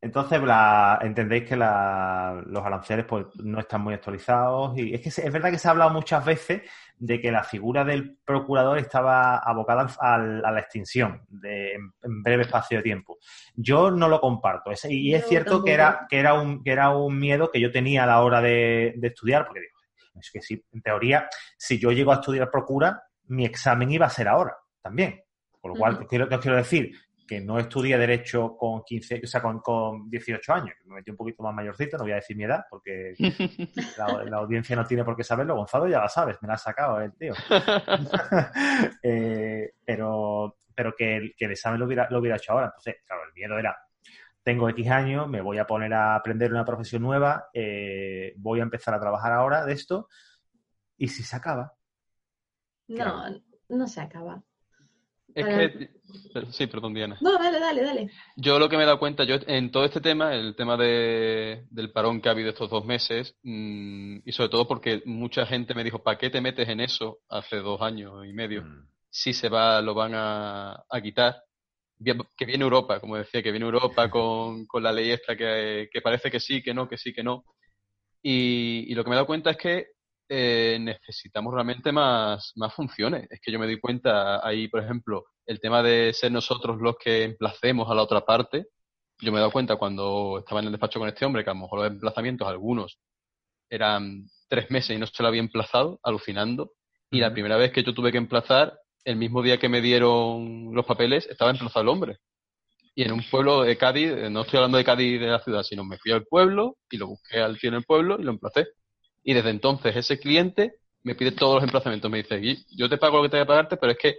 Entonces, 0.00 0.42
la- 0.42 0.98
entendéis 1.02 1.44
que 1.48 1.56
la- 1.56 2.42
los 2.46 2.64
aranceles 2.64 3.06
pues, 3.06 3.26
no 3.42 3.60
están 3.60 3.80
muy 3.80 3.94
actualizados 3.94 4.76
y 4.78 4.94
es 4.94 5.00
que 5.00 5.10
se- 5.10 5.26
es 5.26 5.32
verdad 5.32 5.50
que 5.50 5.58
se 5.58 5.68
ha 5.68 5.70
hablado 5.70 5.90
muchas 5.90 6.24
veces 6.24 6.62
de 6.96 7.20
que 7.20 7.32
la 7.32 7.42
figura 7.42 7.84
del 7.84 8.18
procurador 8.24 8.78
estaba 8.78 9.38
abocada 9.38 9.88
al- 10.00 10.44
a 10.44 10.50
la 10.52 10.60
extinción 10.60 11.22
de, 11.28 11.72
en, 11.74 11.92
en 12.02 12.22
breve 12.22 12.42
espacio 12.42 12.78
de 12.78 12.82
tiempo. 12.84 13.18
Yo 13.54 13.90
no 13.90 14.08
lo 14.08 14.20
comparto 14.20 14.70
es- 14.70 14.84
y 14.84 15.14
es 15.14 15.26
cierto 15.26 15.50
tampoco. 15.50 15.64
que 15.66 15.72
era, 15.72 16.06
que, 16.08 16.18
era 16.20 16.34
un, 16.34 16.62
que 16.62 16.70
era 16.72 16.90
un 16.90 17.18
miedo 17.18 17.50
que 17.50 17.60
yo 17.60 17.72
tenía 17.72 18.04
a 18.04 18.06
la 18.06 18.20
hora 18.22 18.40
de, 18.40 18.94
de 18.96 19.08
estudiar, 19.08 19.46
porque 19.46 19.60
digo, 19.60 19.72
es 20.20 20.30
que 20.30 20.40
si, 20.40 20.62
en 20.72 20.82
teoría, 20.82 21.28
si 21.56 21.78
yo 21.78 21.90
llego 21.90 22.12
a 22.12 22.16
estudiar 22.16 22.50
procura, 22.50 23.02
mi 23.28 23.44
examen 23.46 23.90
iba 23.90 24.06
a 24.06 24.10
ser 24.10 24.28
ahora 24.28 24.54
también. 24.82 25.22
Con 25.60 25.70
lo 25.72 25.76
cual, 25.78 26.06
quiero, 26.06 26.28
¿qué 26.28 26.34
os 26.34 26.40
quiero 26.42 26.56
decir? 26.58 26.92
Que 27.26 27.40
no 27.40 27.58
estudié 27.58 27.96
Derecho 27.98 28.56
con 28.56 28.82
15, 28.82 29.20
o 29.24 29.26
sea, 29.26 29.40
con, 29.40 29.60
con 29.60 30.10
18 30.10 30.52
años, 30.52 30.74
que 30.80 30.88
me 30.88 30.96
metí 30.96 31.10
un 31.10 31.16
poquito 31.16 31.42
más 31.42 31.54
mayorcito, 31.54 31.96
no 31.96 32.04
voy 32.04 32.12
a 32.12 32.16
decir 32.16 32.36
mi 32.36 32.44
edad, 32.44 32.64
porque 32.68 33.14
la, 33.98 34.24
la 34.24 34.36
audiencia 34.38 34.76
no 34.76 34.84
tiene 34.84 35.04
por 35.04 35.16
qué 35.16 35.24
saberlo. 35.24 35.56
Gonzalo 35.56 35.88
ya 35.88 36.00
la 36.00 36.08
sabes, 36.08 36.36
me 36.42 36.48
la 36.48 36.54
ha 36.54 36.58
sacado 36.58 37.00
el 37.00 37.12
tío. 37.14 37.32
Eh, 39.02 39.72
pero 39.84 40.58
pero 40.74 40.92
que, 40.96 41.16
el- 41.16 41.34
que 41.36 41.44
el 41.44 41.52
examen 41.52 41.78
lo 41.78 41.86
hubiera, 41.86 42.08
lo 42.10 42.18
hubiera 42.18 42.36
hecho 42.36 42.52
ahora. 42.52 42.66
Entonces, 42.66 42.96
claro, 43.06 43.22
el 43.28 43.32
miedo 43.32 43.56
era, 43.58 43.76
tengo 44.42 44.68
X 44.70 44.90
años, 44.90 45.28
me 45.28 45.40
voy 45.40 45.58
a 45.58 45.66
poner 45.66 45.94
a 45.94 46.16
aprender 46.16 46.50
una 46.50 46.64
profesión 46.64 47.00
nueva, 47.02 47.48
eh, 47.54 48.34
voy 48.38 48.58
a 48.58 48.64
empezar 48.64 48.92
a 48.94 49.00
trabajar 49.00 49.32
ahora 49.32 49.64
de 49.64 49.72
esto, 49.72 50.08
y 50.96 51.06
si 51.08 51.22
se 51.22 51.36
acaba, 51.36 51.74
No, 52.88 53.24
no 53.68 53.86
se 53.86 54.00
acaba. 54.00 54.42
Es 55.34 55.44
Para- 55.44 55.58
que... 55.72 55.88
pero- 56.32 56.52
Sí, 56.52 56.66
perdón, 56.68 56.94
Diana. 56.94 57.16
No, 57.20 57.32
dale, 57.38 57.58
dale, 57.58 57.82
dale. 57.82 58.10
Yo 58.36 58.58
lo 58.58 58.68
que 58.68 58.76
me 58.76 58.84
he 58.84 58.86
dado 58.86 58.98
cuenta, 59.00 59.24
yo 59.24 59.36
en 59.46 59.70
todo 59.72 59.84
este 59.84 60.00
tema, 60.00 60.34
el 60.34 60.54
tema 60.54 60.76
de, 60.76 61.64
del 61.70 61.90
parón 61.92 62.20
que 62.20 62.28
ha 62.28 62.32
habido 62.32 62.50
estos 62.50 62.70
dos 62.70 62.84
meses, 62.84 63.36
mm, 63.42 64.18
y 64.24 64.32
sobre 64.32 64.48
todo 64.48 64.68
porque 64.68 65.02
mucha 65.06 65.44
gente 65.46 65.74
me 65.74 65.82
dijo, 65.84 66.02
¿para 66.02 66.18
qué 66.18 66.30
te 66.30 66.40
metes 66.40 66.68
en 66.68 66.80
eso 66.80 67.18
hace 67.28 67.56
dos 67.56 67.80
años 67.82 68.24
y 68.26 68.32
medio? 68.32 68.62
mm, 68.62 68.88
Si 69.10 69.32
se 69.32 69.48
va, 69.48 69.80
lo 69.82 69.94
van 69.94 70.12
a, 70.14 70.72
a 70.88 71.00
quitar. 71.02 71.36
Que 72.36 72.44
viene 72.44 72.64
Europa, 72.64 73.00
como 73.00 73.16
decía, 73.16 73.42
que 73.42 73.50
viene 73.52 73.64
Europa 73.66 74.08
con, 74.10 74.66
con 74.66 74.82
la 74.82 74.92
ley 74.92 75.10
esta 75.10 75.36
que, 75.36 75.88
que 75.92 76.00
parece 76.00 76.30
que 76.30 76.38
sí, 76.40 76.62
que 76.62 76.74
no, 76.74 76.88
que 76.88 76.98
sí, 76.98 77.12
que 77.12 77.22
no. 77.24 77.44
Y, 78.22 78.84
y 78.90 78.94
lo 78.94 79.02
que 79.04 79.10
me 79.10 79.14
he 79.14 79.18
dado 79.18 79.26
cuenta 79.26 79.50
es 79.50 79.56
que 79.56 79.86
eh, 80.36 80.78
necesitamos 80.80 81.54
realmente 81.54 81.92
más, 81.92 82.52
más 82.56 82.74
funciones. 82.74 83.26
Es 83.30 83.40
que 83.40 83.52
yo 83.52 83.58
me 83.60 83.68
di 83.68 83.78
cuenta 83.78 84.44
ahí, 84.46 84.66
por 84.68 84.82
ejemplo, 84.82 85.26
el 85.46 85.60
tema 85.60 85.82
de 85.82 86.12
ser 86.12 86.32
nosotros 86.32 86.78
los 86.80 86.96
que 86.96 87.22
emplacemos 87.22 87.88
a 87.88 87.94
la 87.94 88.02
otra 88.02 88.22
parte. 88.22 88.66
Yo 89.20 89.30
me 89.30 89.38
he 89.38 89.40
dado 89.40 89.52
cuenta 89.52 89.76
cuando 89.76 90.40
estaba 90.40 90.60
en 90.60 90.66
el 90.66 90.72
despacho 90.72 90.98
con 90.98 91.08
este 91.08 91.24
hombre 91.24 91.44
que 91.44 91.50
a 91.50 91.54
lo 91.54 91.60
mejor 91.60 91.78
los 91.80 91.88
emplazamientos, 91.88 92.48
algunos 92.48 92.98
eran 93.70 94.26
tres 94.48 94.70
meses 94.70 94.96
y 94.96 94.98
no 94.98 95.06
se 95.06 95.22
lo 95.22 95.28
había 95.28 95.40
emplazado, 95.40 96.00
alucinando. 96.02 96.72
Y 97.10 97.20
la 97.20 97.32
primera 97.32 97.56
vez 97.56 97.70
que 97.72 97.84
yo 97.84 97.94
tuve 97.94 98.10
que 98.10 98.18
emplazar, 98.18 98.76
el 99.04 99.16
mismo 99.16 99.40
día 99.42 99.58
que 99.58 99.68
me 99.68 99.80
dieron 99.80 100.74
los 100.74 100.84
papeles, 100.84 101.28
estaba 101.28 101.52
emplazado 101.52 101.82
el 101.82 101.88
hombre. 101.90 102.18
Y 102.96 103.04
en 103.04 103.12
un 103.12 103.22
pueblo 103.30 103.62
de 103.62 103.76
Cádiz, 103.76 104.10
eh, 104.10 104.30
no 104.30 104.42
estoy 104.42 104.58
hablando 104.58 104.78
de 104.78 104.84
Cádiz 104.84 105.20
de 105.20 105.26
la 105.26 105.40
ciudad, 105.40 105.62
sino 105.62 105.84
me 105.84 105.98
fui 105.98 106.12
al 106.12 106.24
pueblo 106.24 106.76
y 106.90 106.96
lo 106.96 107.08
busqué 107.08 107.38
al 107.38 107.58
tío 107.58 107.70
en 107.70 107.76
el 107.76 107.84
pueblo 107.84 108.16
y 108.18 108.24
lo 108.24 108.32
emplacé. 108.32 108.66
Y 109.24 109.32
desde 109.34 109.50
entonces 109.50 109.96
ese 109.96 110.18
cliente 110.20 110.76
me 111.02 111.14
pide 111.14 111.32
todos 111.32 111.56
los 111.56 111.64
emplazamientos. 111.64 112.10
Me 112.10 112.18
dice, 112.18 112.38
"Gui, 112.38 112.64
yo 112.76 112.88
te 112.88 112.98
pago 112.98 113.16
lo 113.16 113.22
que 113.24 113.30
tenga 113.30 113.44
que 113.44 113.48
pagarte, 113.48 113.76
pero 113.78 113.92
es 113.92 113.98
que 113.98 114.18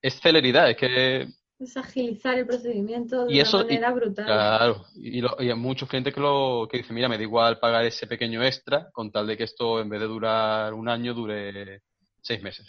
es 0.00 0.20
celeridad, 0.20 0.70
es 0.70 0.76
que 0.76 1.28
Es 1.58 1.76
agilizar 1.76 2.36
el 2.36 2.46
procedimiento 2.46 3.24
de 3.26 3.32
Y 3.34 3.38
eso- 3.40 3.58
una 3.58 3.66
manera 3.66 3.92
brutal. 3.92 4.24
Claro, 4.26 4.86
y, 4.96 5.20
lo- 5.20 5.36
y 5.40 5.48
hay 5.50 5.54
muchos 5.56 5.88
clientes 5.88 6.12
que 6.12 6.20
lo 6.20 6.66
que 6.70 6.78
dicen, 6.78 6.94
mira, 6.94 7.08
me 7.08 7.16
da 7.16 7.22
igual 7.22 7.58
pagar 7.58 7.84
ese 7.84 8.06
pequeño 8.06 8.42
extra 8.42 8.90
con 8.92 9.10
tal 9.12 9.26
de 9.26 9.36
que 9.36 9.44
esto 9.44 9.80
en 9.80 9.88
vez 9.88 10.00
de 10.00 10.06
durar 10.06 10.74
un 10.74 10.88
año 10.88 11.14
dure 11.14 11.80
seis 12.20 12.42
meses 12.42 12.66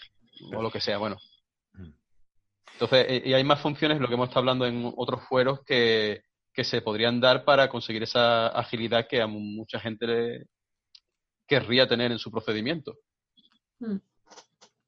o 0.54 0.62
lo 0.62 0.70
que 0.70 0.80
sea, 0.82 0.98
bueno. 1.00 1.18
Mm. 1.74 1.90
Entonces, 2.74 3.06
eh, 3.10 3.22
y 3.26 3.34
hay 3.34 3.44
más 3.44 3.60
funciones, 3.62 4.00
lo 4.00 4.08
que 4.08 4.14
hemos 4.14 4.28
estado 4.30 4.42
hablando 4.42 4.66
en 4.66 4.92
otros 4.96 5.22
fueros, 5.28 5.62
que, 5.66 6.22
que 6.54 6.64
se 6.64 6.82
podrían 6.82 7.20
dar 7.20 7.44
para 7.44 7.68
conseguir 7.70 8.04
esa 8.04 8.48
agilidad 8.48 9.08
que 9.08 9.22
a 9.22 9.28
mu- 9.28 9.40
mucha 9.40 9.80
gente 9.80 10.06
le 10.08 10.46
querría 11.48 11.88
tener 11.88 12.12
en 12.12 12.20
su 12.20 12.32
procedimiento. 12.32 12.98
Mm. 13.80 13.98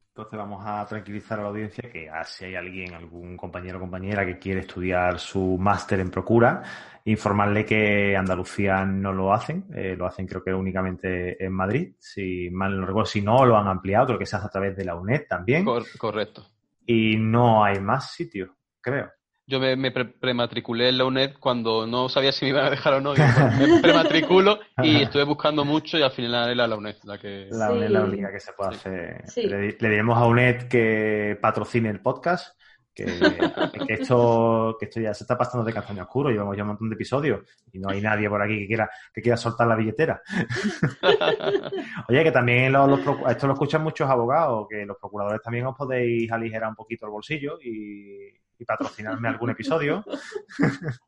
Entonces 0.10 0.40
vamos 0.40 0.64
a 0.66 0.84
tranquilizar 0.88 1.38
a 1.40 1.44
la 1.44 1.50
audiencia 1.50 1.92
que 1.92 2.10
ah, 2.10 2.24
si 2.24 2.46
hay 2.46 2.56
alguien, 2.56 2.96
algún 2.96 3.38
compañero 3.38 3.78
o 3.78 3.82
compañera 3.82 4.26
que 4.26 4.40
quiere 4.40 4.62
estudiar 4.62 5.20
su 5.20 5.58
máster 5.60 6.00
en 6.00 6.10
Procura, 6.10 6.64
informarle 7.06 7.64
que 7.64 8.18
Andalucía 8.18 8.84
no 8.84 9.14
lo 9.14 9.32
hacen, 9.32 9.66
eh, 9.76 9.96
lo 9.96 10.08
hacen 10.08 10.26
creo 10.26 10.44
que 10.44 10.52
únicamente 10.52 11.44
en 11.46 11.54
Madrid, 11.54 11.94
si 12.00 12.50
mal 12.50 12.80
no 12.80 12.88
recuerdo, 12.88 13.06
si 13.06 13.22
no 13.22 13.46
lo 13.46 13.58
han 13.58 13.68
ampliado, 13.68 14.08
creo 14.08 14.20
que 14.20 14.26
se 14.26 14.38
hace 14.38 14.48
a 14.48 14.50
través 14.50 14.76
de 14.76 14.86
la 14.86 14.96
UNED 14.96 15.28
también, 15.30 15.64
Cor- 15.64 15.86
correcto. 16.00 16.48
y 16.88 17.16
no 17.18 17.64
hay 17.64 17.80
más 17.80 18.12
sitios, 18.12 18.50
creo. 18.82 19.12
Yo 19.50 19.62
me, 19.62 19.78
me 19.78 19.92
pre- 19.92 20.04
prematriculé 20.04 20.90
en 20.90 20.98
la 20.98 21.06
UNED 21.06 21.36
cuando 21.40 21.88
no 21.88 22.10
sabía 22.10 22.34
si 22.34 22.44
me 22.44 22.50
iban 22.50 22.66
a 22.66 22.70
dejar 22.70 22.96
o 22.96 23.02
no. 23.02 23.14
Digo, 23.14 23.26
"Pues 23.34 23.58
me 23.70 23.80
prematriculo 23.82 24.60
y 24.84 24.98
estuve 25.04 25.24
buscando 25.24 25.64
mucho 25.64 25.98
y 25.98 26.02
al 26.02 26.12
final 26.12 26.50
era 26.52 26.68
la 26.68 26.76
UNED 26.76 26.98
la 27.06 27.18
que... 27.18 27.48
La 27.52 27.68
Sí. 27.68 27.74
UNED 27.74 27.86
es 27.86 27.92
la 27.92 28.04
única 28.04 28.30
que 28.32 28.40
se 28.42 28.52
puede 28.52 28.72
Sí. 28.72 28.78
hacer. 28.78 29.24
Sí. 29.30 29.44
Le, 29.44 29.78
le 29.80 29.90
diremos 29.90 30.18
a 30.18 30.26
UNED 30.26 30.68
que 30.68 31.38
patrocine 31.42 31.88
el 31.90 32.02
podcast, 32.02 32.60
que, 32.94 33.06
que 33.88 33.94
esto, 33.94 34.76
que 34.78 34.88
esto 34.88 35.00
ya 35.00 35.14
se 35.14 35.24
está 35.24 35.38
pasando 35.38 35.64
de 35.66 35.72
castaño 35.72 36.04
oscuro, 36.04 36.30
llevamos 36.30 36.58
ya 36.58 36.64
un 36.64 36.68
montón 36.70 36.90
de 36.90 36.96
episodios 36.96 37.40
y 37.72 37.80
no 37.80 37.90
hay 37.90 38.02
nadie 38.02 38.28
por 38.28 38.42
aquí 38.42 38.60
que 38.60 38.68
quiera, 38.68 38.90
que 39.14 39.22
quiera 39.22 39.38
soltar 39.38 39.66
la 39.66 39.76
billetera. 39.78 40.22
Oye, 42.10 42.22
que 42.24 42.32
también 42.34 42.74
lo- 42.74 42.86
los 42.86 43.00
procu- 43.00 43.32
esto 43.32 43.48
lo 43.48 43.54
escuchan 43.54 43.82
muchos 43.82 44.10
abogados, 44.10 44.68
que 44.70 44.86
los 44.86 44.98
procuradores 44.98 45.42
también 45.42 45.68
os 45.68 45.76
podéis 45.78 46.30
aligerar 46.32 46.68
un 46.68 46.76
poquito 46.76 47.06
el 47.06 47.12
bolsillo 47.14 47.58
y, 47.62 48.30
y 48.58 48.66
patrocinarme 48.66 49.30
algún 49.30 49.50
episodio. 49.52 50.04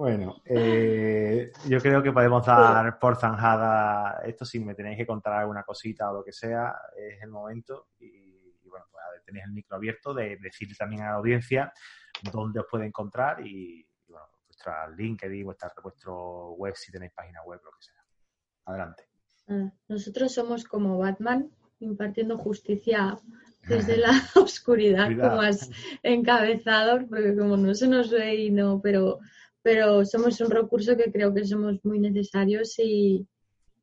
Bueno, 0.00 0.40
eh, 0.46 1.52
yo 1.68 1.78
creo 1.78 2.02
que 2.02 2.10
podemos 2.10 2.46
dar 2.46 2.98
por 2.98 3.16
zanjada 3.16 4.22
esto. 4.24 4.46
Si 4.46 4.58
me 4.58 4.74
tenéis 4.74 4.96
que 4.96 5.06
contar 5.06 5.34
alguna 5.34 5.62
cosita 5.62 6.10
o 6.10 6.14
lo 6.14 6.24
que 6.24 6.32
sea, 6.32 6.74
es 6.96 7.22
el 7.22 7.28
momento. 7.28 7.88
Y, 7.98 8.56
y 8.62 8.68
bueno, 8.70 8.86
pues 8.90 9.02
tenéis 9.26 9.44
el 9.44 9.52
micro 9.52 9.76
abierto 9.76 10.14
de 10.14 10.38
decir 10.38 10.74
también 10.74 11.02
a 11.02 11.10
la 11.10 11.16
audiencia 11.16 11.70
dónde 12.32 12.60
os 12.60 12.66
puede 12.70 12.86
encontrar 12.86 13.46
y, 13.46 13.86
y, 14.06 14.10
bueno, 14.10 14.26
vuestra 14.46 14.88
LinkedIn, 14.88 15.44
vuestra, 15.44 15.70
vuestro 15.82 16.52
web, 16.52 16.74
si 16.74 16.90
tenéis 16.90 17.12
página 17.12 17.42
web, 17.42 17.60
lo 17.62 17.70
que 17.72 17.82
sea. 17.82 18.02
Adelante. 18.64 19.04
Ah, 19.48 19.70
Nosotros 19.88 20.32
somos 20.32 20.64
como 20.64 20.96
Batman, 20.96 21.50
impartiendo 21.80 22.38
justicia 22.38 23.18
desde 23.68 23.96
la 23.98 24.10
oscuridad, 24.36 25.06
Cuidado. 25.06 25.30
como 25.30 25.42
has 25.42 25.70
encabezado, 26.02 27.06
porque 27.08 27.36
como 27.36 27.56
no 27.56 27.74
se 27.74 27.88
nos 27.88 28.10
ve 28.10 28.34
y 28.36 28.50
no, 28.50 28.80
pero, 28.82 29.18
pero 29.62 30.04
somos 30.04 30.40
un 30.40 30.50
recurso 30.50 30.96
que 30.96 31.10
creo 31.12 31.34
que 31.34 31.44
somos 31.44 31.76
muy 31.84 31.98
necesarios 32.00 32.78
y, 32.78 33.26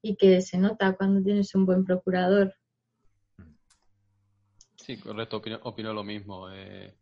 y 0.01 0.15
que 0.15 0.41
se 0.41 0.57
nota 0.57 0.95
cuando 0.95 1.21
tienes 1.23 1.53
un 1.55 1.65
buen 1.65 1.83
procurador. 1.85 2.53
Sí, 4.75 4.97
correcto, 4.97 5.37
opino, 5.37 5.59
opino 5.63 5.93
lo 5.93 6.03
mismo. 6.03 6.49
eh, 6.51 6.93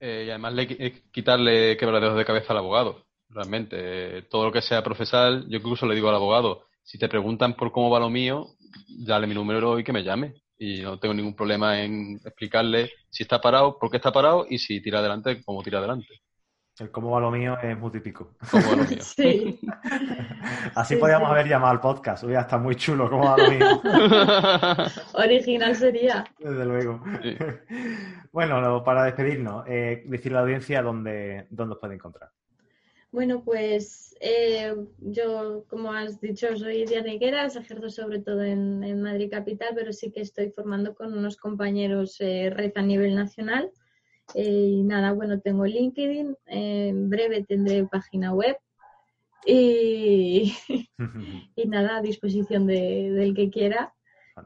eh, 0.00 0.24
y 0.26 0.30
además 0.30 0.54
le, 0.54 0.62
eh, 0.62 1.02
quitarle 1.12 1.76
quebraderos 1.76 2.16
de 2.16 2.24
cabeza 2.24 2.52
al 2.52 2.58
abogado, 2.58 3.04
realmente. 3.28 3.76
Eh, 4.18 4.22
todo 4.22 4.46
lo 4.46 4.52
que 4.52 4.62
sea 4.62 4.82
procesal, 4.82 5.46
yo 5.48 5.58
incluso 5.58 5.86
le 5.86 5.94
digo 5.94 6.08
al 6.08 6.14
abogado, 6.14 6.64
si 6.82 6.98
te 6.98 7.08
preguntan 7.08 7.54
por 7.54 7.70
cómo 7.70 7.90
va 7.90 8.00
lo 8.00 8.08
mío, 8.08 8.46
dale 8.88 9.26
mi 9.26 9.34
número 9.34 9.78
y 9.78 9.84
que 9.84 9.92
me 9.92 10.02
llame. 10.02 10.34
Y 10.62 10.82
no 10.82 10.98
tengo 10.98 11.14
ningún 11.14 11.34
problema 11.34 11.80
en 11.80 12.20
explicarle 12.22 12.90
si 13.08 13.22
está 13.22 13.40
parado, 13.40 13.78
por 13.78 13.90
qué 13.90 13.96
está 13.96 14.12
parado 14.12 14.44
y 14.48 14.58
si 14.58 14.82
tira 14.82 14.98
adelante, 14.98 15.42
cómo 15.42 15.62
tira 15.62 15.78
adelante. 15.78 16.20
El 16.78 16.90
cómo 16.90 17.10
va 17.10 17.20
lo 17.20 17.30
mío 17.30 17.56
es 17.62 17.78
muy 17.78 17.90
típico. 17.90 18.34
Cómo 18.50 18.70
va 18.70 18.76
lo 18.76 18.84
mío. 18.84 18.98
Sí, 19.00 19.58
Así 20.74 20.94
Sí, 20.94 21.00
podríamos 21.00 21.28
sí. 21.28 21.32
haber 21.32 21.48
llamado 21.48 21.72
al 21.72 21.80
podcast. 21.80 22.24
Hubiera 22.24 22.42
estado 22.42 22.62
muy 22.62 22.74
chulo 22.76 23.08
cómo 23.08 23.24
va 23.24 23.36
lo 23.38 23.50
mío. 23.50 23.82
original 25.14 25.74
sería. 25.76 26.24
Desde 26.38 26.64
luego. 26.66 27.02
Sí. 27.22 27.36
Bueno, 28.30 28.84
para 28.84 29.04
despedirnos, 29.04 29.64
eh, 29.66 30.02
decirle 30.06 30.36
a 30.38 30.40
la 30.40 30.44
audiencia 30.44 30.82
dónde, 30.82 31.46
dónde 31.50 31.74
os 31.74 31.80
puede 31.80 31.94
encontrar. 31.94 32.30
Bueno, 33.12 33.42
pues 33.42 34.14
eh, 34.20 34.72
yo, 34.98 35.64
como 35.68 35.92
has 35.92 36.20
dicho, 36.20 36.56
soy 36.56 36.86
Diana 36.86 37.12
Higueras, 37.12 37.56
ejerzo 37.56 37.90
sobre 37.90 38.20
todo 38.20 38.44
en, 38.44 39.02
Madrid 39.02 39.30
Capital, 39.30 39.70
pero 39.74 39.92
sí 39.92 40.12
que 40.12 40.20
estoy 40.20 40.50
formando 40.50 40.94
con 40.94 41.12
unos 41.12 41.36
compañeros 41.36 42.20
eh, 42.20 42.50
red 42.50 42.72
a 42.76 42.82
nivel 42.82 43.16
nacional. 43.16 43.72
Eh, 44.34 44.44
y 44.44 44.82
nada, 44.84 45.12
bueno, 45.12 45.40
tengo 45.40 45.66
LinkedIn, 45.66 46.36
en 46.46 47.10
breve 47.10 47.42
tendré 47.42 47.84
página 47.84 48.32
web 48.32 48.56
y, 49.44 50.54
y 51.56 51.66
nada, 51.66 51.96
a 51.96 52.02
disposición 52.02 52.68
del 52.68 53.34
que 53.34 53.50
quiera, 53.50 53.92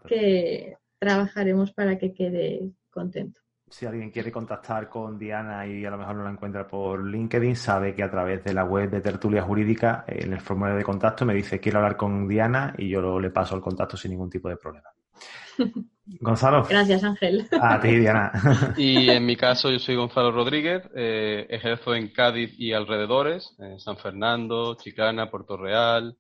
que 0.07 0.79
trabajaremos 0.99 1.73
para 1.73 1.99
que 1.99 2.15
quede 2.15 2.71
contento 2.91 3.44
si 3.69 3.87
alguien 3.87 4.11
quiere 4.11 4.31
contactar 4.31 4.89
con 4.89 5.19
Diana 5.19 5.67
y 5.67 5.85
a 5.85 5.91
lo 5.91 5.99
mejor 5.99 6.17
no 6.17 6.25
la 6.25 6.31
encuentra 6.31 6.67
por 6.67 7.05
LinkedIn, 7.05 7.57
sabe 7.57 7.95
que 7.95 8.03
a 8.03 8.11
través 8.11 8.45
de 8.45 8.55
la 8.55 8.65
web 8.65 8.91
de 8.91 9.01
Tertulia 9.01 9.43
Jurídica, 9.43 10.05
en 10.07 10.33
el 10.33 10.41
formulario 10.41 10.79
de 10.79 10.85
contacto, 10.85 11.25
me 11.25 11.35
dice 11.35 11.61
quiero 11.61 11.79
hablar 11.79 11.97
con 11.97 12.29
Diana 12.29 12.75
y 12.79 12.89
yo 12.89 13.19
le 13.19 13.31
paso 13.31 13.57
el 13.57 13.63
contacto 13.63 13.97
sin 13.97 14.13
ningún 14.13 14.31
tipo 14.31 14.49
de 14.49 14.57
problema. 14.57 14.89
Gonzalo. 16.21 16.65
Gracias, 16.65 17.03
Ángel. 17.03 17.49
A 17.61 17.81
ti, 17.81 17.97
Diana. 17.97 18.33
Y 18.77 19.09
en 19.11 19.25
mi 19.25 19.37
caso, 19.37 19.71
yo 19.71 19.79
soy 19.79 19.97
Gonzalo 19.97 20.31
Rodríguez, 20.33 20.83
eh, 20.95 21.47
ejerzo 21.49 21.95
en 21.95 22.09
Cádiz 22.09 22.55
y 22.59 22.73
alrededores, 22.73 23.55
en 23.59 23.81
San 23.81 23.97
Fernando, 23.97 24.77
Chicana, 24.77 25.31
Puerto 25.31 25.57
Real. 25.57 26.17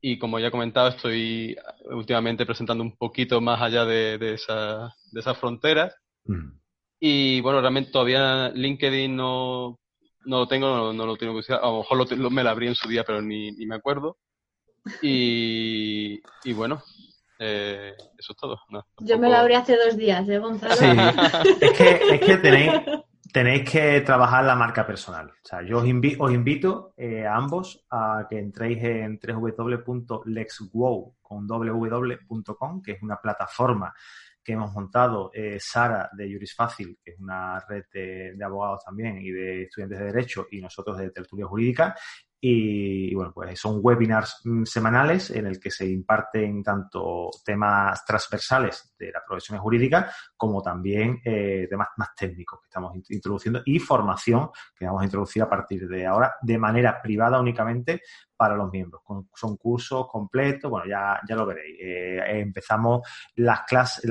Y 0.00 0.18
como 0.18 0.38
ya 0.38 0.48
he 0.48 0.50
comentado, 0.50 0.88
estoy 0.88 1.56
últimamente 1.90 2.46
presentando 2.46 2.82
un 2.82 2.96
poquito 2.96 3.40
más 3.40 3.60
allá 3.60 3.84
de, 3.84 4.18
de, 4.18 4.34
esa, 4.34 4.94
de 5.12 5.20
esas 5.20 5.36
fronteras. 5.36 5.94
Mm. 6.24 6.65
Y 6.98 7.40
bueno, 7.40 7.60
realmente 7.60 7.90
todavía 7.90 8.50
LinkedIn 8.50 9.14
no, 9.14 9.78
no 10.24 10.38
lo 10.40 10.48
tengo, 10.48 10.92
no, 10.92 11.06
lo 11.06 11.16
tengo 11.16 11.34
que 11.34 11.40
usar. 11.40 11.60
A 11.62 11.66
lo 11.66 11.78
mejor 11.78 12.30
me 12.30 12.42
lo 12.42 12.50
abrí 12.50 12.68
en 12.68 12.74
su 12.74 12.88
día, 12.88 13.04
pero 13.04 13.20
ni, 13.22 13.52
ni 13.52 13.66
me 13.66 13.76
acuerdo. 13.76 14.18
Y, 15.02 16.20
y 16.44 16.52
bueno, 16.52 16.82
eh, 17.38 17.94
eso 18.18 18.32
es 18.32 18.36
todo. 18.36 18.58
Yo 19.00 19.18
me 19.18 19.28
lo 19.28 19.36
abrí 19.36 19.54
hace 19.54 19.76
dos 19.76 19.96
días, 19.96 20.28
¿eh, 20.28 20.38
Gonzalo? 20.38 20.74
Sí, 20.74 20.86
es 21.60 21.72
que, 21.72 22.14
es 22.14 22.20
que 22.20 22.36
tenéis, 22.38 22.72
tenéis 23.32 23.70
que 23.70 24.00
trabajar 24.00 24.44
la 24.44 24.54
marca 24.54 24.86
personal. 24.86 25.28
O 25.28 25.46
sea, 25.46 25.62
yo 25.62 25.78
os, 25.78 25.84
os 26.18 26.32
invito 26.32 26.94
eh, 26.96 27.26
a 27.26 27.36
ambos 27.36 27.84
a 27.90 28.26
que 28.28 28.38
entréis 28.38 28.82
en 28.82 29.18
www.lexwow 29.20 31.16
con 31.20 31.46
www.com, 31.46 32.82
que 32.82 32.92
es 32.92 33.02
una 33.02 33.20
plataforma 33.20 33.92
que 34.46 34.52
hemos 34.52 34.72
montado 34.72 35.32
eh, 35.34 35.58
Sara 35.60 36.08
de 36.16 36.32
Juris 36.32 36.54
Fácil, 36.54 36.96
que 37.04 37.10
es 37.10 37.18
una 37.18 37.58
red 37.68 37.82
de, 37.92 38.38
abogados 38.44 38.84
también 38.84 39.18
y 39.20 39.32
de 39.32 39.64
estudiantes 39.64 39.98
de 39.98 40.04
Derecho, 40.04 40.46
y 40.52 40.60
nosotros 40.60 40.96
de 40.98 41.10
Tertulia 41.10 41.46
Jurídica. 41.46 41.96
Y, 42.48 43.12
bueno, 43.12 43.32
pues 43.34 43.58
son 43.58 43.80
webinars 43.82 44.42
mm, 44.44 44.62
semanales 44.62 45.30
en 45.30 45.48
el 45.48 45.58
que 45.58 45.68
se 45.68 45.84
imparten 45.84 46.62
tanto 46.62 47.28
temas 47.44 48.04
transversales 48.04 48.94
de 48.96 49.10
la 49.10 49.20
profesión 49.26 49.58
jurídica 49.58 50.12
como 50.36 50.62
también 50.62 51.20
eh, 51.24 51.66
temas 51.68 51.88
más 51.96 52.14
técnicos 52.14 52.60
que 52.60 52.66
estamos 52.66 52.94
introduciendo 53.08 53.62
y 53.64 53.80
formación 53.80 54.50
que 54.76 54.84
vamos 54.84 55.02
a 55.02 55.06
introducir 55.06 55.42
a 55.42 55.50
partir 55.50 55.88
de 55.88 56.06
ahora 56.06 56.36
de 56.40 56.56
manera 56.56 57.02
privada 57.02 57.40
únicamente 57.40 58.02
para 58.36 58.54
los 58.54 58.70
miembros. 58.70 59.02
son 59.34 59.56
cursos 59.56 60.06
completos, 60.08 60.70
bueno, 60.70 60.86
ya, 60.86 61.20
ya 61.28 61.34
lo 61.34 61.46
veréis. 61.46 61.76
Eh, 61.80 62.40
empezamos 62.40 63.00
las 63.34 63.62
clases, 63.62 64.08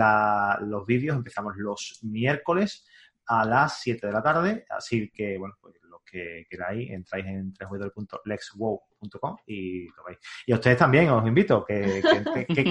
los 0.61 0.85
vídeos, 0.85 1.15
empezamos 1.15 1.53
los 1.55 1.99
miércoles 2.03 2.85
a 3.27 3.45
las 3.45 3.79
7 3.79 4.07
de 4.07 4.13
la 4.13 4.21
tarde, 4.21 4.65
así 4.69 5.09
que, 5.09 5.37
bueno, 5.37 5.55
pues 5.61 5.75
que 6.05 6.45
queráis, 6.49 6.91
entráis 6.91 7.25
en 7.25 7.53
www.lexwow.com 7.53 9.37
y 9.47 9.87
lo 9.87 10.03
veis. 10.05 10.19
Y 10.45 10.53
a 10.53 10.55
ustedes 10.55 10.77
también 10.77 11.09
os 11.09 11.25
invito 11.27 11.65
que, 11.65 12.01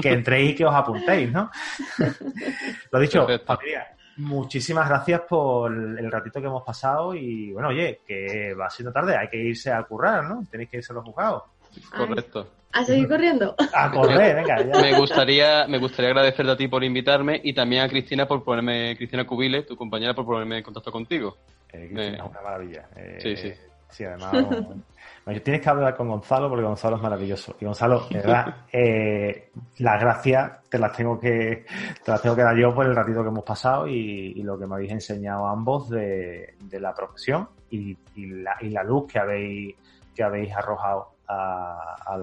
que, 0.03 0.09
entréis 0.11 0.53
y 0.53 0.55
que 0.55 0.65
os 0.65 0.75
apuntéis, 0.75 1.31
¿no? 1.33 1.51
lo 2.91 2.99
dicho, 2.99 3.27
familia, 3.45 3.95
muchísimas 4.17 4.89
gracias 4.89 5.23
por 5.23 5.73
el 5.73 6.11
ratito 6.11 6.41
que 6.41 6.47
hemos 6.47 6.63
pasado 6.63 7.15
y 7.15 7.53
bueno, 7.53 7.69
oye, 7.69 8.01
que 8.07 8.55
va 8.55 8.71
siendo 8.71 8.93
tarde, 8.93 9.17
hay 9.17 9.29
que 9.29 9.39
irse 9.39 9.73
a 9.73 9.83
currar, 9.83 10.25
¿no? 10.25 10.45
Tenéis 10.51 10.71
que 10.71 10.77
irse 10.79 10.93
a 10.93 10.97
los 10.97 11.05
juzgados. 11.05 11.43
Correcto. 11.97 12.49
A 12.73 12.85
seguir 12.85 13.09
corriendo. 13.09 13.55
A 13.73 13.91
correr, 13.91 14.35
venga. 14.35 14.63
Ya. 14.63 14.81
Me 14.81 14.99
gustaría, 14.99 15.67
me 15.69 15.79
gustaría 15.79 16.11
agradecerte 16.11 16.53
a 16.53 16.57
ti 16.57 16.67
por 16.67 16.83
invitarme 16.83 17.41
y 17.43 17.53
también 17.53 17.83
a 17.83 17.89
Cristina 17.89 18.27
por 18.27 18.43
ponerme, 18.43 18.97
Cristina 18.97 19.25
Cubile, 19.25 19.63
tu 19.63 19.77
compañera, 19.77 20.13
por 20.13 20.25
ponerme 20.25 20.59
en 20.59 20.65
contacto 20.65 20.91
contigo. 20.91 21.37
Eh, 21.73 21.89
Cristina, 21.93 22.17
es 22.17 22.31
una 22.31 22.43
maravilla. 22.43 22.89
Eh, 22.97 23.19
sí, 23.21 23.37
sí. 23.37 23.53
Sí, 23.91 24.05
además. 24.05 24.33
tienes 25.45 25.63
que 25.63 25.69
hablar 25.69 25.97
con 25.97 26.09
Gonzalo 26.09 26.49
porque 26.49 26.65
Gonzalo 26.65 26.97
es 26.97 27.03
maravilloso. 27.03 27.55
Y 27.61 27.65
Gonzalo, 27.65 28.09
de 28.11 28.17
verdad, 28.17 28.57
eh, 28.73 29.51
las 29.79 30.01
gracias 30.01 30.69
te 30.69 30.79
las 30.81 30.93
tengo 30.97 31.21
que 31.21 31.65
te 32.05 32.11
las 32.11 32.21
tengo 32.21 32.35
que 32.35 32.43
dar 32.43 32.57
yo 32.57 32.75
por 32.75 32.87
el 32.87 32.97
ratito 32.97 33.23
que 33.23 33.29
hemos 33.29 33.45
pasado 33.45 33.87
y, 33.87 34.43
lo 34.43 34.59
que 34.59 34.67
me 34.67 34.75
habéis 34.75 34.91
enseñado 34.91 35.47
ambos 35.47 35.89
de, 35.91 36.55
la 36.73 36.93
profesión 36.93 37.49
y, 37.71 37.97
la, 38.17 38.57
y 38.61 38.71
la 38.71 38.83
luz 38.83 39.11
que 39.11 39.21
habéis 39.21 39.77
que 40.15 40.23
habéis 40.23 40.53
arrojado 40.53 41.14
a, 41.29 42.17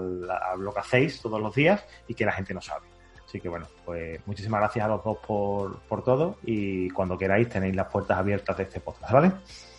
lo 0.58 0.74
que 0.74 0.80
hacéis 0.80 1.22
todos 1.22 1.42
los 1.42 1.54
días 1.54 1.84
y 2.08 2.14
que 2.14 2.26
la 2.26 2.32
gente 2.32 2.54
no 2.54 2.62
sabe. 2.62 2.88
Así 3.26 3.40
que 3.40 3.48
bueno, 3.48 3.68
pues 3.86 4.20
muchísimas 4.28 4.60
gracias 4.60 4.86
a 4.86 4.90
los 4.90 5.04
dos 5.04 5.18
por, 5.26 5.80
por 5.82 6.04
todo 6.04 6.38
y 6.44 6.90
cuando 6.90 7.18
queráis 7.18 7.48
tenéis 7.48 7.76
las 7.76 7.88
puertas 7.88 8.18
abiertas 8.18 8.58
de 8.58 8.64
este 8.64 8.82
podcast, 8.82 9.14
¿vale? 9.14 9.32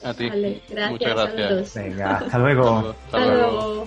A 0.03 0.15
ti. 0.15 0.29
gracias, 0.31 0.91
Muchas 0.91 1.15
gracias. 1.15 1.75
Venga, 1.75 2.17
hasta 2.17 2.39
luego. 2.39 2.95
Hasta 3.07 3.27
luego. 3.27 3.87